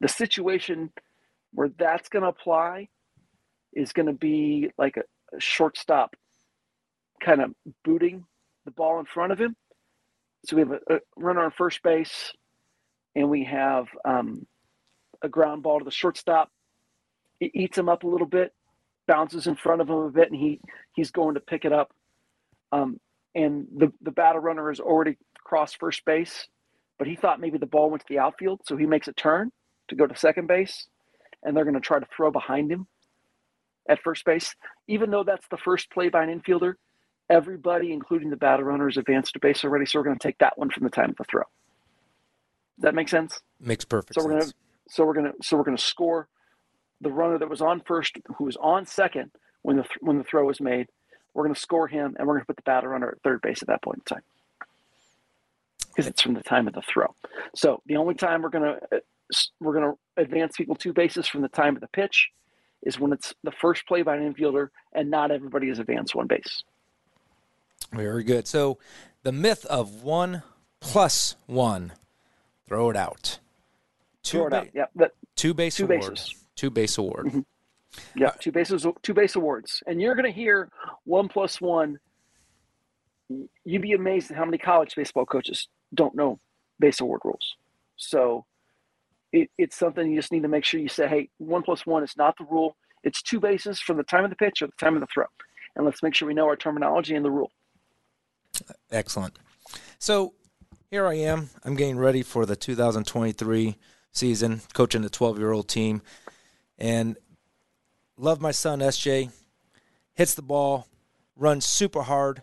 The 0.00 0.08
situation 0.08 0.90
where 1.52 1.70
that's 1.78 2.08
going 2.08 2.22
to 2.22 2.28
apply 2.28 2.88
is 3.72 3.92
going 3.92 4.06
to 4.06 4.12
be 4.12 4.70
like 4.78 4.96
a, 4.96 5.02
a 5.36 5.40
shortstop 5.40 6.14
kind 7.22 7.40
of 7.42 7.54
booting 7.84 8.24
the 8.64 8.70
ball 8.70 8.98
in 9.00 9.06
front 9.06 9.32
of 9.32 9.40
him. 9.40 9.56
So 10.46 10.56
we 10.56 10.62
have 10.62 10.72
a, 10.72 10.94
a 10.94 10.98
runner 11.16 11.44
on 11.44 11.50
first 11.50 11.82
base, 11.82 12.32
and 13.14 13.28
we 13.28 13.44
have 13.44 13.86
um, 14.04 14.46
a 15.22 15.28
ground 15.28 15.62
ball 15.62 15.78
to 15.78 15.84
the 15.84 15.90
shortstop. 15.90 16.50
It 17.40 17.52
eats 17.54 17.78
him 17.78 17.88
up 17.88 18.04
a 18.04 18.08
little 18.08 18.26
bit, 18.26 18.52
bounces 19.06 19.46
in 19.46 19.56
front 19.56 19.80
of 19.80 19.88
him 19.88 19.96
a 19.96 20.10
bit, 20.10 20.30
and 20.30 20.40
he 20.40 20.60
he's 20.94 21.10
going 21.10 21.34
to 21.34 21.40
pick 21.40 21.64
it 21.64 21.72
up. 21.72 21.92
Um, 22.72 23.00
and 23.34 23.66
the 23.76 23.92
the 24.02 24.10
batter 24.10 24.40
runner 24.40 24.68
has 24.68 24.80
already 24.80 25.16
crossed 25.44 25.78
first 25.78 26.04
base, 26.04 26.46
but 26.98 27.08
he 27.08 27.16
thought 27.16 27.40
maybe 27.40 27.58
the 27.58 27.66
ball 27.66 27.90
went 27.90 28.02
to 28.02 28.06
the 28.08 28.18
outfield, 28.18 28.60
so 28.64 28.76
he 28.76 28.86
makes 28.86 29.08
a 29.08 29.12
turn 29.12 29.50
to 29.88 29.94
go 29.94 30.06
to 30.06 30.16
second 30.16 30.46
base, 30.46 30.86
and 31.42 31.56
they're 31.56 31.64
going 31.64 31.74
to 31.74 31.80
try 31.80 31.98
to 31.98 32.06
throw 32.14 32.30
behind 32.30 32.70
him 32.70 32.86
at 33.88 34.00
first 34.02 34.24
base. 34.24 34.54
Even 34.86 35.10
though 35.10 35.24
that's 35.24 35.46
the 35.50 35.56
first 35.56 35.90
play 35.90 36.08
by 36.08 36.22
an 36.22 36.40
infielder, 36.40 36.74
everybody, 37.28 37.92
including 37.92 38.30
the 38.30 38.36
batter 38.36 38.64
runner, 38.64 38.88
is 38.88 38.96
advanced 38.96 39.32
to 39.32 39.40
base 39.40 39.64
already, 39.64 39.86
so 39.86 39.98
we're 39.98 40.04
going 40.04 40.18
to 40.18 40.22
take 40.22 40.38
that 40.38 40.56
one 40.56 40.70
from 40.70 40.84
the 40.84 40.90
time 40.90 41.10
of 41.10 41.16
the 41.16 41.24
throw. 41.24 41.42
Does 42.76 42.82
that 42.84 42.94
make 42.94 43.08
sense? 43.08 43.40
Makes 43.60 43.84
perfect 43.84 44.14
so 44.14 44.22
sense. 44.22 44.44
Gonna, 44.44 44.52
so 44.90 45.04
we're 45.06 45.14
gonna 45.14 45.32
so 45.40 45.56
we're 45.56 45.64
gonna 45.64 45.78
score 45.78 46.28
the 47.00 47.10
runner 47.10 47.38
that 47.38 47.48
was 47.48 47.62
on 47.62 47.80
first, 47.80 48.18
who 48.36 48.44
was 48.44 48.56
on 48.56 48.84
second 48.84 49.30
when 49.62 49.76
the 49.76 49.84
when 50.00 50.18
the 50.18 50.24
throw 50.24 50.44
was 50.44 50.60
made. 50.60 50.88
We're 51.32 51.44
gonna 51.44 51.54
score 51.54 51.88
him, 51.88 52.16
and 52.18 52.26
we're 52.26 52.34
gonna 52.34 52.44
put 52.44 52.56
the 52.56 52.62
batter 52.62 52.88
runner 52.88 53.10
at 53.10 53.22
third 53.22 53.40
base 53.40 53.62
at 53.62 53.68
that 53.68 53.82
point 53.82 53.98
in 53.98 54.16
time 54.16 54.22
because 55.88 56.06
it's 56.06 56.22
from 56.22 56.34
the 56.34 56.42
time 56.42 56.66
of 56.66 56.74
the 56.74 56.82
throw. 56.82 57.14
So 57.54 57.82
the 57.86 57.96
only 57.96 58.14
time 58.14 58.42
we're 58.42 58.50
gonna 58.50 58.78
uh, 58.92 58.98
we're 59.60 59.74
gonna 59.74 59.94
advance 60.16 60.56
people 60.56 60.74
two 60.74 60.92
bases 60.92 61.28
from 61.28 61.42
the 61.42 61.48
time 61.48 61.76
of 61.76 61.80
the 61.80 61.88
pitch 61.88 62.30
is 62.82 62.98
when 62.98 63.12
it's 63.12 63.34
the 63.44 63.52
first 63.52 63.86
play 63.86 64.02
by 64.02 64.16
an 64.16 64.34
infielder, 64.34 64.68
and 64.92 65.10
not 65.10 65.30
everybody 65.30 65.68
has 65.68 65.78
advanced 65.78 66.14
one 66.14 66.26
base. 66.26 66.64
Very 67.92 68.24
good. 68.24 68.48
So 68.48 68.78
the 69.22 69.32
myth 69.32 69.64
of 69.66 70.02
one 70.02 70.42
plus 70.80 71.36
one, 71.46 71.92
throw 72.66 72.90
it 72.90 72.96
out. 72.96 73.38
Two, 74.22 74.48
ba-. 74.48 74.66
That, 74.96 75.12
two 75.36 75.54
base 75.54 75.76
two 75.76 75.84
awards. 75.84 76.08
bases. 76.08 76.34
Two 76.56 76.70
base 76.70 76.98
award. 76.98 77.26
Mm-hmm. 77.26 77.40
Yeah, 78.16 78.28
uh, 78.28 78.32
two 78.38 78.52
bases, 78.52 78.86
two 79.02 79.14
base 79.14 79.34
awards, 79.34 79.82
and 79.86 80.00
you're 80.00 80.14
going 80.14 80.26
to 80.26 80.32
hear 80.32 80.70
one 81.04 81.28
plus 81.28 81.60
one 81.60 81.98
you'd 83.64 83.82
be 83.82 83.92
amazed 83.92 84.30
at 84.30 84.36
how 84.36 84.44
many 84.44 84.58
college 84.58 84.94
baseball 84.96 85.24
coaches 85.24 85.68
don't 85.94 86.14
know 86.14 86.38
base 86.78 87.00
award 87.00 87.20
rules. 87.24 87.56
So 87.96 88.44
it, 89.32 89.50
it's 89.58 89.76
something 89.76 90.10
you 90.10 90.18
just 90.18 90.32
need 90.32 90.42
to 90.42 90.48
make 90.48 90.64
sure 90.64 90.80
you 90.80 90.88
say, 90.88 91.06
hey, 91.06 91.28
one 91.38 91.62
plus 91.62 91.86
one 91.86 92.02
is 92.02 92.16
not 92.16 92.36
the 92.38 92.44
rule. 92.44 92.76
It's 93.04 93.22
two 93.22 93.40
bases 93.40 93.80
from 93.80 93.96
the 93.96 94.02
time 94.02 94.24
of 94.24 94.30
the 94.30 94.36
pitch 94.36 94.62
or 94.62 94.66
the 94.66 94.72
time 94.78 94.94
of 94.94 95.00
the 95.00 95.06
throw. 95.12 95.26
And 95.76 95.84
let's 95.84 96.02
make 96.02 96.14
sure 96.14 96.26
we 96.26 96.34
know 96.34 96.46
our 96.46 96.56
terminology 96.56 97.14
and 97.14 97.24
the 97.24 97.30
rule. 97.30 97.50
Excellent. 98.90 99.38
So 99.98 100.34
here 100.90 101.06
I 101.06 101.14
am. 101.14 101.50
I'm 101.64 101.76
getting 101.76 101.98
ready 101.98 102.22
for 102.22 102.44
the 102.44 102.56
2023 102.56 103.76
season, 104.12 104.60
coaching 104.74 105.02
the 105.02 105.10
12 105.10 105.38
year 105.38 105.52
old 105.52 105.68
team. 105.68 106.02
And 106.78 107.16
love 108.16 108.40
my 108.40 108.50
son, 108.50 108.80
SJ. 108.80 109.30
Hits 110.14 110.34
the 110.34 110.42
ball, 110.42 110.86
runs 111.36 111.64
super 111.64 112.02
hard. 112.02 112.42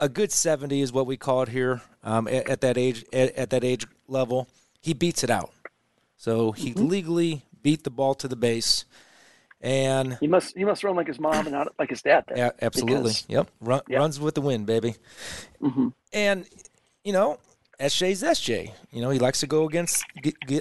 A 0.00 0.08
good 0.08 0.32
70 0.32 0.80
is 0.80 0.92
what 0.92 1.06
we 1.06 1.16
call 1.16 1.42
it 1.42 1.48
here 1.48 1.82
um, 2.02 2.26
at, 2.28 2.48
at, 2.48 2.60
that 2.62 2.76
age. 2.76 3.04
At, 3.12 3.34
at, 3.36 3.50
that 3.50 3.64
age 3.64 3.86
level, 4.08 4.48
he 4.80 4.92
beats 4.92 5.22
it 5.22 5.30
out. 5.30 5.50
So 6.16 6.52
he 6.52 6.70
mm-hmm. 6.70 6.86
legally 6.86 7.42
beat 7.62 7.84
the 7.84 7.90
ball 7.90 8.14
to 8.16 8.28
the 8.28 8.36
base, 8.36 8.84
and 9.60 10.18
he 10.20 10.26
must 10.26 10.56
he 10.56 10.64
must 10.64 10.84
run 10.84 10.96
like 10.96 11.06
his 11.06 11.18
mom 11.18 11.46
and 11.46 11.52
not 11.52 11.72
like 11.78 11.90
his 11.90 12.02
dad. 12.02 12.24
Then, 12.28 12.38
yeah, 12.38 12.50
absolutely. 12.60 13.12
Because, 13.12 13.24
yep, 13.28 13.50
Run, 13.60 13.80
yep. 13.88 13.98
runs 13.98 14.20
with 14.20 14.34
the 14.34 14.40
wind, 14.40 14.66
baby. 14.66 14.96
Mm-hmm. 15.62 15.88
And 16.12 16.46
you 17.04 17.12
know, 17.12 17.38
SJ's 17.80 18.22
SJ. 18.22 18.72
You 18.90 19.02
know, 19.02 19.10
he 19.10 19.18
likes 19.18 19.40
to 19.40 19.46
go 19.46 19.66
against 19.66 20.04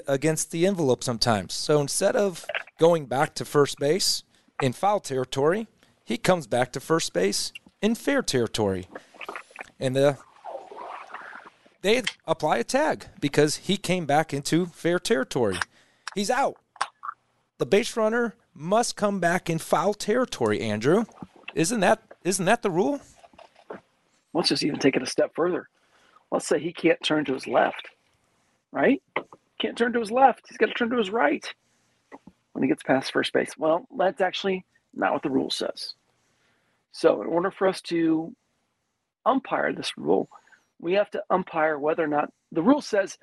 against 0.07 0.51
the 0.51 0.65
envelope 0.65 1.03
sometimes. 1.03 1.53
So 1.53 1.79
instead 1.79 2.15
of 2.15 2.45
going 2.79 3.05
back 3.05 3.35
to 3.35 3.45
first 3.45 3.79
base 3.79 4.23
in 4.61 4.73
foul 4.73 4.99
territory, 4.99 5.67
he 6.03 6.17
comes 6.17 6.47
back 6.47 6.71
to 6.73 6.79
first 6.79 7.13
base 7.13 7.51
in 7.81 7.95
fair 7.95 8.21
territory. 8.21 8.87
And 9.79 9.95
the 9.95 10.17
they 11.81 12.01
apply 12.25 12.57
a 12.57 12.63
tag 12.63 13.07
because 13.19 13.57
he 13.57 13.77
came 13.77 14.05
back 14.05 14.33
into 14.33 14.67
fair 14.67 14.99
territory. 14.99 15.57
He's 16.15 16.29
out. 16.29 16.55
The 17.57 17.65
base 17.65 17.95
runner 17.97 18.35
must 18.53 18.95
come 18.95 19.19
back 19.19 19.49
in 19.49 19.57
foul 19.59 19.93
territory, 19.93 20.61
Andrew. 20.61 21.05
Isn't 21.53 21.81
that 21.81 22.01
isn't 22.23 22.45
that 22.45 22.61
the 22.61 22.71
rule? 22.71 23.01
Let's 24.33 24.49
just 24.49 24.63
even 24.63 24.79
take 24.79 24.95
it 24.95 25.03
a 25.03 25.05
step 25.05 25.35
further 25.35 25.69
let's 26.33 26.47
say 26.47 26.59
he 26.59 26.73
can't 26.73 27.01
turn 27.03 27.23
to 27.25 27.33
his 27.33 27.47
left, 27.47 27.89
right? 28.71 29.01
Can't 29.61 29.77
turn 29.77 29.93
to 29.93 29.99
his 29.99 30.11
left. 30.11 30.41
He's 30.49 30.57
got 30.57 30.65
to 30.65 30.73
turn 30.73 30.89
to 30.89 30.97
his 30.97 31.11
right 31.11 31.47
when 32.53 32.63
he 32.63 32.67
gets 32.67 32.81
past 32.81 33.13
first 33.13 33.31
base. 33.31 33.51
Well, 33.55 33.87
that's 33.95 34.19
actually 34.19 34.65
not 34.95 35.13
what 35.13 35.21
the 35.21 35.29
rule 35.29 35.51
says. 35.51 35.93
So, 36.91 37.21
in 37.21 37.27
order 37.27 37.51
for 37.51 37.67
us 37.67 37.81
to 37.83 38.35
umpire 39.25 39.73
this 39.73 39.93
rule, 39.95 40.27
we 40.79 40.93
have 40.93 41.09
to 41.11 41.23
umpire 41.29 41.77
whether 41.77 42.03
or 42.03 42.07
not 42.07 42.31
the 42.51 42.63
rule 42.63 42.81
says 42.81 43.17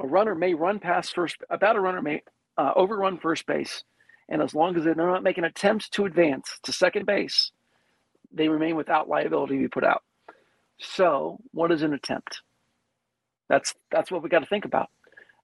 a 0.00 0.06
runner 0.06 0.34
may 0.34 0.54
run 0.54 0.78
past 0.78 1.14
first, 1.14 1.36
about 1.50 1.76
a 1.76 1.80
runner 1.80 2.02
may 2.02 2.22
uh, 2.56 2.72
overrun 2.74 3.18
first 3.18 3.46
base, 3.46 3.84
and 4.30 4.40
as 4.40 4.54
long 4.54 4.76
as 4.76 4.84
they're 4.84 4.94
not 4.94 5.22
making 5.22 5.44
attempts 5.44 5.90
to 5.90 6.06
advance 6.06 6.58
to 6.62 6.72
second 6.72 7.04
base, 7.04 7.52
they 8.32 8.48
remain 8.48 8.76
without 8.76 9.08
liability 9.08 9.56
to 9.56 9.62
be 9.62 9.68
put 9.68 9.84
out. 9.84 10.02
So, 10.80 11.38
what 11.52 11.72
is 11.72 11.82
an 11.82 11.94
attempt? 11.94 12.42
That's 13.48 13.74
that's 13.90 14.10
what 14.12 14.22
we 14.22 14.30
got 14.30 14.40
to 14.40 14.46
think 14.46 14.66
about. 14.66 14.88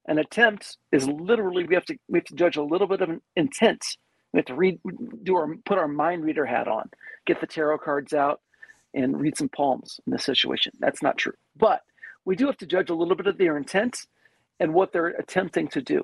An 0.09 0.19
attempt 0.19 0.79
is 0.93 1.09
literally 1.09 1.65
we 1.65 1.75
have 1.75 1.85
to 1.87 1.97
we 2.09 2.19
have 2.19 2.27
to 2.27 2.35
judge 2.35 2.57
a 2.57 2.63
little 2.63 2.89
bit 2.89 3.01
of 3.03 3.11
an 3.11 3.23
intent. 3.37 3.85
We 4.33 4.39
have 4.39 4.47
to 4.47 4.55
read, 4.57 4.81
do 5.25 5.37
our 5.37 5.57
put 5.67 5.79
our 5.79 5.89
mind 5.89 6.25
reader 6.25 6.47
hat 6.47 6.69
on, 6.69 6.91
get 7.27 7.41
the 7.41 7.47
tarot 7.47 7.79
cards 7.79 8.13
out, 8.15 8.41
and 8.95 9.21
read 9.21 9.37
some 9.39 9.49
palms 9.51 10.01
in 10.07 10.13
this 10.13 10.25
situation. 10.25 10.73
That's 10.81 11.03
not 11.03 11.19
true, 11.19 11.35
but 11.57 11.83
we 12.25 12.37
do 12.37 12.47
have 12.47 12.57
to 12.59 12.67
judge 12.67 12.91
a 12.91 12.95
little 12.95 13.17
bit 13.17 13.27
of 13.29 13.39
their 13.39 13.57
intent 13.57 14.07
and 14.61 14.75
what 14.75 14.93
they're 14.93 15.09
attempting 15.09 15.69
to 15.69 15.83
do. 15.83 16.03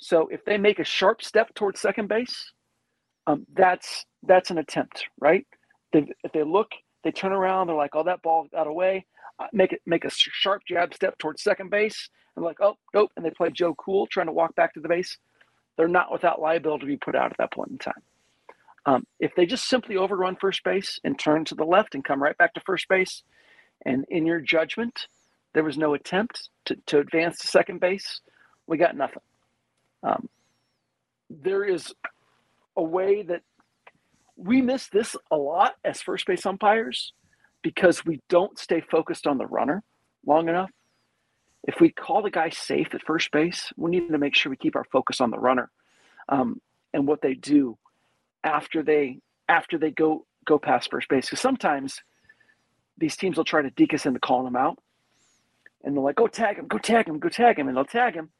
So, 0.00 0.28
if 0.28 0.44
they 0.44 0.58
make 0.58 0.78
a 0.78 0.84
sharp 0.84 1.22
step 1.22 1.54
towards 1.54 1.80
second 1.80 2.08
base, 2.08 2.52
um, 3.26 3.46
that's 3.54 4.06
that's 4.24 4.50
an 4.50 4.58
attempt, 4.58 5.06
right? 5.20 5.46
They, 5.92 6.06
if 6.24 6.32
they 6.32 6.44
look 6.44 6.70
they 7.04 7.12
turn 7.12 7.32
around, 7.32 7.66
they're 7.66 7.76
like, 7.76 7.94
"Oh, 7.94 8.04
that 8.04 8.22
ball 8.22 8.46
got 8.52 8.66
away." 8.66 9.06
Make 9.52 9.72
it 9.72 9.80
make 9.86 10.04
a 10.04 10.10
sharp 10.10 10.62
jab 10.68 10.94
step 10.94 11.16
towards 11.18 11.42
second 11.42 11.70
base, 11.70 12.10
and 12.36 12.44
like, 12.44 12.60
"Oh, 12.60 12.76
nope," 12.94 13.10
and 13.16 13.24
they 13.24 13.30
play 13.30 13.50
Joe 13.50 13.74
Cool, 13.74 14.06
trying 14.06 14.26
to 14.26 14.32
walk 14.32 14.54
back 14.54 14.74
to 14.74 14.80
the 14.80 14.88
base. 14.88 15.16
They're 15.76 15.88
not 15.88 16.12
without 16.12 16.40
liability 16.40 16.82
to 16.82 16.86
be 16.86 16.96
put 16.98 17.16
out 17.16 17.30
at 17.30 17.38
that 17.38 17.52
point 17.52 17.70
in 17.70 17.78
time. 17.78 18.02
Um, 18.86 19.06
if 19.18 19.34
they 19.34 19.46
just 19.46 19.68
simply 19.68 19.96
overrun 19.96 20.36
first 20.40 20.64
base 20.64 20.98
and 21.04 21.18
turn 21.18 21.44
to 21.46 21.54
the 21.54 21.64
left 21.64 21.94
and 21.94 22.04
come 22.04 22.22
right 22.22 22.36
back 22.36 22.54
to 22.54 22.60
first 22.66 22.88
base, 22.88 23.22
and 23.84 24.04
in 24.08 24.26
your 24.26 24.40
judgment, 24.40 25.06
there 25.54 25.64
was 25.64 25.78
no 25.78 25.94
attempt 25.94 26.50
to, 26.66 26.76
to 26.86 26.98
advance 26.98 27.38
to 27.38 27.46
second 27.46 27.80
base, 27.80 28.20
we 28.66 28.78
got 28.78 28.96
nothing. 28.96 29.22
Um, 30.02 30.28
there 31.28 31.64
is 31.64 31.92
a 32.76 32.82
way 32.82 33.22
that 33.22 33.42
we 34.42 34.62
miss 34.62 34.88
this 34.88 35.16
a 35.30 35.36
lot 35.36 35.74
as 35.84 36.00
first 36.00 36.26
base 36.26 36.46
umpires 36.46 37.12
because 37.62 38.04
we 38.04 38.20
don't 38.28 38.58
stay 38.58 38.80
focused 38.80 39.26
on 39.26 39.38
the 39.38 39.46
runner 39.46 39.82
long 40.26 40.48
enough. 40.48 40.70
If 41.64 41.78
we 41.78 41.90
call 41.90 42.22
the 42.22 42.30
guy 42.30 42.48
safe 42.48 42.94
at 42.94 43.04
first 43.04 43.30
base, 43.32 43.70
we 43.76 43.90
need 43.90 44.08
to 44.08 44.18
make 44.18 44.34
sure 44.34 44.48
we 44.48 44.56
keep 44.56 44.76
our 44.76 44.84
focus 44.84 45.20
on 45.20 45.30
the 45.30 45.38
runner 45.38 45.70
um, 46.28 46.60
and 46.94 47.06
what 47.06 47.20
they 47.20 47.34
do 47.34 47.76
after 48.42 48.82
they 48.82 49.18
after 49.48 49.76
they 49.76 49.90
go 49.90 50.24
go 50.46 50.58
past 50.58 50.90
first 50.90 51.08
base. 51.10 51.26
Because 51.26 51.40
sometimes 51.40 52.00
these 52.96 53.16
teams 53.16 53.36
will 53.36 53.44
try 53.44 53.60
to 53.60 53.70
deke 53.70 53.92
us 53.92 54.06
into 54.06 54.20
calling 54.20 54.46
them 54.46 54.56
out, 54.56 54.78
and 55.84 55.94
they're 55.94 56.02
like, 56.02 56.16
"Go 56.16 56.28
tag 56.28 56.56
him, 56.56 56.66
go 56.66 56.78
tag 56.78 57.06
him, 57.06 57.18
go 57.18 57.28
tag 57.28 57.58
him," 57.58 57.68
and 57.68 57.76
they'll 57.76 57.84
tag 57.84 58.14
him, 58.14 58.30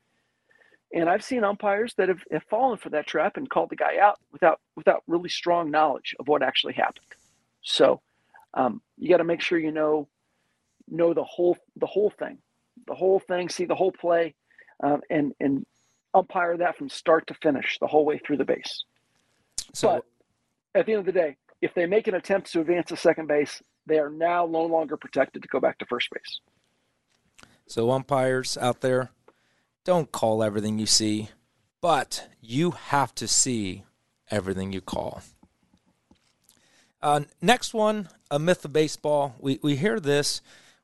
and 0.93 1.09
I've 1.09 1.25
seen 1.25 1.45
umpires 1.45 1.95
that 1.95 2.09
have, 2.09 2.23
have 2.31 2.43
fallen 2.45 2.77
for 2.77 2.91
that 2.91 3.07
trap 3.07 3.37
and 3.37 3.49
called 3.49 3.71
the 3.71 3.77
guy 3.77 3.99
out 3.99 4.19
without 4.33 4.61
without 4.77 5.03
really 5.07 5.29
strong 5.29 5.71
knowledge 5.71 6.15
of 6.19 6.29
what 6.29 6.43
actually 6.43 6.75
happened. 6.75 7.07
So 7.63 8.01
um, 8.55 8.83
you 8.99 9.09
got 9.09 9.19
to 9.19 9.25
make 9.25 9.41
sure 9.41 9.59
you 9.59 9.73
know 9.73 10.09
know 10.89 11.15
the 11.15 11.25
whole 11.25 11.57
the 11.77 11.87
whole 11.87 12.11
thing, 12.11 12.39
the 12.87 12.95
whole 12.95 13.21
thing, 13.21 13.49
see 13.49 13.67
the 13.67 13.75
whole 13.75 13.93
play, 13.93 14.35
um, 14.83 15.01
and 15.11 15.33
and 15.41 15.65
umpire 16.13 16.57
that 16.57 16.77
from 16.77 16.89
start 16.89 17.27
to 17.29 17.35
finish 17.35 17.79
the 17.81 17.87
whole 17.87 18.05
way 18.05 18.19
through 18.19 18.37
the 18.37 18.45
base. 18.45 18.85
So 19.73 19.89
but 19.89 20.05
at 20.81 20.87
the 20.87 20.93
end 20.93 21.01
of 21.01 21.07
the 21.07 21.13
day, 21.13 21.37
if 21.63 21.75
they 21.75 21.87
make 21.87 22.09
an 22.09 22.15
attempt 22.15 22.51
to 22.53 22.61
advance 22.61 22.89
to 22.89 22.97
second 22.97 23.29
base, 23.29 23.63
they 23.87 23.99
are 23.99 24.11
now 24.11 24.47
no 24.47 24.65
longer 24.65 24.97
protected 24.97 25.43
to 25.43 25.49
go 25.49 25.61
back 25.61 25.79
to 25.79 25.87
first 25.87 26.09
base. 26.11 26.41
So 27.67 27.91
umpires 27.93 28.59
out 28.59 28.81
there, 28.81 29.11
don't 29.85 30.13
call 30.13 30.43
everything 30.43 30.79
you 30.79 30.87
see, 30.87 31.31
but 31.81 32.29
you 32.41 32.73
have 32.73 33.15
to 33.17 33.27
see 33.27 33.85
everything 34.31 34.73
you 34.73 34.81
call. 34.81 35.23
Uh, 37.03 37.21
next 37.41 37.73
one, 37.73 38.09
a 38.31 38.39
myth 38.39 38.65
of 38.65 38.73
baseball. 38.73 39.35
We, 39.39 39.59
we 39.63 39.77
hear 39.77 39.99
this 39.99 40.41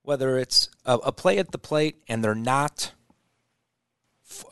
whether 0.07 0.39
it's 0.39 0.69
a, 0.85 0.95
a 0.95 1.13
play 1.13 1.37
at 1.37 1.51
the 1.51 1.59
plate 1.59 1.97
and 2.07 2.23
they're 2.23 2.35
not 2.35 2.93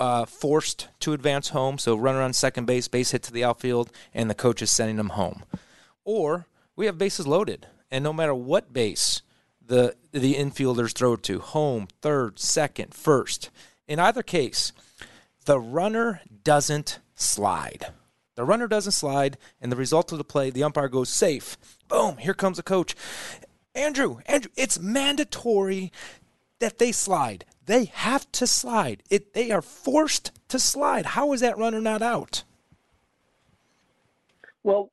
uh, 0.01 0.25
forced 0.25 0.89
to 0.99 1.13
advance 1.13 1.51
home, 1.51 1.79
so 1.79 1.97
runner 1.97 2.21
on 2.21 2.33
second 2.33 2.67
base, 2.67 2.89
base 2.89 3.13
hit 3.13 3.23
to 3.23 3.33
the 3.33 3.45
outfield, 3.45 3.91
and 4.13 4.29
the 4.29 4.35
coach 4.35 4.63
is 4.63 4.71
sending 4.71 4.97
them 4.97 5.11
home. 5.11 5.45
Or 6.05 6.47
we 6.77 6.87
have 6.87 6.99
bases 6.99 7.27
loaded, 7.27 7.69
and 7.91 8.03
no 8.03 8.13
matter 8.13 8.35
what 8.35 8.73
base 8.73 9.23
the 9.65 9.95
the 10.13 10.35
infielders 10.35 10.93
throw 10.93 11.17
to, 11.17 11.39
home, 11.39 11.89
third, 12.03 12.39
second, 12.39 12.93
first, 12.93 13.51
in 13.87 13.99
either 13.99 14.23
case, 14.23 14.73
the 15.45 15.59
runner 15.59 16.21
doesn't 16.43 16.99
slide. 17.15 17.87
The 18.35 18.45
runner 18.45 18.67
doesn't 18.67 18.93
slide, 18.93 19.39
and 19.61 19.71
the 19.71 19.77
result 19.77 20.11
of 20.13 20.19
the 20.19 20.25
play, 20.25 20.51
the 20.51 20.65
umpire 20.65 20.89
goes 20.89 21.09
safe. 21.09 21.57
Boom, 21.89 22.17
here 22.17 22.35
comes 22.35 22.57
the 22.57 22.63
coach. 22.63 22.97
Andrew, 23.75 24.19
Andrew, 24.27 24.51
it's 24.57 24.79
mandatory 24.79 25.93
that 26.59 26.79
they 26.79 26.93
slide. 26.93 27.45
They 27.67 27.87
have 27.87 28.31
to 28.33 28.47
slide. 28.47 29.03
It 29.11 29.35
they 29.35 29.51
are 29.51 29.63
forced 29.63 30.33
to 30.49 30.59
slide. 30.59 31.07
How 31.07 31.33
is 31.33 31.41
that 31.41 31.59
runner 31.59 31.81
not 31.81 32.03
out? 32.03 32.45
Well, 34.63 34.91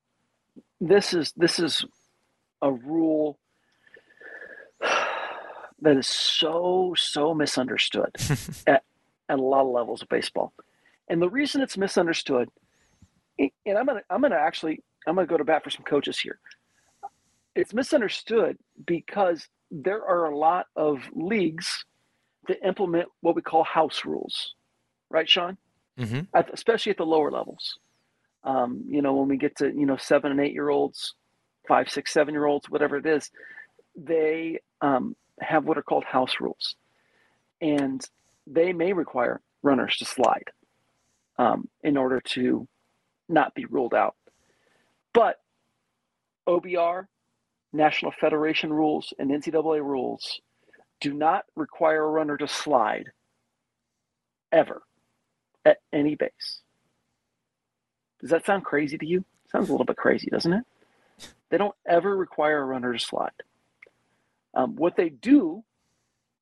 this 0.80 1.14
is 1.14 1.34
this 1.36 1.60
is 1.60 1.86
a 2.62 2.72
rule 2.72 3.38
that 5.82 5.98
is 5.98 6.08
so 6.08 6.94
so 6.98 7.34
misunderstood 7.34 8.16
at, 8.68 8.84
at 9.30 9.40
a 9.40 9.42
lot 9.42 9.62
of 9.62 9.72
levels 9.72 10.02
of 10.02 10.10
baseball. 10.10 10.54
And 11.08 11.22
the 11.22 11.30
reason 11.30 11.62
it's 11.62 11.78
misunderstood 11.78 12.50
and 13.66 13.78
i'm 13.78 13.86
gonna 13.86 14.02
i'm 14.10 14.22
gonna 14.22 14.36
actually 14.36 14.84
i'm 15.08 15.16
gonna 15.16 15.28
go 15.28 15.38
to 15.38 15.44
bat 15.44 15.64
for 15.64 15.70
some 15.70 15.84
coaches 15.84 16.20
here. 16.20 16.40
It's 17.56 17.74
misunderstood 17.74 18.58
because 18.86 19.48
there 19.72 20.06
are 20.06 20.26
a 20.26 20.38
lot 20.38 20.68
of 20.76 21.02
leagues 21.14 21.86
that 22.48 22.66
implement 22.66 23.10
what 23.22 23.36
we 23.36 23.42
call 23.42 23.64
house 23.64 24.06
rules. 24.06 24.56
Right 25.10 25.30
sean? 25.30 25.58
Mm-hmm. 26.00 26.22
at, 26.34 26.50
especially 26.54 26.92
at 26.92 26.98
the 26.98 27.06
lower 27.06 27.30
levels. 27.30 27.78
Um, 28.44 28.84
you 28.88 29.02
know 29.02 29.14
when 29.14 29.28
we 29.28 29.38
get 29.38 29.58
to 29.58 29.68
you 29.68 29.86
know 29.86 29.98
seven 29.98 30.32
and 30.32 30.40
eight 30.40 30.54
year 30.54 30.70
olds 30.70 31.16
five 31.68 31.90
six 31.90 32.12
seven 32.12 32.34
year 32.34 32.46
olds 32.46 32.70
whatever 32.70 32.98
it 32.98 33.06
is 33.06 33.30
they 33.96 34.60
um, 34.82 35.16
have 35.42 35.66
what 35.66 35.78
are 35.78 35.84
called 35.84 36.04
house 36.04 36.36
rules, 36.40 36.76
and 37.62 38.04
they 38.48 38.74
may 38.74 38.94
require 38.94 39.42
runners 39.64 39.98
to 39.98 40.06
slide 40.06 40.50
um, 41.38 41.68
in 41.84 41.98
order 41.98 42.22
to 42.22 42.68
not 43.30 43.54
be 43.56 43.66
ruled 43.66 43.94
out. 43.94 44.16
But 45.14 45.38
OBR, 46.48 47.08
National 47.74 48.12
Federation 48.20 48.72
rules, 48.74 49.14
and 49.18 49.30
NCAA 49.32 49.82
rules 49.82 50.42
do 51.00 51.14
not 51.14 51.46
require 51.56 52.04
a 52.04 52.10
runner 52.10 52.38
to 52.38 52.48
slide 52.48 53.12
ever 54.52 54.82
at 55.66 55.78
any 55.92 56.16
base. 56.16 56.62
Does 58.20 58.30
that 58.30 58.46
sound 58.46 58.66
crazy 58.66 58.98
to 58.98 59.06
you? 59.06 59.26
Sounds 59.52 59.70
a 59.70 59.72
little 59.72 59.86
bit 59.86 59.98
crazy, 59.98 60.30
doesn't 60.30 60.54
it? 60.54 60.64
They 61.50 61.58
don't 61.58 61.76
ever 61.88 62.16
require 62.16 62.62
a 62.62 62.66
runner 62.66 62.94
to 62.94 63.00
slide. 63.00 63.32
Um, 64.54 64.76
what 64.76 64.96
they 64.96 65.10
do 65.10 65.64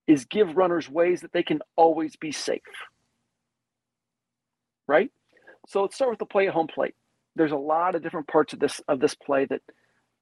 is 0.08 0.26
give 0.26 0.58
runners 0.58 0.90
ways 0.90 1.22
that 1.22 1.34
they 1.34 1.44
can 1.44 1.60
always 1.76 2.16
be 2.16 2.32
safe. 2.32 2.62
Right? 4.88 5.12
So 5.68 5.82
let's 5.84 5.96
start 5.96 6.10
with 6.10 6.20
the 6.20 6.26
play 6.26 6.48
at 6.48 6.54
home 6.54 6.68
plate. 6.68 6.96
There's 7.36 7.52
a 7.52 7.58
lot 7.58 7.96
of 7.96 8.02
different 8.02 8.28
parts 8.28 8.54
of 8.54 8.60
this 8.60 8.82
of 8.88 9.00
this 9.00 9.14
play 9.14 9.46
that, 9.46 9.62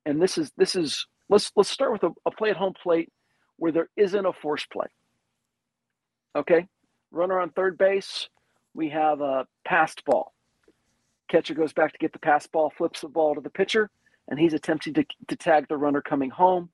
and 0.06 0.22
this 0.22 0.38
is 0.38 0.52
this 0.58 0.76
is 0.76 1.08
let's 1.30 1.52
let's 1.56 1.70
start 1.70 1.94
with 1.94 2.04
a, 2.04 2.12
a 2.26 2.32
play 2.32 2.50
at 2.50 2.58
home 2.58 2.74
plate 2.82 3.12
where 3.56 3.72
there 3.72 3.90
isn't 3.96 4.26
a 4.26 4.34
force 4.34 4.66
play. 4.66 4.88
Okay, 6.36 6.68
runner 7.12 7.40
on 7.40 7.50
third 7.52 7.78
base, 7.78 8.28
we 8.74 8.90
have 8.90 9.22
a 9.22 9.48
passed 9.66 10.04
ball. 10.06 10.34
Catcher 11.30 11.54
goes 11.54 11.74
back 11.74 11.92
to 11.94 11.98
get 11.98 12.14
the 12.14 12.20
pass 12.20 12.46
ball, 12.48 12.72
flips 12.78 13.02
the 13.02 13.08
ball 13.08 13.36
to 13.36 13.42
the 13.42 13.50
pitcher, 13.50 13.90
and 14.28 14.40
he's 14.40 14.54
attempting 14.54 14.94
to, 14.94 15.06
to 15.28 15.36
tag 15.36 15.68
the 15.68 15.78
runner 15.78 16.02
coming 16.02 16.30
home, 16.30 16.70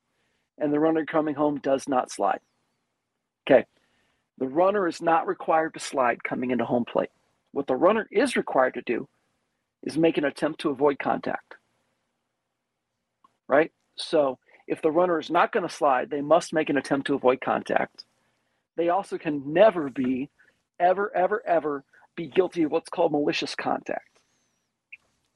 and 0.57 0.71
the 0.71 0.79
runner 0.79 1.05
coming 1.05 1.35
home 1.35 1.59
does 1.59 1.87
not 1.87 2.11
slide. 2.11 2.39
Okay, 3.45 3.65
the 4.37 4.47
runner 4.47 4.87
is 4.87 5.01
not 5.01 5.27
required 5.27 5.73
to 5.73 5.79
slide 5.79 6.23
coming 6.23 6.51
into 6.51 6.65
home 6.65 6.85
plate. 6.85 7.09
What 7.51 7.67
the 7.67 7.75
runner 7.75 8.07
is 8.11 8.35
required 8.35 8.73
to 8.75 8.81
do 8.81 9.07
is 9.83 9.97
make 9.97 10.17
an 10.17 10.25
attempt 10.25 10.61
to 10.61 10.69
avoid 10.69 10.97
contact. 10.99 11.55
Right? 13.47 13.71
So 13.95 14.39
if 14.67 14.81
the 14.81 14.91
runner 14.91 15.19
is 15.19 15.29
not 15.29 15.51
going 15.51 15.67
to 15.67 15.73
slide, 15.73 16.09
they 16.09 16.21
must 16.21 16.53
make 16.53 16.69
an 16.69 16.77
attempt 16.77 17.07
to 17.07 17.15
avoid 17.15 17.41
contact. 17.41 18.05
They 18.75 18.89
also 18.89 19.17
can 19.17 19.53
never 19.53 19.89
be, 19.89 20.29
ever, 20.79 21.15
ever, 21.15 21.45
ever 21.45 21.83
be 22.15 22.27
guilty 22.27 22.63
of 22.63 22.71
what's 22.71 22.89
called 22.89 23.11
malicious 23.11 23.55
contact. 23.55 24.19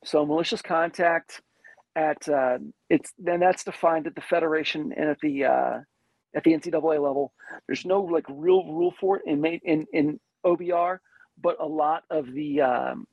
So 0.03 0.25
malicious 0.25 0.61
contact 0.61 1.41
at 1.97 2.29
uh, 2.29 2.59
it's 2.89 3.11
then 3.17 3.39
that's 3.39 3.63
defined 3.63 4.05
at 4.07 4.15
the 4.15 4.21
federation 4.21 4.93
and 4.95 5.09
at 5.09 5.19
the 5.19 5.45
uh, 5.45 5.79
at 6.35 6.43
the 6.43 6.53
NCAA 6.53 7.01
level. 7.03 7.33
There's 7.65 7.85
no 7.85 8.01
like 8.01 8.25
real 8.29 8.63
rule 8.65 8.93
for 8.99 9.17
it 9.17 9.23
in 9.25 9.43
in 9.43 9.87
in 9.91 10.19
OBR, 10.45 10.99
but 11.41 11.57
a 11.59 11.65
lot 11.65 12.03
of 12.11 12.31
the 12.31 12.61
um, 12.61 13.07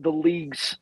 the 0.00 0.10
leagues 0.10 0.76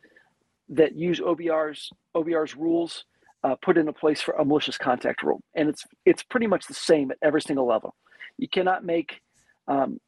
that 0.70 0.97
use 0.97 1.20
OBR's 1.20 1.91
OBR's 2.16 2.57
rules 2.57 3.05
uh, 3.45 3.55
put 3.57 3.76
into 3.76 3.93
place 3.93 4.22
for 4.22 4.32
a 4.34 4.45
malicious 4.45 4.78
contact 4.78 5.22
rule, 5.22 5.43
and 5.55 5.68
it's 5.68 5.84
it's 6.07 6.22
pretty 6.22 6.47
much 6.47 6.66
the 6.66 6.74
same 6.74 7.11
at 7.11 7.18
every 7.22 7.43
single 7.43 7.66
level. 7.66 7.95
You 8.39 8.49
cannot 8.49 8.82
make 8.82 9.20
um, 9.68 10.01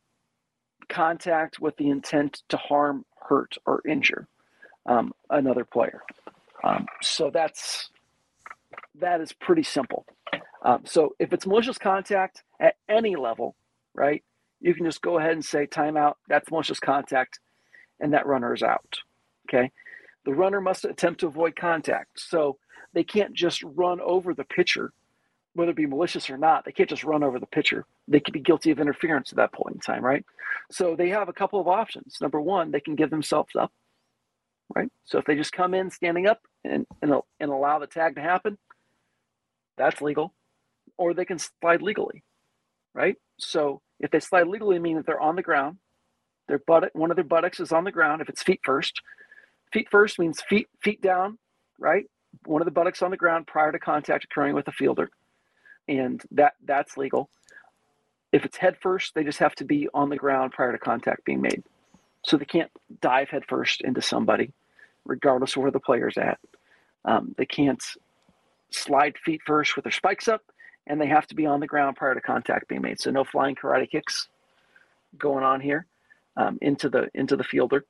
contact 0.88 1.60
with 1.60 1.76
the 1.76 1.90
intent 1.90 2.42
to 2.48 2.56
harm, 2.56 3.04
hurt, 3.28 3.56
or 3.66 3.82
injure 3.86 4.26
um, 4.86 5.12
another 5.28 5.66
player. 5.66 6.02
Um, 6.64 6.86
so 7.02 7.30
that's 7.32 7.90
that 9.00 9.20
is 9.20 9.32
pretty 9.32 9.62
simple. 9.62 10.04
Um, 10.62 10.82
so 10.84 11.14
if 11.18 11.32
it's 11.32 11.46
malicious 11.46 11.78
contact 11.78 12.42
at 12.60 12.74
any 12.88 13.16
level, 13.16 13.54
right, 13.94 14.22
you 14.60 14.74
can 14.74 14.84
just 14.84 15.02
go 15.02 15.18
ahead 15.18 15.32
and 15.32 15.44
say 15.44 15.66
timeout. 15.66 16.14
That's 16.28 16.50
malicious 16.50 16.80
contact, 16.80 17.38
and 18.00 18.12
that 18.12 18.26
runner 18.26 18.52
is 18.54 18.62
out. 18.62 18.98
Okay, 19.48 19.70
the 20.24 20.34
runner 20.34 20.60
must 20.60 20.84
attempt 20.84 21.20
to 21.20 21.26
avoid 21.26 21.56
contact. 21.56 22.20
So 22.20 22.58
they 22.92 23.04
can't 23.04 23.34
just 23.34 23.62
run 23.62 24.00
over 24.00 24.34
the 24.34 24.44
pitcher, 24.44 24.92
whether 25.54 25.70
it 25.70 25.76
be 25.76 25.86
malicious 25.86 26.28
or 26.28 26.36
not. 26.36 26.64
They 26.64 26.72
can't 26.72 26.88
just 26.88 27.04
run 27.04 27.22
over 27.22 27.38
the 27.38 27.46
pitcher. 27.46 27.86
They 28.08 28.20
could 28.20 28.34
be 28.34 28.40
guilty 28.40 28.70
of 28.70 28.80
interference 28.80 29.32
at 29.32 29.36
that 29.36 29.52
point 29.52 29.76
in 29.76 29.80
time, 29.80 30.04
right? 30.04 30.24
So 30.70 30.96
they 30.96 31.08
have 31.10 31.28
a 31.28 31.32
couple 31.32 31.60
of 31.60 31.68
options. 31.68 32.18
Number 32.20 32.40
one, 32.40 32.70
they 32.70 32.80
can 32.80 32.94
give 32.94 33.10
themselves 33.10 33.54
up, 33.56 33.72
right? 34.74 34.90
So 35.04 35.18
if 35.18 35.24
they 35.24 35.36
just 35.36 35.52
come 35.52 35.74
in 35.74 35.90
standing 35.90 36.26
up 36.26 36.40
and, 36.64 36.86
and, 37.02 37.12
and 37.40 37.50
allow 37.50 37.78
the 37.78 37.86
tag 37.86 38.16
to 38.16 38.20
happen, 38.20 38.58
that's 39.76 40.00
legal. 40.00 40.34
Or 40.96 41.14
they 41.14 41.24
can 41.24 41.38
slide 41.38 41.82
legally, 41.82 42.24
right? 42.94 43.16
So 43.38 43.80
if 44.00 44.10
they 44.10 44.20
slide 44.20 44.48
legally, 44.48 44.78
mean 44.78 44.96
that 44.96 45.06
they're 45.06 45.20
on 45.20 45.36
the 45.36 45.42
ground, 45.42 45.78
their 46.48 46.58
butt, 46.58 46.90
one 46.94 47.10
of 47.10 47.16
their 47.16 47.24
buttocks 47.24 47.60
is 47.60 47.72
on 47.72 47.84
the 47.84 47.92
ground. 47.92 48.22
If 48.22 48.28
it's 48.28 48.42
feet 48.42 48.60
first, 48.64 49.00
feet 49.72 49.88
first 49.90 50.18
means 50.18 50.40
feet 50.40 50.68
feet 50.82 51.00
down, 51.00 51.38
right? 51.78 52.06
One 52.46 52.62
of 52.62 52.66
the 52.66 52.72
buttocks 52.72 53.02
on 53.02 53.10
the 53.10 53.16
ground 53.16 53.46
prior 53.46 53.72
to 53.72 53.78
contact 53.78 54.24
occurring 54.24 54.54
with 54.54 54.68
a 54.68 54.72
fielder, 54.72 55.10
and 55.86 56.22
that 56.32 56.54
that's 56.64 56.96
legal. 56.96 57.30
If 58.32 58.44
it's 58.44 58.56
head 58.58 58.76
first, 58.80 59.14
they 59.14 59.24
just 59.24 59.38
have 59.38 59.54
to 59.56 59.64
be 59.64 59.88
on 59.94 60.10
the 60.10 60.16
ground 60.16 60.52
prior 60.52 60.72
to 60.72 60.78
contact 60.78 61.24
being 61.24 61.40
made. 61.40 61.62
So 62.28 62.36
they 62.36 62.44
can't 62.44 62.70
dive 63.00 63.30
headfirst 63.30 63.80
into 63.80 64.02
somebody, 64.02 64.52
regardless 65.06 65.56
of 65.56 65.62
where 65.62 65.70
the 65.70 65.80
player's 65.80 66.18
at. 66.18 66.38
Um, 67.06 67.34
they 67.38 67.46
can't 67.46 67.82
slide 68.68 69.16
feet 69.24 69.40
first 69.46 69.74
with 69.74 69.84
their 69.84 69.92
spikes 69.92 70.28
up, 70.28 70.42
and 70.86 71.00
they 71.00 71.06
have 71.06 71.26
to 71.28 71.34
be 71.34 71.46
on 71.46 71.60
the 71.60 71.66
ground 71.66 71.96
prior 71.96 72.14
to 72.14 72.20
contact 72.20 72.68
being 72.68 72.82
made. 72.82 73.00
So 73.00 73.10
no 73.10 73.24
flying 73.24 73.54
karate 73.54 73.90
kicks 73.90 74.28
going 75.16 75.42
on 75.42 75.62
here 75.62 75.86
um, 76.36 76.58
into 76.60 76.90
the 76.90 77.08
into 77.14 77.34
the 77.34 77.44
fielder. 77.44 77.86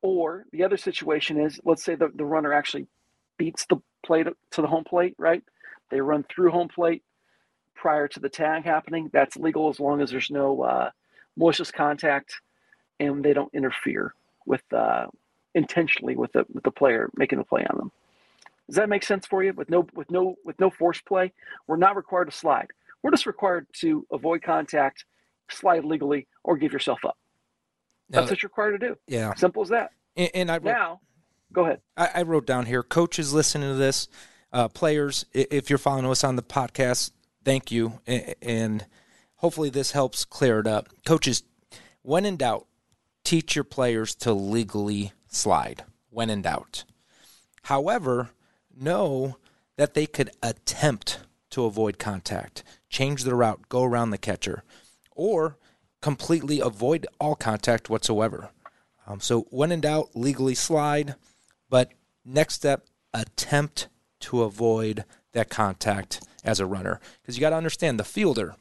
Or 0.00 0.46
the 0.50 0.64
other 0.64 0.78
situation 0.78 1.38
is, 1.38 1.60
let's 1.66 1.84
say 1.84 1.94
the, 1.94 2.08
the 2.14 2.24
runner 2.24 2.54
actually 2.54 2.86
beats 3.36 3.66
the 3.66 3.82
plate 4.02 4.28
to 4.52 4.62
the 4.62 4.66
home 4.66 4.84
plate, 4.84 5.14
right? 5.18 5.42
They 5.90 6.00
run 6.00 6.24
through 6.24 6.52
home 6.52 6.68
plate 6.68 7.02
prior 7.74 8.08
to 8.08 8.18
the 8.18 8.30
tag 8.30 8.64
happening. 8.64 9.10
That's 9.12 9.36
legal 9.36 9.68
as 9.68 9.78
long 9.78 10.00
as 10.00 10.10
there's 10.10 10.30
no 10.30 10.62
uh, 10.62 10.90
malicious 11.36 11.70
contact 11.70 12.40
and 13.06 13.24
they 13.24 13.32
don't 13.32 13.52
interfere 13.54 14.14
with 14.46 14.62
uh, 14.72 15.06
intentionally 15.54 16.16
with 16.16 16.32
the 16.32 16.44
with 16.52 16.64
the 16.64 16.70
player 16.70 17.10
making 17.16 17.38
a 17.38 17.44
play 17.44 17.64
on 17.68 17.78
them. 17.78 17.92
Does 18.68 18.76
that 18.76 18.88
make 18.88 19.02
sense 19.02 19.26
for 19.26 19.42
you? 19.42 19.52
With 19.52 19.70
no 19.70 19.86
with 19.94 20.10
no 20.10 20.36
with 20.44 20.58
no 20.58 20.70
force 20.70 21.00
play, 21.00 21.32
we're 21.66 21.76
not 21.76 21.96
required 21.96 22.26
to 22.26 22.36
slide. 22.36 22.68
We're 23.02 23.10
just 23.10 23.26
required 23.26 23.66
to 23.80 24.06
avoid 24.12 24.42
contact, 24.42 25.04
slide 25.50 25.84
legally, 25.84 26.28
or 26.44 26.56
give 26.56 26.72
yourself 26.72 27.04
up. 27.04 27.16
That's 28.08 28.30
what 28.30 28.42
you're 28.42 28.48
required 28.48 28.80
to 28.80 28.88
do. 28.88 28.96
Yeah, 29.08 29.34
simple 29.34 29.62
as 29.62 29.70
that. 29.70 29.90
And, 30.16 30.30
and 30.34 30.50
I 30.50 30.54
wrote, 30.54 30.64
now, 30.64 31.00
go 31.52 31.64
ahead. 31.64 31.80
I, 31.96 32.10
I, 32.16 32.22
wrote 32.22 32.46
down 32.46 32.66
here: 32.66 32.82
coaches 32.82 33.32
listening 33.32 33.70
to 33.70 33.76
this, 33.76 34.08
uh, 34.52 34.68
players. 34.68 35.24
If 35.32 35.70
you're 35.70 35.78
following 35.78 36.06
us 36.06 36.22
on 36.22 36.36
the 36.36 36.42
podcast, 36.42 37.10
thank 37.44 37.72
you, 37.72 38.00
and 38.06 38.86
hopefully 39.36 39.70
this 39.70 39.92
helps 39.92 40.24
clear 40.24 40.60
it 40.60 40.66
up. 40.66 40.88
Coaches, 41.04 41.42
when 42.02 42.24
in 42.24 42.36
doubt, 42.36 42.66
teach 43.24 43.54
your 43.54 43.64
players 43.64 44.14
to 44.16 44.32
legally 44.32 45.12
slide 45.28 45.84
when 46.10 46.30
in 46.30 46.42
doubt. 46.42 46.84
However, 47.64 48.30
know 48.74 49.36
that 49.76 49.94
they 49.94 50.06
could 50.06 50.30
attempt 50.42 51.20
to 51.50 51.64
avoid 51.64 51.98
contact, 51.98 52.62
change 52.88 53.24
the 53.24 53.34
route, 53.34 53.68
go 53.68 53.84
around 53.84 54.10
the 54.10 54.18
catcher, 54.18 54.64
or 55.12 55.56
completely 56.00 56.60
avoid 56.60 57.06
all 57.20 57.34
contact 57.34 57.88
whatsoever. 57.88 58.50
Um, 59.06 59.20
so, 59.20 59.42
when 59.50 59.72
in 59.72 59.80
doubt, 59.80 60.10
legally 60.14 60.54
slide, 60.54 61.16
but 61.68 61.92
next 62.24 62.54
step, 62.54 62.86
attempt 63.12 63.88
to 64.20 64.42
avoid 64.42 65.04
that 65.32 65.48
contact 65.48 66.22
as 66.44 66.60
a 66.60 66.66
runner. 66.66 67.00
Because 67.20 67.36
you 67.36 67.40
got 67.40 67.50
to 67.50 67.56
understand 67.56 67.98
the 67.98 68.04
fielder, 68.04 68.56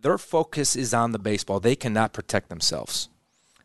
their 0.00 0.18
focus 0.18 0.74
is 0.74 0.94
on 0.94 1.12
the 1.12 1.18
baseball. 1.18 1.60
They 1.60 1.76
cannot 1.76 2.12
protect 2.12 2.48
themselves. 2.48 3.08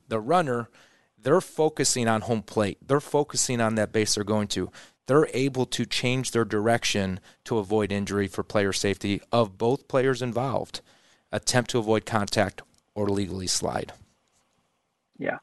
The 0.08 0.20
runner, 0.20 0.70
they're 1.18 1.42
focusing 1.42 2.08
on 2.08 2.22
home 2.22 2.42
plate. 2.42 2.78
They're 2.86 3.00
focusing 3.00 3.60
on 3.60 3.76
that 3.76 3.92
base 3.92 4.16
they're 4.16 4.24
going 4.24 4.48
to. 4.50 4.72
They're 5.08 5.30
able 5.34 5.66
to 5.68 5.86
change 5.86 6.32
their 6.32 6.46
direction 6.46 7.20
to 7.46 7.58
avoid 7.58 7.92
injury 7.92 8.28
for 8.28 8.44
player 8.44 8.74
safety 8.74 9.22
of 9.32 9.58
both 9.58 9.88
players 9.88 10.22
involved. 10.22 10.82
Attempt 11.32 11.72
to 11.72 11.80
avoid 11.80 12.06
contact 12.06 12.62
or 12.94 13.10
legally 13.10 13.48
slide. 13.48 13.94
Yeah, 15.18 15.38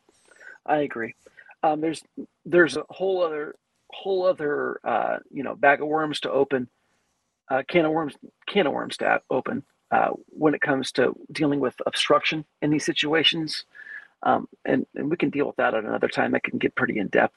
I 0.67 0.79
agree. 0.79 1.15
Um, 1.63 1.81
there's 1.81 2.03
there's 2.45 2.77
a 2.77 2.85
whole 2.91 3.23
other 3.23 3.57
whole 3.91 4.27
other 4.27 4.81
uh, 4.85 5.19
you 5.31 5.43
know 5.43 5.55
bag 5.55 5.81
of 5.81 5.89
worms 5.89 6.21
to 6.21 6.31
open, 6.31 6.69
uh, 7.51 7.63
can 7.69 7.85
of 7.85 7.93
worms 7.93 8.15
can 8.47 8.67
of 8.67 8.73
worms 8.73 8.97
to 8.99 9.21
open 9.31 9.63
uh, 9.91 10.11
when 10.29 10.55
it 10.55 10.61
comes 10.61 10.93
to 10.93 11.15
dealing 11.33 11.61
with 11.61 11.75
obstruction 11.87 12.45
in 12.61 12.71
these 12.71 12.85
situations. 12.85 13.65
Um, 14.25 14.49
and, 14.65 14.87
and 14.95 15.11
we 15.11 15.17
can 15.17 15.31
deal 15.31 15.47
with 15.47 15.57
that 15.57 15.75
at 15.75 15.85
another 15.85 16.09
time. 16.09 16.33
That 16.33 16.43
can 16.43 16.59
get 16.59 16.75
pretty 16.75 16.99
in 16.99 17.09
depth. 17.09 17.37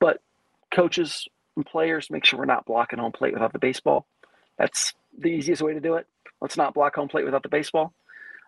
But 0.00 0.20
coaches 0.70 1.26
and 1.56 1.64
players 1.64 2.10
make 2.10 2.24
sure 2.24 2.38
we're 2.38 2.46
not 2.46 2.66
blocking 2.66 2.98
home 2.98 3.12
plate 3.12 3.32
without 3.32 3.52
the 3.52 3.58
baseball. 3.58 4.06
That's 4.58 4.92
the 5.16 5.28
easiest 5.28 5.62
way 5.62 5.72
to 5.72 5.80
do 5.80 5.94
it. 5.94 6.06
Let's 6.40 6.56
not 6.56 6.74
block 6.74 6.96
home 6.96 7.08
plate 7.08 7.24
without 7.24 7.42
the 7.42 7.48
baseball. 7.48 7.92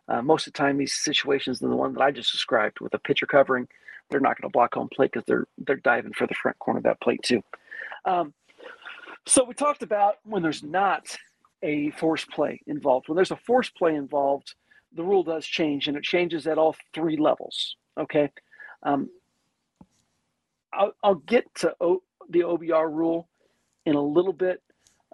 Uh, 0.08 0.20
most 0.22 0.46
of 0.46 0.52
the 0.52 0.58
time, 0.58 0.76
these 0.76 0.94
situations, 0.94 1.60
than 1.60 1.70
the 1.70 1.76
one 1.76 1.94
that 1.94 2.02
I 2.02 2.10
just 2.10 2.32
described 2.32 2.80
with 2.80 2.92
a 2.94 2.98
pitcher 2.98 3.26
covering, 3.26 3.68
they're 4.10 4.20
not 4.20 4.40
going 4.40 4.50
to 4.50 4.52
block 4.52 4.74
home 4.74 4.88
plate 4.92 5.12
because 5.12 5.24
they're 5.26 5.46
they're 5.58 5.76
diving 5.76 6.12
for 6.12 6.26
the 6.26 6.34
front 6.34 6.58
corner 6.58 6.78
of 6.78 6.84
that 6.84 7.00
plate 7.00 7.22
too. 7.22 7.42
Um, 8.04 8.34
so 9.26 9.44
we 9.44 9.54
talked 9.54 9.82
about 9.82 10.16
when 10.24 10.42
there's 10.42 10.62
not 10.62 11.16
a 11.62 11.90
force 11.92 12.24
play 12.24 12.60
involved. 12.66 13.08
When 13.08 13.16
there's 13.16 13.30
a 13.30 13.36
force 13.36 13.70
play 13.70 13.94
involved, 13.94 14.54
the 14.94 15.02
rule 15.02 15.22
does 15.22 15.46
change, 15.46 15.88
and 15.88 15.96
it 15.96 16.02
changes 16.02 16.46
at 16.46 16.58
all 16.58 16.76
three 16.94 17.16
levels. 17.16 17.76
Okay, 17.98 18.30
um, 18.82 19.10
I'll, 20.72 20.92
I'll, 21.02 21.14
get 21.14 21.54
to 21.56 21.74
o, 21.80 22.02
the 22.30 22.40
OBR 22.40 22.90
rule 22.90 23.28
in 23.84 23.94
a 23.94 24.02
little 24.02 24.32
bit 24.32 24.62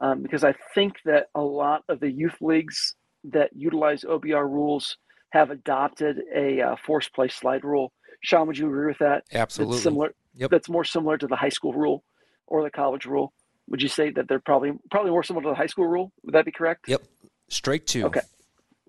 um, 0.00 0.22
because 0.22 0.44
I 0.44 0.54
think 0.74 0.96
that 1.04 1.28
a 1.34 1.40
lot 1.40 1.84
of 1.88 2.00
the 2.00 2.10
youth 2.10 2.36
leagues 2.40 2.94
that 3.24 3.50
utilize 3.54 4.04
OBR 4.04 4.48
rules 4.48 4.96
have 5.30 5.50
adopted 5.50 6.20
a 6.34 6.60
uh, 6.60 6.76
force 6.76 7.08
play 7.08 7.28
slide 7.28 7.64
rule. 7.64 7.92
Sean, 8.22 8.46
would 8.46 8.56
you 8.56 8.66
agree 8.66 8.86
with 8.86 8.98
that? 8.98 9.24
Absolutely. 9.32 9.76
That's 9.76 9.82
similar. 9.82 10.14
Yep. 10.34 10.50
That's 10.50 10.68
more 10.68 10.84
similar 10.84 11.18
to 11.18 11.26
the 11.26 11.36
high 11.36 11.48
school 11.48 11.72
rule 11.72 12.04
or 12.46 12.62
the 12.62 12.70
college 12.70 13.04
rule. 13.04 13.32
Would 13.68 13.82
you 13.82 13.88
say 13.88 14.10
that 14.10 14.28
they're 14.28 14.40
probably 14.40 14.72
probably 14.90 15.10
more 15.10 15.22
similar 15.22 15.42
to 15.42 15.50
the 15.50 15.54
high 15.54 15.66
school 15.66 15.86
rule? 15.86 16.12
Would 16.22 16.34
that 16.34 16.44
be 16.44 16.52
correct? 16.52 16.88
Yep. 16.88 17.02
Straight 17.48 17.86
to. 17.88 18.06
Okay. 18.06 18.20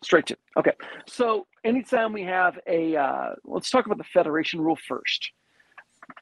Straight 0.02 0.26
to. 0.28 0.38
Okay. 0.58 0.72
So 1.08 1.46
anytime 1.64 2.14
we 2.14 2.24
have 2.24 2.58
a, 2.68 2.96
uh, 2.96 3.30
let's 3.44 3.70
talk 3.70 3.86
about 3.86 3.98
the 3.98 4.06
federation 4.06 4.62
rule 4.62 4.78
first. 4.88 5.32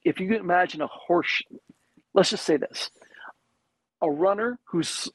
If 0.04 0.20
you 0.20 0.28
can 0.28 0.38
imagine 0.38 0.82
a 0.82 0.88
horse, 0.88 1.42
let's 2.14 2.32
just 2.32 2.46
say 2.46 2.58
this: 2.58 2.90
a 4.02 4.10
runner 4.10 4.60
who's 4.66 5.10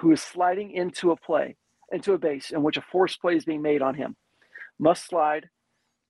who 0.00 0.12
is 0.12 0.20
sliding 0.20 0.72
into 0.72 1.12
a 1.12 1.16
play, 1.16 1.56
into 1.92 2.12
a 2.12 2.18
base 2.18 2.50
in 2.50 2.62
which 2.62 2.76
a 2.76 2.82
force 2.82 3.16
play 3.16 3.36
is 3.36 3.44
being 3.44 3.62
made 3.62 3.82
on 3.82 3.94
him, 3.94 4.16
must 4.78 5.06
slide, 5.06 5.48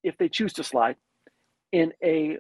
if 0.02 0.16
they 0.18 0.28
choose 0.28 0.52
to 0.54 0.64
slide, 0.64 0.96
in 1.72 1.92
a 2.02 2.38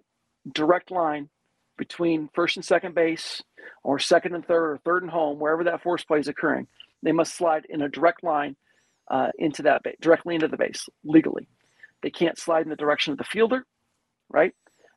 direct 0.52 0.90
line 0.90 1.28
between 1.76 2.28
first 2.34 2.56
and 2.56 2.64
second 2.64 2.94
base, 2.94 3.42
or 3.84 3.98
second 3.98 4.34
and 4.34 4.46
third, 4.46 4.72
or 4.72 4.78
third 4.84 5.02
and 5.02 5.12
home, 5.12 5.38
wherever 5.38 5.64
that 5.64 5.82
force 5.82 6.04
play 6.04 6.18
is 6.18 6.28
occurring. 6.28 6.66
They 7.02 7.12
must 7.12 7.36
slide 7.36 7.66
in 7.68 7.82
a 7.82 7.88
direct 7.88 8.24
line 8.24 8.56
uh, 9.10 9.30
into 9.38 9.62
that 9.62 9.82
base, 9.82 9.96
directly 10.00 10.34
into 10.34 10.48
the 10.48 10.56
base 10.56 10.88
legally. 11.04 11.48
They 12.02 12.10
can't 12.10 12.38
slide 12.38 12.62
in 12.62 12.68
the 12.68 12.76
direction 12.76 13.12
of 13.12 13.18
the 13.18 13.24
fielder, 13.24 13.66
right? 14.28 14.52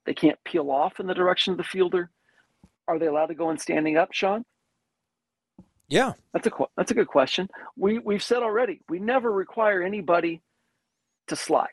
They 0.06 0.14
can't 0.14 0.38
peel 0.44 0.70
off 0.72 1.00
in 1.00 1.08
the 1.08 1.14
direction 1.14 1.52
of 1.52 1.58
the 1.58 1.64
fielder. 1.64 2.10
Are 2.88 3.00
they 3.00 3.08
allowed 3.08 3.28
to 3.28 3.36
go 3.36 3.50
in 3.52 3.58
standing 3.58 3.98
up, 3.98 4.10
Sean? 4.12 4.44
Yeah, 5.88 6.14
that's 6.34 6.48
a 6.48 6.52
that's 6.78 6.92
a 6.92 6.94
good 6.94 7.08
question. 7.08 7.50
We 7.76 8.00
we've 8.00 8.24
said 8.24 8.44
already 8.44 8.80
we 8.88 9.00
never 9.00 9.30
require 9.30 9.84
anybody 9.84 10.42
to 11.28 11.36
slide 11.36 11.68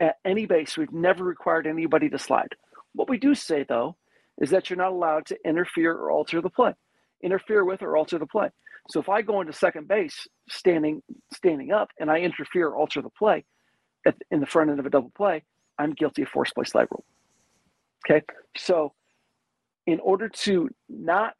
at 0.00 0.16
any 0.24 0.44
base. 0.44 0.76
We've 0.76 0.92
never 0.92 1.24
required 1.24 1.66
anybody 1.66 2.10
to 2.10 2.18
slide. 2.18 2.54
What 2.94 3.08
we 3.08 3.16
do 3.16 3.34
say 3.34 3.64
though 3.66 3.96
is 4.38 4.50
that 4.50 4.68
you're 4.68 4.76
not 4.76 4.92
allowed 4.92 5.26
to 5.26 5.38
interfere 5.46 5.92
or 5.92 6.10
alter 6.10 6.42
the 6.42 6.50
play, 6.50 6.74
interfere 7.24 7.64
with 7.64 7.82
or 7.82 7.96
alter 7.96 8.18
the 8.18 8.26
play. 8.26 8.50
So 8.90 9.00
if 9.00 9.08
I 9.08 9.22
go 9.22 9.40
into 9.40 9.52
second 9.52 9.88
base 9.88 10.26
standing 10.48 11.02
standing 11.32 11.72
up 11.72 11.88
and 11.98 12.10
I 12.10 12.18
interfere 12.18 12.68
or 12.68 12.76
alter 12.76 13.00
the 13.02 13.10
play 13.10 13.44
at, 14.06 14.14
in 14.30 14.40
the 14.40 14.46
front 14.46 14.70
end 14.70 14.78
of 14.78 14.86
a 14.86 14.90
double 14.90 15.12
play, 15.16 15.42
I'm 15.78 15.92
guilty 15.92 16.22
of 16.22 16.28
force 16.28 16.50
play 16.52 16.64
slide 16.64 16.88
rule. 16.90 17.04
Okay, 18.06 18.22
so 18.56 18.92
in 19.86 20.00
order 20.00 20.28
to 20.28 20.68
not 20.88 21.34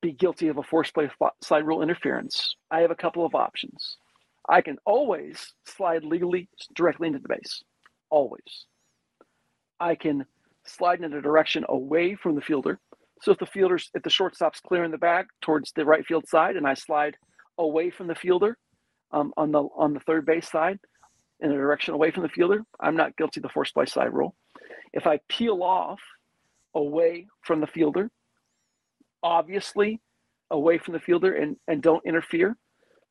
be 0.00 0.12
guilty 0.12 0.48
of 0.48 0.58
a 0.58 0.62
force 0.62 0.90
play 0.90 1.10
slide 1.42 1.66
rule 1.66 1.82
interference, 1.82 2.54
I 2.70 2.80
have 2.80 2.90
a 2.90 2.96
couple 2.96 3.26
of 3.26 3.34
options. 3.34 3.96
I 4.48 4.62
can 4.62 4.78
always 4.86 5.52
slide 5.66 6.04
legally 6.04 6.48
directly 6.74 7.08
into 7.08 7.18
the 7.18 7.28
base, 7.28 7.62
always. 8.08 8.66
I 9.78 9.94
can 9.94 10.24
slide 10.64 11.00
in 11.02 11.12
a 11.12 11.20
direction 11.20 11.64
away 11.68 12.14
from 12.14 12.34
the 12.34 12.40
fielder. 12.40 12.78
So 13.22 13.32
if 13.32 13.38
the 13.38 13.46
fielder's 13.46 13.90
if 13.94 14.02
the 14.02 14.10
shortstop's 14.10 14.60
clearing 14.60 14.90
the 14.90 14.98
back 14.98 15.26
towards 15.42 15.72
the 15.72 15.84
right 15.84 16.04
field 16.06 16.26
side, 16.28 16.56
and 16.56 16.66
I 16.66 16.74
slide 16.74 17.16
away 17.58 17.90
from 17.90 18.06
the 18.06 18.14
fielder 18.14 18.56
um, 19.12 19.32
on 19.36 19.52
the 19.52 19.60
on 19.60 19.92
the 19.94 20.00
third 20.00 20.24
base 20.26 20.50
side 20.50 20.78
in 21.40 21.50
a 21.50 21.54
direction 21.54 21.94
away 21.94 22.10
from 22.10 22.22
the 22.22 22.28
fielder, 22.28 22.62
I'm 22.80 22.96
not 22.96 23.16
guilty 23.16 23.40
of 23.40 23.42
the 23.42 23.48
force 23.48 23.72
play 23.72 23.86
slide 23.86 24.12
rule. 24.12 24.34
If 24.92 25.06
I 25.06 25.20
peel 25.28 25.62
off 25.62 26.00
away 26.74 27.26
from 27.42 27.60
the 27.60 27.66
fielder, 27.66 28.10
obviously 29.22 30.00
away 30.50 30.78
from 30.78 30.94
the 30.94 31.00
fielder 31.00 31.34
and, 31.34 31.56
and 31.68 31.82
don't 31.82 32.04
interfere, 32.04 32.56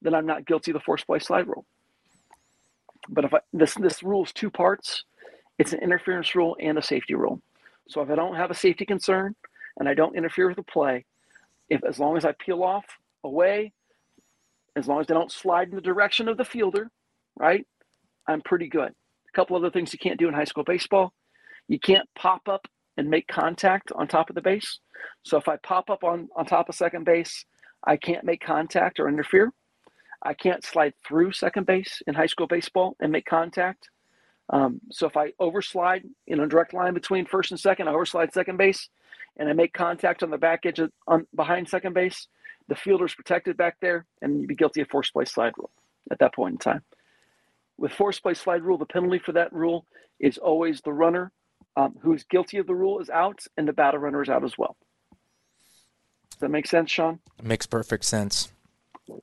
then 0.02 0.14
I'm 0.14 0.26
not 0.26 0.46
guilty 0.46 0.72
of 0.72 0.74
the 0.74 0.84
force 0.84 1.04
play 1.04 1.20
slide 1.20 1.48
rule. 1.48 1.66
But 3.10 3.26
if 3.26 3.34
I, 3.34 3.40
this 3.54 3.74
this 3.76 4.04
rule 4.04 4.24
is 4.24 4.32
two 4.32 4.50
parts, 4.50 5.04
it's 5.58 5.74
an 5.74 5.82
interference 5.82 6.36
rule 6.36 6.56
and 6.60 6.78
a 6.78 6.82
safety 6.82 7.16
rule. 7.16 7.42
So 7.88 8.02
if 8.02 8.10
I 8.10 8.16
don't 8.16 8.36
have 8.36 8.52
a 8.52 8.56
safety 8.56 8.86
concern 8.86 9.36
and 9.80 9.90
I 9.90 9.94
don't 9.94 10.16
interfere 10.16 10.48
with 10.48 10.58
the 10.58 10.64
play, 10.64 11.06
if 11.70 11.84
as 11.84 12.00
long 12.00 12.18
as 12.18 12.26
I 12.26 12.34
peel 12.34 12.64
off 12.64 12.86
away, 13.24 13.74
as 14.76 14.88
long 14.88 15.00
as 15.00 15.08
I 15.10 15.14
don't 15.14 15.32
slide 15.32 15.70
in 15.70 15.76
the 15.76 15.82
direction 15.82 16.28
of 16.28 16.38
the 16.38 16.46
fielder, 16.46 16.92
right, 17.38 17.66
I'm 18.28 18.42
pretty 18.42 18.68
good. 18.68 18.90
A 18.90 19.36
couple 19.36 19.56
other 19.56 19.72
things 19.72 19.94
you 19.94 20.00
can't 20.00 20.20
do 20.20 20.28
in 20.28 20.34
high 20.34 20.44
school 20.44 20.64
baseball. 20.64 21.14
You 21.68 21.80
can't 21.80 22.08
pop 22.16 22.48
up 22.48 22.68
and 22.98 23.10
make 23.10 23.28
contact 23.28 23.92
on 23.94 24.08
top 24.08 24.30
of 24.30 24.36
the 24.36 24.42
base. 24.42 24.80
So 25.24 25.38
if 25.38 25.48
I 25.48 25.58
pop 25.58 25.90
up 25.90 26.04
on, 26.04 26.28
on 26.36 26.46
top 26.46 26.70
of 26.70 26.76
second 26.76 27.06
base, 27.06 27.46
I 27.86 27.96
can't 27.98 28.26
make 28.26 28.42
contact 28.42 29.00
or 29.00 29.08
interfere. 29.08 29.54
I 30.22 30.34
can't 30.34 30.64
slide 30.66 30.94
through 31.08 31.32
second 31.32 31.66
base 31.66 32.02
in 32.06 32.14
high 32.14 32.26
school 32.26 32.48
baseball 32.48 32.98
and 33.00 33.12
make 33.12 33.26
contact. 33.26 33.90
Um, 34.50 34.82
so 34.92 35.08
if 35.08 35.16
I 35.16 35.32
overslide 35.40 36.04
in 36.28 36.40
a 36.40 36.48
direct 36.48 36.74
line 36.74 36.94
between 36.94 37.26
first 37.26 37.52
and 37.52 37.60
second, 37.60 37.88
I 37.88 37.94
overslide 37.94 38.34
second 38.34 38.58
base, 38.58 38.90
and 39.40 39.50
I 39.50 39.54
make 39.54 39.74
contact 39.74 40.22
on 40.22 40.30
the 40.30 40.38
back 40.38 40.66
edge 40.66 40.80
of, 40.80 40.92
on 41.08 41.26
behind 41.34 41.68
second 41.68 41.94
base, 41.94 42.28
the 42.68 42.76
fielder's 42.76 43.16
protected 43.16 43.58
back 43.58 43.78
there, 43.82 44.06
and 44.22 44.40
you'd 44.40 44.48
be 44.48 44.56
guilty 44.56 44.82
of 44.82 44.90
force 44.90 45.10
play 45.10 45.26
slide 45.26 45.54
rule 45.58 45.72
at 46.12 46.20
that 46.20 46.36
point 46.36 46.54
in 46.54 46.58
time. 46.60 46.84
With 47.78 47.94
force 47.94 48.20
play 48.20 48.36
slide 48.36 48.62
rule, 48.62 48.78
the 48.78 48.86
penalty 48.86 49.20
for 49.20 49.32
that 49.32 49.52
rule 49.54 49.86
is 50.20 50.38
always 50.38 50.82
the 50.82 50.94
runner 50.94 51.32
um, 51.76 51.96
who's 52.02 52.24
guilty 52.26 52.58
of 52.58 52.68
the 52.68 52.76
rule 52.76 53.00
is 53.00 53.10
out, 53.10 53.40
and 53.58 53.68
the 53.68 53.74
batter 53.74 53.98
runner 53.98 54.22
is 54.22 54.30
out 54.30 54.44
as 54.44 54.58
well. 54.58 54.76
Does 56.32 56.40
that 56.42 56.50
make 56.50 56.68
sense, 56.68 56.92
Sean? 56.92 57.20
Makes 57.42 57.66
perfect 57.66 58.06
sense. 58.06 58.52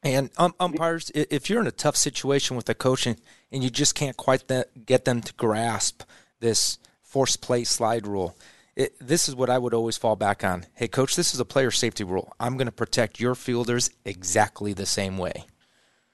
And 0.03 0.31
um, 0.37 0.55
umpires, 0.59 1.13
if 1.15 1.49
you're 1.49 1.61
in 1.61 1.67
a 1.67 1.73
tough 1.73 1.97
situation 1.97 2.57
with 2.57 2.69
a 2.69 2.75
coach 2.75 3.07
and, 3.07 3.19
you 3.51 3.71
just 3.71 3.95
can't 3.95 4.17
quite 4.17 4.45
get 4.85 5.05
them 5.05 5.21
to 5.23 5.33
grasp 5.35 6.03
this 6.41 6.79
force 7.03 7.37
play 7.37 7.65
slide 7.65 8.07
rule, 8.07 8.37
it, 8.77 8.95
this 9.01 9.29
is 9.29 9.35
what 9.35 9.51
I 9.51 9.59
would 9.59 9.75
always 9.75 9.97
fall 9.97 10.17
back 10.17 10.45
on. 10.45 10.67
Hey, 10.75 10.87
coach, 10.87 11.17
this 11.17 11.33
is 11.33 11.41
a 11.41 11.45
player 11.45 11.71
safety 11.71 12.05
rule. 12.05 12.33
I'm 12.39 12.57
going 12.57 12.67
to 12.67 12.73
protect 12.73 13.19
your 13.19 13.35
fielders 13.35 13.91
exactly 14.05 14.75
the 14.75 14.87
same 14.87 15.17
way. 15.17 15.47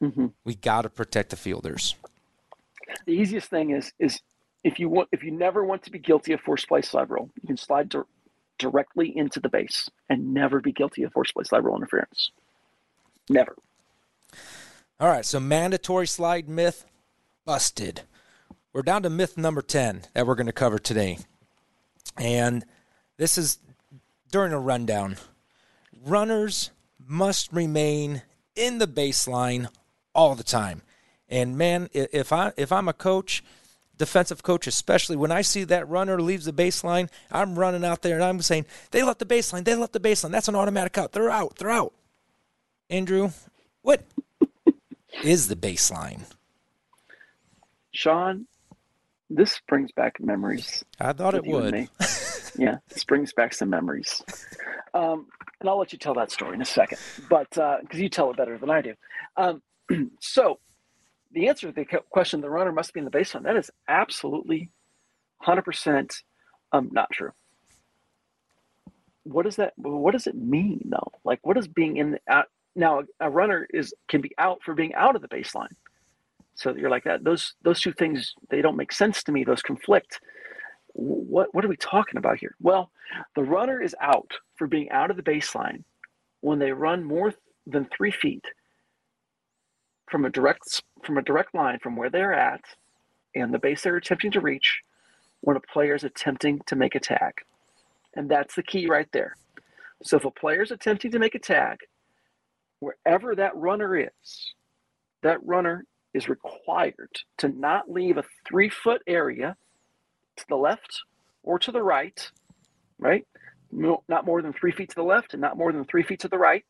Mm-hmm. 0.00 0.28
We 0.44 0.54
got 0.54 0.82
to 0.82 0.90
protect 0.90 1.30
the 1.30 1.36
fielders. 1.36 1.96
The 3.06 3.12
easiest 3.12 3.48
thing 3.48 3.70
is 3.70 3.92
is 3.98 4.20
if 4.64 4.78
you 4.78 4.88
want 4.88 5.08
if 5.12 5.22
you 5.24 5.30
never 5.30 5.64
want 5.64 5.82
to 5.84 5.90
be 5.90 5.98
guilty 5.98 6.32
of 6.32 6.40
force 6.40 6.64
play 6.64 6.82
slide 6.82 7.10
rule, 7.10 7.30
you 7.40 7.46
can 7.46 7.56
slide 7.56 7.88
di- 7.88 8.02
directly 8.58 9.16
into 9.16 9.40
the 9.40 9.48
base 9.48 9.88
and 10.08 10.34
never 10.34 10.60
be 10.60 10.72
guilty 10.72 11.02
of 11.02 11.12
force 11.12 11.32
play 11.32 11.44
slide 11.44 11.64
rule 11.64 11.76
interference. 11.76 12.30
Never. 13.28 13.56
All 15.00 15.08
right, 15.08 15.24
so 15.24 15.40
mandatory 15.40 16.06
slide 16.06 16.48
myth 16.48 16.84
busted. 17.44 18.02
We're 18.72 18.82
down 18.82 19.02
to 19.02 19.10
myth 19.10 19.36
number 19.36 19.62
10 19.62 20.02
that 20.14 20.26
we're 20.26 20.34
going 20.34 20.46
to 20.46 20.52
cover 20.52 20.78
today. 20.78 21.18
And 22.16 22.64
this 23.16 23.38
is 23.38 23.58
during 24.30 24.52
a 24.52 24.58
rundown. 24.58 25.16
Runners 26.04 26.70
must 27.06 27.52
remain 27.52 28.22
in 28.54 28.78
the 28.78 28.86
baseline 28.86 29.68
all 30.14 30.34
the 30.34 30.44
time. 30.44 30.82
And 31.28 31.56
man, 31.56 31.88
if 31.92 32.32
I 32.32 32.52
if 32.56 32.72
I'm 32.72 32.88
a 32.88 32.92
coach, 32.92 33.42
defensive 33.96 34.42
coach 34.42 34.66
especially, 34.66 35.16
when 35.16 35.32
I 35.32 35.42
see 35.42 35.64
that 35.64 35.88
runner 35.88 36.20
leaves 36.20 36.44
the 36.44 36.52
baseline, 36.52 37.08
I'm 37.30 37.58
running 37.58 37.84
out 37.84 38.02
there 38.02 38.16
and 38.16 38.24
I'm 38.24 38.42
saying, 38.42 38.66
"They 38.90 39.02
left 39.02 39.18
the 39.18 39.26
baseline. 39.26 39.64
They 39.64 39.74
left 39.74 39.94
the 39.94 40.00
baseline. 40.00 40.30
That's 40.30 40.48
an 40.48 40.56
automatic 40.56 40.98
out. 40.98 41.12
They're 41.12 41.30
out. 41.30 41.56
They're 41.56 41.70
out." 41.70 41.94
Andrew, 42.90 43.30
what 43.80 44.04
is 45.22 45.48
the 45.48 45.56
baseline? 45.56 46.24
Sean, 47.92 48.46
this 49.36 49.60
brings 49.68 49.92
back 49.92 50.20
memories. 50.20 50.84
I 51.00 51.12
thought 51.12 51.34
it 51.34 51.46
would. 51.46 51.74
yeah, 52.58 52.78
this 52.88 53.04
brings 53.04 53.32
back 53.32 53.54
some 53.54 53.70
memories. 53.70 54.22
Um, 54.94 55.26
and 55.60 55.68
I'll 55.68 55.78
let 55.78 55.92
you 55.92 55.98
tell 55.98 56.14
that 56.14 56.30
story 56.30 56.54
in 56.54 56.62
a 56.62 56.66
second, 56.66 56.98
but 57.28 57.48
because 57.50 57.78
uh, 57.94 57.96
you 57.96 58.08
tell 58.08 58.30
it 58.30 58.36
better 58.36 58.58
than 58.58 58.70
I 58.70 58.82
do. 58.82 58.94
Um, 59.36 59.62
so, 60.20 60.58
the 61.32 61.48
answer 61.48 61.68
to 61.68 61.72
the 61.72 61.86
question, 62.10 62.40
the 62.40 62.50
runner 62.50 62.72
must 62.72 62.92
be 62.92 63.00
in 63.00 63.04
the 63.04 63.10
baseline, 63.10 63.44
that 63.44 63.56
is 63.56 63.70
absolutely 63.88 64.70
100% 65.46 66.10
um, 66.72 66.90
not 66.92 67.10
true. 67.12 67.30
what 69.24 69.44
does 69.44 69.56
that 69.56 69.72
what 69.76 70.12
does 70.12 70.26
it 70.26 70.34
mean 70.34 70.80
though? 70.90 71.12
Like 71.24 71.40
what 71.42 71.56
does 71.56 71.68
being 71.68 71.96
in 71.96 72.12
the 72.12 72.20
out 72.28 72.46
now 72.74 73.02
a 73.20 73.30
runner 73.30 73.66
is 73.72 73.94
can 74.08 74.20
be 74.20 74.32
out 74.38 74.62
for 74.64 74.74
being 74.74 74.94
out 74.94 75.16
of 75.16 75.22
the 75.22 75.28
baseline. 75.28 75.74
So 76.54 76.74
you're 76.74 76.90
like 76.90 77.04
that. 77.04 77.24
Those 77.24 77.54
those 77.62 77.80
two 77.80 77.92
things 77.92 78.34
they 78.50 78.62
don't 78.62 78.76
make 78.76 78.92
sense 78.92 79.22
to 79.24 79.32
me. 79.32 79.44
Those 79.44 79.62
conflict. 79.62 80.20
What 80.94 81.54
what 81.54 81.64
are 81.64 81.68
we 81.68 81.76
talking 81.76 82.18
about 82.18 82.38
here? 82.38 82.54
Well, 82.60 82.90
the 83.34 83.42
runner 83.42 83.80
is 83.80 83.96
out 84.00 84.32
for 84.56 84.66
being 84.66 84.90
out 84.90 85.10
of 85.10 85.16
the 85.16 85.22
baseline 85.22 85.84
when 86.40 86.58
they 86.58 86.72
run 86.72 87.04
more 87.04 87.34
than 87.66 87.86
three 87.96 88.10
feet 88.10 88.44
from 90.10 90.24
a 90.24 90.30
direct 90.30 90.82
from 91.04 91.18
a 91.18 91.22
direct 91.22 91.54
line 91.54 91.78
from 91.82 91.96
where 91.96 92.10
they're 92.10 92.34
at 92.34 92.62
and 93.34 93.52
the 93.52 93.58
base 93.58 93.82
they're 93.82 93.96
attempting 93.96 94.30
to 94.32 94.40
reach 94.40 94.80
when 95.40 95.56
a 95.56 95.60
player 95.60 95.94
is 95.94 96.04
attempting 96.04 96.60
to 96.66 96.76
make 96.76 96.94
a 96.94 97.00
tag. 97.00 97.32
And 98.14 98.30
that's 98.30 98.54
the 98.54 98.62
key 98.62 98.86
right 98.86 99.08
there. 99.12 99.34
So 100.02 100.16
if 100.16 100.24
a 100.24 100.30
player 100.30 100.62
is 100.62 100.70
attempting 100.70 101.12
to 101.12 101.18
make 101.18 101.34
a 101.34 101.38
tag, 101.38 101.78
wherever 102.80 103.34
that 103.34 103.56
runner 103.56 103.96
is, 103.96 104.54
that 105.22 105.44
runner 105.44 105.84
is 106.14 106.28
required 106.28 107.10
to 107.38 107.48
not 107.48 107.90
leave 107.90 108.16
a 108.16 108.24
three 108.46 108.68
foot 108.68 109.02
area 109.06 109.56
to 110.36 110.44
the 110.48 110.56
left 110.56 111.02
or 111.42 111.58
to 111.58 111.72
the 111.72 111.82
right, 111.82 112.30
right? 112.98 113.26
Not 113.70 114.26
more 114.26 114.42
than 114.42 114.52
three 114.52 114.72
feet 114.72 114.90
to 114.90 114.94
the 114.94 115.02
left 115.02 115.32
and 115.32 115.40
not 115.40 115.56
more 115.56 115.72
than 115.72 115.84
three 115.84 116.02
feet 116.02 116.20
to 116.20 116.28
the 116.28 116.38
right, 116.38 116.64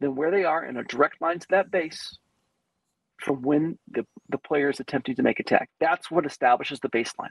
then 0.00 0.14
where 0.14 0.30
they 0.30 0.44
are 0.44 0.64
in 0.64 0.76
a 0.76 0.84
direct 0.84 1.20
line 1.20 1.38
to 1.40 1.46
that 1.50 1.70
base 1.70 2.18
from 3.20 3.42
when 3.42 3.78
the, 3.90 4.06
the 4.28 4.38
player 4.38 4.70
is 4.70 4.80
attempting 4.80 5.16
to 5.16 5.22
make 5.22 5.40
a 5.40 5.44
tag. 5.44 5.68
That's 5.80 6.10
what 6.10 6.26
establishes 6.26 6.80
the 6.80 6.88
baseline. 6.88 7.30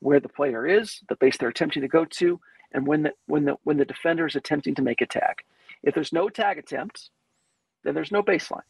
Where 0.00 0.20
the 0.20 0.28
player 0.28 0.66
is, 0.66 1.00
the 1.08 1.16
base 1.16 1.36
they're 1.38 1.48
attempting 1.48 1.82
to 1.82 1.88
go 1.88 2.04
to, 2.04 2.40
and 2.72 2.86
when 2.86 3.04
the 3.04 3.12
when 3.26 3.44
the 3.44 3.56
when 3.62 3.78
the 3.78 3.84
defender 3.84 4.26
is 4.26 4.36
attempting 4.36 4.74
to 4.74 4.82
make 4.82 5.00
a 5.00 5.06
tag. 5.06 5.36
If 5.82 5.94
there's 5.94 6.12
no 6.12 6.28
tag 6.28 6.58
attempt, 6.58 7.10
then 7.84 7.94
there's 7.94 8.12
no 8.12 8.22
baseline. 8.22 8.62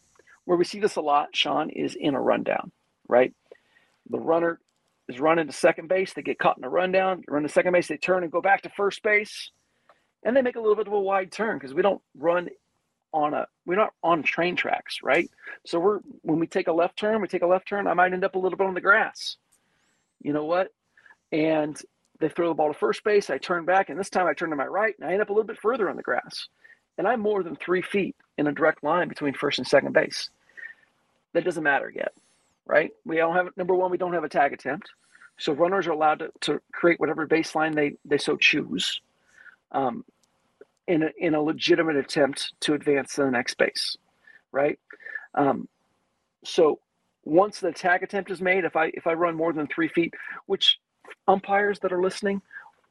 Where 0.44 0.58
we 0.58 0.64
see 0.64 0.80
this 0.80 0.96
a 0.96 1.00
lot, 1.00 1.34
Sean, 1.34 1.70
is 1.70 1.94
in 1.94 2.14
a 2.14 2.20
rundown, 2.20 2.70
right? 3.08 3.32
The 4.10 4.18
runner 4.18 4.60
is 5.08 5.20
running 5.20 5.46
to 5.46 5.52
second 5.52 5.88
base, 5.88 6.12
they 6.12 6.22
get 6.22 6.38
caught 6.38 6.58
in 6.58 6.64
a 6.64 6.68
rundown, 6.68 7.22
run 7.28 7.42
to 7.42 7.48
second 7.48 7.72
base, 7.72 7.88
they 7.88 7.96
turn 7.96 8.22
and 8.22 8.32
go 8.32 8.40
back 8.40 8.62
to 8.62 8.70
first 8.70 9.02
base, 9.02 9.50
and 10.22 10.36
they 10.36 10.42
make 10.42 10.56
a 10.56 10.60
little 10.60 10.76
bit 10.76 10.86
of 10.86 10.92
a 10.92 11.00
wide 11.00 11.30
turn 11.30 11.58
because 11.58 11.74
we 11.74 11.82
don't 11.82 12.00
run 12.16 12.48
on 13.12 13.32
a 13.32 13.46
we're 13.64 13.76
not 13.76 13.92
on 14.02 14.22
train 14.22 14.56
tracks, 14.56 14.98
right? 15.02 15.30
So 15.64 15.78
we're 15.78 16.00
when 16.22 16.40
we 16.40 16.46
take 16.46 16.68
a 16.68 16.72
left 16.72 16.98
turn, 16.98 17.20
we 17.22 17.28
take 17.28 17.42
a 17.42 17.46
left 17.46 17.68
turn, 17.68 17.86
I 17.86 17.94
might 17.94 18.12
end 18.12 18.24
up 18.24 18.34
a 18.34 18.38
little 18.38 18.58
bit 18.58 18.66
on 18.66 18.74
the 18.74 18.80
grass. 18.80 19.36
You 20.22 20.32
know 20.32 20.44
what? 20.44 20.72
And 21.30 21.80
they 22.20 22.28
throw 22.28 22.48
the 22.48 22.54
ball 22.54 22.72
to 22.72 22.78
first 22.78 23.04
base, 23.04 23.30
I 23.30 23.38
turn 23.38 23.64
back, 23.64 23.88
and 23.88 23.98
this 23.98 24.10
time 24.10 24.26
I 24.26 24.34
turn 24.34 24.50
to 24.50 24.56
my 24.56 24.66
right, 24.66 24.94
and 24.98 25.08
I 25.08 25.12
end 25.12 25.22
up 25.22 25.30
a 25.30 25.32
little 25.32 25.46
bit 25.46 25.60
further 25.60 25.88
on 25.90 25.96
the 25.96 26.02
grass. 26.02 26.48
And 26.96 27.06
I'm 27.08 27.20
more 27.20 27.42
than 27.42 27.56
three 27.56 27.82
feet 27.82 28.16
in 28.38 28.46
a 28.46 28.52
direct 28.52 28.82
line 28.84 29.08
between 29.08 29.34
first 29.34 29.58
and 29.58 29.66
second 29.66 29.92
base. 29.92 30.30
That 31.34 31.44
doesn't 31.44 31.62
matter 31.64 31.92
yet, 31.94 32.14
right? 32.66 32.92
We 33.04 33.16
don't 33.16 33.36
have 33.36 33.48
number 33.56 33.74
one, 33.74 33.90
we 33.90 33.98
don't 33.98 34.14
have 34.14 34.24
a 34.24 34.30
tag 34.30 34.54
attempt. 34.54 34.90
So 35.38 35.52
runners 35.52 35.86
are 35.88 35.92
allowed 35.92 36.20
to, 36.20 36.30
to 36.42 36.60
create 36.72 37.00
whatever 37.00 37.26
baseline 37.26 37.74
they, 37.74 37.94
they 38.04 38.18
so 38.18 38.36
choose. 38.36 39.00
Um, 39.72 40.04
in 40.86 41.02
a, 41.02 41.10
in 41.18 41.34
a 41.34 41.42
legitimate 41.42 41.96
attempt 41.96 42.52
to 42.60 42.74
advance 42.74 43.14
to 43.14 43.24
the 43.24 43.30
next 43.30 43.56
base, 43.56 43.96
right? 44.52 44.78
Um, 45.34 45.68
so 46.44 46.78
once 47.24 47.60
the 47.60 47.72
tag 47.72 48.02
attempt 48.02 48.30
is 48.30 48.40
made, 48.40 48.64
if 48.64 48.76
I 48.76 48.86
if 48.94 49.06
I 49.06 49.14
run 49.14 49.34
more 49.34 49.52
than 49.52 49.66
three 49.66 49.88
feet, 49.88 50.14
which 50.46 50.78
umpires 51.26 51.78
that 51.80 51.92
are 51.92 52.02
listening, 52.02 52.42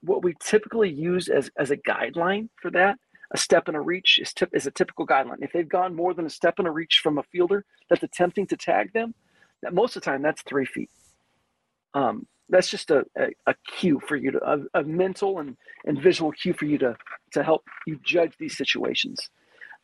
what 0.01 0.23
we 0.23 0.35
typically 0.43 0.89
use 0.89 1.29
as 1.29 1.51
as 1.57 1.71
a 1.71 1.77
guideline 1.77 2.49
for 2.61 2.71
that, 2.71 2.97
a 3.33 3.37
step 3.37 3.67
and 3.67 3.75
a 3.75 3.81
reach 3.81 4.19
is 4.21 4.31
tip, 4.33 4.49
is 4.53 4.67
a 4.67 4.71
typical 4.71 5.07
guideline. 5.07 5.41
If 5.41 5.51
they've 5.51 5.67
gone 5.67 5.95
more 5.95 6.13
than 6.13 6.25
a 6.25 6.29
step 6.29 6.55
and 6.59 6.67
a 6.67 6.71
reach 6.71 7.01
from 7.01 7.17
a 7.17 7.23
fielder 7.23 7.65
that's 7.89 8.03
attempting 8.03 8.47
to 8.47 8.57
tag 8.57 8.93
them, 8.93 9.15
that 9.63 9.73
most 9.73 9.95
of 9.95 10.03
the 10.03 10.05
time 10.05 10.21
that's 10.21 10.43
three 10.43 10.65
feet. 10.65 10.89
Um, 11.93 12.27
that's 12.49 12.69
just 12.69 12.91
a, 12.91 13.05
a, 13.17 13.29
a, 13.47 13.55
cue 13.67 13.99
for 14.07 14.15
you 14.15 14.31
to 14.31 14.39
a, 14.43 14.79
a, 14.79 14.83
mental 14.83 15.39
and, 15.39 15.57
and 15.85 16.01
visual 16.01 16.31
cue 16.31 16.53
for 16.53 16.65
you 16.65 16.77
to 16.77 16.95
to 17.31 17.43
help 17.43 17.63
you 17.87 17.99
judge 18.03 18.33
these 18.37 18.57
situations 18.57 19.29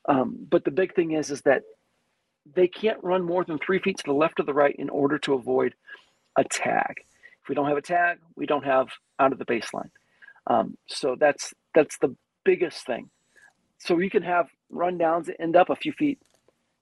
um, 0.07 0.37
but 0.49 0.65
the 0.65 0.71
big 0.71 0.93
thing 0.93 1.11
is 1.11 1.31
is 1.31 1.41
that 1.41 1.63
they 2.55 2.67
can't 2.67 3.03
run 3.03 3.23
more 3.23 3.45
than 3.45 3.59
three 3.59 3.79
feet 3.79 3.97
to 3.97 4.03
the 4.05 4.13
left 4.13 4.39
or 4.39 4.43
the 4.43 4.53
right 4.53 4.75
in 4.77 4.89
order 4.89 5.17
to 5.17 5.33
avoid 5.33 5.73
a 6.37 6.43
tag 6.43 6.95
if 7.41 7.49
we 7.49 7.55
don't 7.55 7.67
have 7.67 7.77
a 7.77 7.81
tag 7.81 8.17
we 8.35 8.45
don't 8.45 8.65
have 8.65 8.87
out 9.19 9.31
of 9.31 9.39
the 9.39 9.45
baseline 9.45 9.89
um, 10.47 10.77
so 10.87 11.15
that's 11.19 11.53
that's 11.73 11.97
the 11.99 12.15
biggest 12.43 12.85
thing 12.85 13.09
so 13.79 13.99
you 13.99 14.09
can 14.09 14.23
have 14.23 14.47
rundowns 14.71 15.25
that 15.25 15.41
end 15.41 15.55
up 15.55 15.69
a 15.69 15.75
few 15.75 15.91
feet 15.93 16.19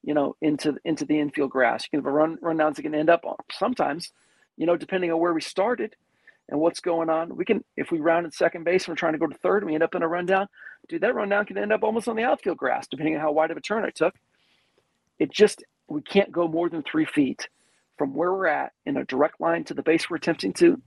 you 0.03 0.13
know 0.13 0.35
into 0.41 0.75
into 0.85 1.05
the 1.05 1.19
infield 1.19 1.51
grass 1.51 1.85
you 1.85 1.89
can 1.91 1.99
have 1.99 2.07
a 2.07 2.15
run 2.15 2.37
rundowns 2.37 2.75
that 2.75 2.83
can 2.83 2.95
end 2.95 3.09
up 3.09 3.23
sometimes 3.51 4.11
you 4.57 4.65
know, 4.65 4.75
depending 4.75 5.11
on 5.11 5.19
where 5.19 5.33
we 5.33 5.41
started 5.41 5.95
and 6.49 6.59
what's 6.59 6.81
going 6.81 7.09
on. 7.09 7.35
We 7.35 7.45
can, 7.45 7.63
if 7.77 7.91
we 7.91 7.99
round 7.99 8.25
at 8.25 8.33
second 8.33 8.63
base 8.65 8.85
and 8.85 8.89
we're 8.89 8.97
trying 8.97 9.13
to 9.13 9.19
go 9.19 9.27
to 9.27 9.37
third 9.37 9.63
and 9.63 9.67
we 9.67 9.75
end 9.75 9.83
up 9.83 9.95
in 9.95 10.03
a 10.03 10.07
rundown, 10.07 10.47
dude, 10.89 11.01
that 11.01 11.15
rundown 11.15 11.45
can 11.45 11.57
end 11.57 11.71
up 11.71 11.83
almost 11.83 12.07
on 12.07 12.15
the 12.15 12.23
outfield 12.23 12.57
grass, 12.57 12.87
depending 12.87 13.15
on 13.15 13.21
how 13.21 13.31
wide 13.31 13.51
of 13.51 13.57
a 13.57 13.61
turn 13.61 13.85
I 13.85 13.91
took. 13.91 14.15
It 15.19 15.31
just, 15.31 15.63
we 15.87 16.01
can't 16.01 16.31
go 16.31 16.47
more 16.47 16.69
than 16.69 16.83
three 16.83 17.05
feet 17.05 17.47
from 17.97 18.13
where 18.13 18.33
we're 18.33 18.47
at 18.47 18.73
in 18.85 18.97
a 18.97 19.05
direct 19.05 19.39
line 19.39 19.63
to 19.65 19.73
the 19.73 19.83
base 19.83 20.09
we're 20.09 20.17
attempting 20.17 20.53
to 20.53 20.81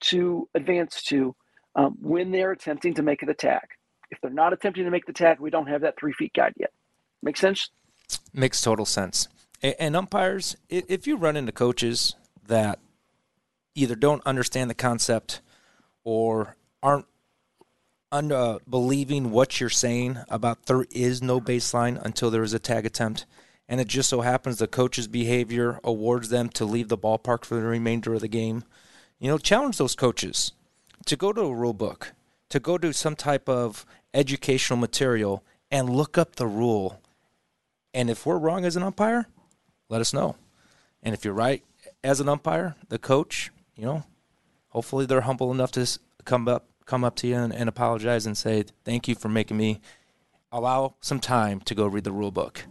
to 0.00 0.48
advance 0.54 1.02
to 1.04 1.34
um, 1.76 1.96
when 2.00 2.32
they're 2.32 2.52
attempting 2.52 2.94
to 2.94 3.02
make 3.02 3.20
the 3.24 3.34
tag. 3.34 3.62
If 4.12 4.20
they're 4.20 4.30
not 4.30 4.52
attempting 4.52 4.84
to 4.84 4.90
make 4.90 5.06
the 5.06 5.12
tag, 5.14 5.40
we 5.40 5.48
don't 5.48 5.68
have 5.68 5.80
that 5.80 5.98
three 5.98 6.12
feet 6.12 6.34
guide 6.34 6.52
yet. 6.56 6.70
Make 7.22 7.38
sense? 7.38 7.70
Makes 8.34 8.60
total 8.60 8.84
sense. 8.84 9.26
And 9.62 9.96
umpires, 9.96 10.56
if 10.68 11.06
you 11.06 11.16
run 11.16 11.36
into 11.36 11.50
coaches 11.50 12.14
that 12.46 12.78
either 13.74 13.94
don't 13.94 14.24
understand 14.26 14.68
the 14.68 14.74
concept 14.74 15.40
or 16.04 16.56
aren't 16.82 17.06
un- 18.10 18.32
uh, 18.32 18.58
believing 18.68 19.30
what 19.30 19.60
you're 19.60 19.70
saying 19.70 20.18
about 20.28 20.66
there 20.66 20.84
is 20.90 21.22
no 21.22 21.40
baseline 21.40 22.00
until 22.04 22.30
there 22.30 22.42
is 22.42 22.52
a 22.52 22.58
tag 22.58 22.84
attempt. 22.84 23.24
And 23.66 23.80
it 23.80 23.88
just 23.88 24.10
so 24.10 24.20
happens 24.20 24.58
the 24.58 24.66
coach's 24.66 25.08
behavior 25.08 25.80
awards 25.82 26.28
them 26.28 26.50
to 26.50 26.66
leave 26.66 26.88
the 26.88 26.98
ballpark 26.98 27.46
for 27.46 27.54
the 27.54 27.62
remainder 27.62 28.12
of 28.12 28.20
the 28.20 28.28
game. 28.28 28.64
You 29.18 29.28
know, 29.28 29.38
challenge 29.38 29.78
those 29.78 29.94
coaches 29.94 30.52
to 31.06 31.16
go 31.16 31.32
to 31.32 31.40
a 31.42 31.54
rule 31.54 31.72
book, 31.72 32.12
to 32.50 32.60
go 32.60 32.76
to 32.76 32.92
some 32.92 33.16
type 33.16 33.48
of 33.48 33.86
educational 34.14 34.78
material 34.78 35.42
and 35.70 35.90
look 35.90 36.18
up 36.18 36.36
the 36.36 36.46
rule. 36.46 37.00
And 37.94 38.10
if 38.10 38.26
we're 38.26 38.38
wrong 38.38 38.64
as 38.64 38.76
an 38.76 38.82
umpire, 38.82 39.26
let 39.88 40.00
us 40.00 40.12
know. 40.12 40.36
And 41.02 41.14
if 41.14 41.24
you're 41.24 41.34
right, 41.34 41.62
as 42.04 42.20
an 42.20 42.28
umpire, 42.28 42.76
the 42.88 42.98
coach, 42.98 43.50
you 43.76 43.84
know, 43.84 44.04
hopefully 44.68 45.06
they're 45.06 45.22
humble 45.22 45.50
enough 45.50 45.72
to 45.72 45.86
come 46.24 46.48
up 46.48 46.66
come 46.84 47.04
up 47.04 47.14
to 47.14 47.28
you 47.28 47.36
and, 47.36 47.54
and 47.54 47.68
apologize 47.68 48.26
and 48.26 48.36
say 48.36 48.64
thank 48.84 49.06
you 49.06 49.14
for 49.14 49.28
making 49.28 49.56
me 49.56 49.80
allow 50.50 50.94
some 51.00 51.20
time 51.20 51.60
to 51.60 51.74
go 51.74 51.86
read 51.86 52.04
the 52.04 52.12
rule 52.12 52.32
book. 52.32 52.64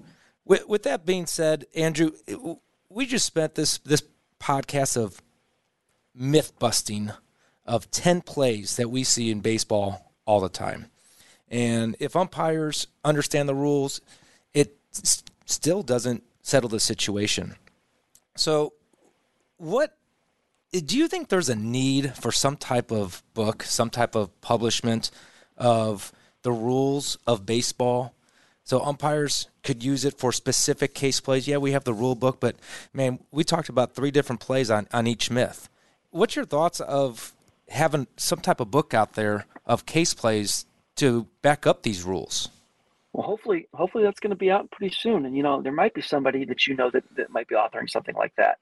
With, 0.45 0.67
with 0.67 0.83
that 0.83 1.05
being 1.05 1.25
said, 1.25 1.65
Andrew, 1.75 2.11
it, 2.27 2.37
we 2.89 3.05
just 3.05 3.25
spent 3.25 3.55
this 3.55 3.77
this 3.79 4.03
podcast 4.39 4.97
of 4.97 5.21
myth 6.13 6.51
busting 6.59 7.11
of 7.65 7.89
10 7.91 8.21
plays 8.21 8.75
that 8.75 8.89
we 8.89 9.03
see 9.03 9.31
in 9.31 9.39
baseball 9.39 10.11
all 10.25 10.39
the 10.41 10.49
time. 10.49 10.87
And 11.51 11.97
if 11.99 12.15
umpires 12.15 12.87
understand 13.03 13.47
the 13.49 13.53
rules, 13.53 13.99
it 14.53 14.77
still 15.45 15.83
doesn't 15.83 16.23
settle 16.41 16.69
the 16.69 16.79
situation. 16.79 17.55
So 18.35 18.73
what 19.57 19.95
do 20.71 20.97
you 20.97 21.09
think 21.09 21.27
there's 21.27 21.49
a 21.49 21.55
need 21.55 22.15
for 22.15 22.31
some 22.31 22.55
type 22.55 22.89
of 22.89 23.21
book, 23.33 23.63
some 23.63 23.89
type 23.89 24.15
of 24.15 24.39
publishment 24.39 25.11
of 25.57 26.13
the 26.41 26.53
rules 26.53 27.17
of 27.27 27.45
baseball? 27.45 28.13
So 28.63 28.79
umpires 28.79 29.47
could 29.63 29.83
use 29.83 30.05
it 30.05 30.17
for 30.17 30.31
specific 30.31 30.93
case 30.93 31.19
plays. 31.19 31.47
Yeah, 31.47 31.57
we 31.57 31.73
have 31.73 31.83
the 31.83 31.93
rule 31.93 32.15
book, 32.15 32.39
but 32.39 32.55
man, 32.93 33.19
we 33.31 33.43
talked 33.43 33.67
about 33.67 33.93
three 33.93 34.11
different 34.11 34.39
plays 34.39 34.71
on, 34.71 34.87
on 34.93 35.05
each 35.05 35.29
myth. 35.29 35.67
What's 36.11 36.37
your 36.37 36.45
thoughts 36.45 36.79
of 36.79 37.33
having 37.67 38.07
some 38.15 38.39
type 38.39 38.61
of 38.61 38.71
book 38.71 38.93
out 38.93 39.13
there 39.13 39.45
of 39.65 39.85
case 39.85 40.13
plays 40.13 40.65
to 40.97 41.27
back 41.41 41.65
up 41.65 41.83
these 41.83 42.03
rules? 42.03 42.49
Well, 43.13 43.25
hopefully, 43.25 43.67
hopefully 43.73 44.03
that's 44.03 44.19
going 44.19 44.31
to 44.31 44.37
be 44.37 44.51
out 44.51 44.71
pretty 44.71 44.95
soon. 44.95 45.25
And 45.25 45.35
you 45.35 45.43
know, 45.43 45.61
there 45.61 45.71
might 45.71 45.93
be 45.93 46.01
somebody 46.01 46.45
that 46.45 46.67
you 46.67 46.75
know 46.75 46.89
that, 46.91 47.03
that 47.15 47.29
might 47.29 47.47
be 47.47 47.55
authoring 47.55 47.89
something 47.89 48.15
like 48.15 48.33
that. 48.37 48.59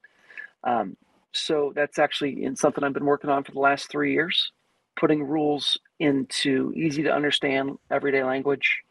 Um, 0.63 0.97
so 1.31 1.71
that's 1.75 1.99
actually 1.99 2.43
in 2.43 2.55
something 2.55 2.83
I've 2.83 2.93
been 2.93 3.05
working 3.05 3.29
on 3.29 3.43
for 3.43 3.51
the 3.51 3.59
last 3.59 3.89
three 3.89 4.13
years, 4.13 4.51
putting 4.99 5.23
rules 5.23 5.77
into 5.99 6.73
easy 6.75 7.03
to 7.03 7.13
understand 7.13 7.77
everyday 7.91 8.23
language, 8.23 8.81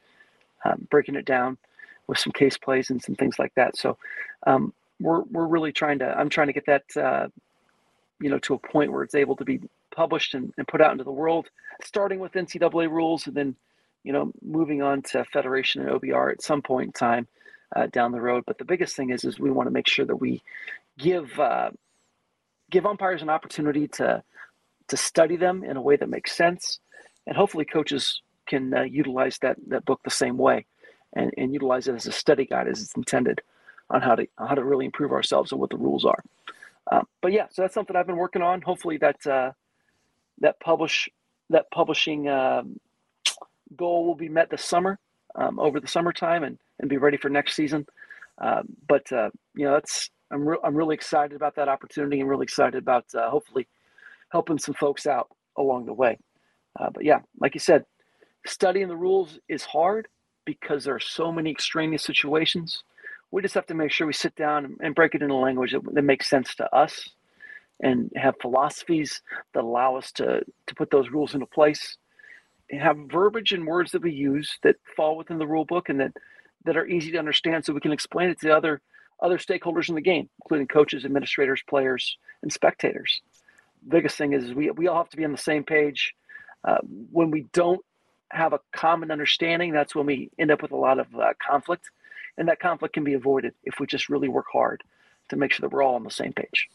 um, 0.64 0.86
breaking 0.90 1.16
it 1.16 1.24
down 1.24 1.58
with 2.06 2.18
some 2.18 2.32
case 2.32 2.56
plays 2.56 2.90
and 2.90 3.02
some 3.02 3.16
things 3.16 3.38
like 3.38 3.52
that. 3.56 3.76
So 3.76 3.98
um, 4.46 4.72
we're 5.00 5.22
we're 5.22 5.46
really 5.46 5.72
trying 5.72 5.98
to 6.00 6.06
I'm 6.06 6.28
trying 6.28 6.46
to 6.48 6.52
get 6.52 6.66
that 6.66 6.84
uh, 6.96 7.28
you 8.20 8.30
know 8.30 8.38
to 8.40 8.54
a 8.54 8.58
point 8.58 8.92
where 8.92 9.02
it's 9.02 9.14
able 9.14 9.36
to 9.36 9.44
be 9.44 9.60
published 9.98 10.34
and, 10.34 10.52
and 10.56 10.68
put 10.68 10.80
out 10.80 10.92
into 10.92 11.02
the 11.02 11.18
world, 11.22 11.50
starting 11.82 12.20
with 12.20 12.32
NCAA 12.32 12.88
rules 12.88 13.26
and 13.26 13.34
then, 13.34 13.56
you 14.04 14.12
know, 14.12 14.30
moving 14.40 14.80
on 14.80 15.02
to 15.10 15.24
Federation 15.24 15.82
and 15.82 15.90
OBR 15.90 16.30
at 16.30 16.40
some 16.40 16.62
point 16.62 16.86
in 16.86 16.92
time 16.92 17.26
uh, 17.74 17.86
down 17.88 18.12
the 18.12 18.20
road. 18.20 18.44
But 18.46 18.58
the 18.58 18.64
biggest 18.64 18.94
thing 18.94 19.10
is, 19.10 19.24
is 19.24 19.40
we 19.40 19.50
want 19.50 19.66
to 19.66 19.72
make 19.72 19.88
sure 19.88 20.06
that 20.06 20.16
we 20.16 20.40
give 20.98 21.28
uh, 21.40 21.70
give 22.70 22.86
umpires 22.86 23.22
an 23.22 23.30
opportunity 23.30 23.88
to 23.98 24.22
to 24.86 24.96
study 24.96 25.36
them 25.36 25.64
in 25.64 25.76
a 25.76 25.82
way 25.82 25.96
that 25.96 26.08
makes 26.08 26.32
sense, 26.32 26.78
and 27.26 27.36
hopefully 27.36 27.64
coaches 27.64 28.22
can 28.46 28.72
uh, 28.72 28.82
utilize 28.82 29.36
that 29.38 29.56
that 29.66 29.84
book 29.84 30.00
the 30.04 30.10
same 30.10 30.38
way, 30.38 30.64
and, 31.14 31.32
and 31.36 31.52
utilize 31.52 31.88
it 31.88 31.94
as 31.96 32.06
a 32.06 32.12
study 32.12 32.46
guide 32.46 32.68
as 32.68 32.80
it's 32.82 32.96
intended 32.96 33.40
on 33.90 34.00
how 34.00 34.14
to 34.14 34.26
how 34.38 34.54
to 34.54 34.64
really 34.64 34.86
improve 34.86 35.12
ourselves 35.12 35.50
and 35.50 35.60
what 35.60 35.70
the 35.70 35.76
rules 35.86 36.04
are. 36.04 36.22
Um, 36.90 37.04
but 37.20 37.32
yeah, 37.32 37.46
so 37.50 37.62
that's 37.62 37.74
something 37.74 37.96
I've 37.96 38.06
been 38.06 38.22
working 38.26 38.42
on. 38.42 38.62
Hopefully 38.62 38.96
that 38.98 39.26
uh, 39.26 39.52
that 40.40 40.60
publish 40.60 41.08
that 41.50 41.70
publishing 41.70 42.28
um, 42.28 42.78
goal 43.76 44.06
will 44.06 44.14
be 44.14 44.28
met 44.28 44.50
this 44.50 44.64
summer 44.64 44.98
um, 45.34 45.58
over 45.58 45.80
the 45.80 45.88
summertime 45.88 46.44
and 46.44 46.58
and 46.80 46.88
be 46.88 46.96
ready 46.96 47.16
for 47.16 47.28
next 47.28 47.54
season. 47.54 47.86
Um, 48.38 48.68
but 48.86 49.10
uh, 49.12 49.30
you 49.54 49.64
know, 49.64 49.72
that's 49.72 50.10
I'm 50.30 50.48
re- 50.48 50.58
I'm 50.62 50.74
really 50.74 50.94
excited 50.94 51.34
about 51.34 51.56
that 51.56 51.68
opportunity 51.68 52.20
and 52.20 52.28
really 52.28 52.44
excited 52.44 52.78
about 52.78 53.06
uh, 53.14 53.30
hopefully 53.30 53.66
helping 54.30 54.58
some 54.58 54.74
folks 54.74 55.06
out 55.06 55.28
along 55.56 55.86
the 55.86 55.94
way. 55.94 56.18
Uh, 56.78 56.90
but 56.90 57.04
yeah, 57.04 57.20
like 57.40 57.54
you 57.54 57.60
said, 57.60 57.84
studying 58.46 58.88
the 58.88 58.96
rules 58.96 59.38
is 59.48 59.64
hard 59.64 60.06
because 60.44 60.84
there 60.84 60.94
are 60.94 61.00
so 61.00 61.32
many 61.32 61.50
extraneous 61.50 62.02
situations 62.02 62.82
we 63.30 63.42
just 63.42 63.54
have 63.54 63.66
to 63.66 63.74
make 63.74 63.90
sure 63.90 64.06
we 64.06 64.12
sit 64.12 64.34
down 64.34 64.76
and 64.80 64.94
break 64.94 65.14
it 65.14 65.22
into 65.22 65.34
language 65.34 65.72
that, 65.72 65.82
that 65.94 66.02
makes 66.02 66.28
sense 66.28 66.54
to 66.56 66.74
us 66.74 67.10
and 67.80 68.10
have 68.16 68.34
philosophies 68.40 69.22
that 69.54 69.64
allow 69.64 69.96
us 69.96 70.12
to, 70.12 70.42
to 70.66 70.74
put 70.74 70.90
those 70.90 71.10
rules 71.10 71.34
into 71.34 71.46
place 71.46 71.96
and 72.70 72.80
have 72.80 72.96
verbiage 73.10 73.52
and 73.52 73.66
words 73.66 73.92
that 73.92 74.02
we 74.02 74.12
use 74.12 74.58
that 74.62 74.76
fall 74.96 75.16
within 75.16 75.38
the 75.38 75.46
rule 75.46 75.64
book 75.64 75.88
and 75.88 76.00
that, 76.00 76.12
that 76.64 76.76
are 76.76 76.86
easy 76.86 77.12
to 77.12 77.18
understand 77.18 77.64
so 77.64 77.72
we 77.72 77.80
can 77.80 77.92
explain 77.92 78.30
it 78.30 78.40
to 78.40 78.54
other 78.54 78.80
other 79.20 79.38
stakeholders 79.38 79.88
in 79.88 79.96
the 79.96 80.00
game, 80.00 80.28
including 80.44 80.68
coaches, 80.68 81.04
administrators, 81.04 81.60
players, 81.68 82.16
and 82.42 82.52
spectators. 82.52 83.20
The 83.82 83.90
biggest 83.90 84.16
thing 84.16 84.32
is, 84.32 84.54
we, 84.54 84.70
we 84.70 84.86
all 84.86 84.98
have 84.98 85.08
to 85.08 85.16
be 85.16 85.24
on 85.24 85.32
the 85.32 85.38
same 85.38 85.64
page. 85.64 86.14
Uh, 86.62 86.78
when 87.10 87.32
we 87.32 87.46
don't 87.52 87.80
have 88.30 88.52
a 88.52 88.60
common 88.72 89.10
understanding, 89.10 89.72
that's 89.72 89.92
when 89.92 90.06
we 90.06 90.30
end 90.38 90.52
up 90.52 90.62
with 90.62 90.70
a 90.70 90.76
lot 90.76 91.00
of 91.00 91.12
uh, 91.16 91.32
conflict 91.44 91.90
and 92.38 92.48
that 92.48 92.60
conflict 92.60 92.94
can 92.94 93.04
be 93.04 93.14
avoided 93.14 93.52
if 93.64 93.80
we 93.80 93.86
just 93.86 94.08
really 94.08 94.28
work 94.28 94.46
hard 94.50 94.82
to 95.28 95.36
make 95.36 95.52
sure 95.52 95.68
that 95.68 95.74
we're 95.74 95.82
all 95.82 95.96
on 95.96 96.04
the 96.04 96.10
same 96.10 96.32
page. 96.32 96.68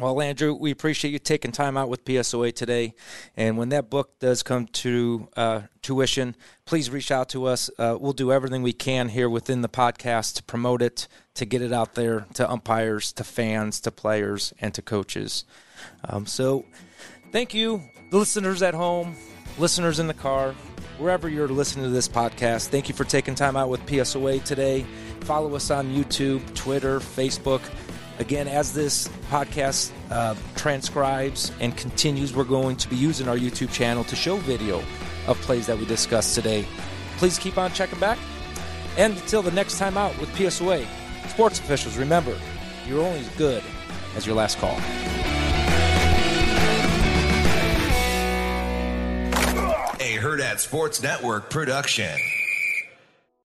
Well, 0.00 0.20
Andrew, 0.20 0.54
we 0.54 0.70
appreciate 0.70 1.10
you 1.10 1.18
taking 1.18 1.50
time 1.50 1.76
out 1.76 1.88
with 1.88 2.04
PSOA 2.04 2.54
today. 2.54 2.94
And 3.36 3.58
when 3.58 3.70
that 3.70 3.90
book 3.90 4.20
does 4.20 4.44
come 4.44 4.68
to 4.68 5.28
uh, 5.36 5.62
tuition, 5.82 6.36
please 6.66 6.88
reach 6.88 7.10
out 7.10 7.30
to 7.30 7.46
us. 7.46 7.68
Uh, 7.78 7.98
we'll 7.98 8.12
do 8.12 8.30
everything 8.30 8.62
we 8.62 8.72
can 8.72 9.08
here 9.08 9.28
within 9.28 9.60
the 9.60 9.68
podcast 9.68 10.36
to 10.36 10.44
promote 10.44 10.82
it, 10.82 11.08
to 11.34 11.44
get 11.44 11.62
it 11.62 11.72
out 11.72 11.96
there 11.96 12.26
to 12.34 12.48
umpires, 12.48 13.12
to 13.14 13.24
fans, 13.24 13.80
to 13.80 13.90
players, 13.90 14.52
and 14.60 14.72
to 14.74 14.82
coaches. 14.82 15.44
Um, 16.04 16.26
so, 16.26 16.64
thank 17.32 17.52
you, 17.52 17.82
the 18.12 18.18
listeners 18.18 18.62
at 18.62 18.74
home, 18.74 19.16
listeners 19.58 19.98
in 19.98 20.06
the 20.06 20.14
car, 20.14 20.54
wherever 20.98 21.28
you're 21.28 21.48
listening 21.48 21.86
to 21.86 21.90
this 21.90 22.08
podcast. 22.08 22.68
Thank 22.68 22.88
you 22.88 22.94
for 22.94 23.04
taking 23.04 23.34
time 23.34 23.56
out 23.56 23.68
with 23.68 23.84
PSOA 23.86 24.44
today. 24.44 24.86
Follow 25.22 25.56
us 25.56 25.72
on 25.72 25.92
YouTube, 25.92 26.54
Twitter, 26.54 27.00
Facebook. 27.00 27.62
Again, 28.18 28.48
as 28.48 28.74
this 28.74 29.08
podcast 29.30 29.92
uh, 30.10 30.34
transcribes 30.56 31.52
and 31.60 31.76
continues, 31.76 32.34
we're 32.34 32.42
going 32.42 32.76
to 32.76 32.88
be 32.88 32.96
using 32.96 33.28
our 33.28 33.36
YouTube 33.36 33.72
channel 33.72 34.02
to 34.04 34.16
show 34.16 34.36
video 34.38 34.82
of 35.28 35.40
plays 35.42 35.66
that 35.68 35.78
we 35.78 35.84
discussed 35.86 36.34
today. 36.34 36.66
Please 37.18 37.38
keep 37.38 37.58
on 37.58 37.72
checking 37.72 38.00
back. 38.00 38.18
And 38.96 39.14
until 39.14 39.42
the 39.42 39.52
next 39.52 39.78
time 39.78 39.96
out 39.96 40.18
with 40.18 40.28
PSOA, 40.30 40.84
sports 41.28 41.60
officials, 41.60 41.96
remember, 41.96 42.36
you're 42.88 43.04
only 43.04 43.20
as 43.20 43.28
good 43.36 43.62
as 44.16 44.26
your 44.26 44.34
last 44.34 44.58
call. 44.58 44.76
A 50.00 50.16
Hurrdat 50.16 50.58
Sports 50.58 51.00
Network 51.02 51.50
production. 51.50 52.18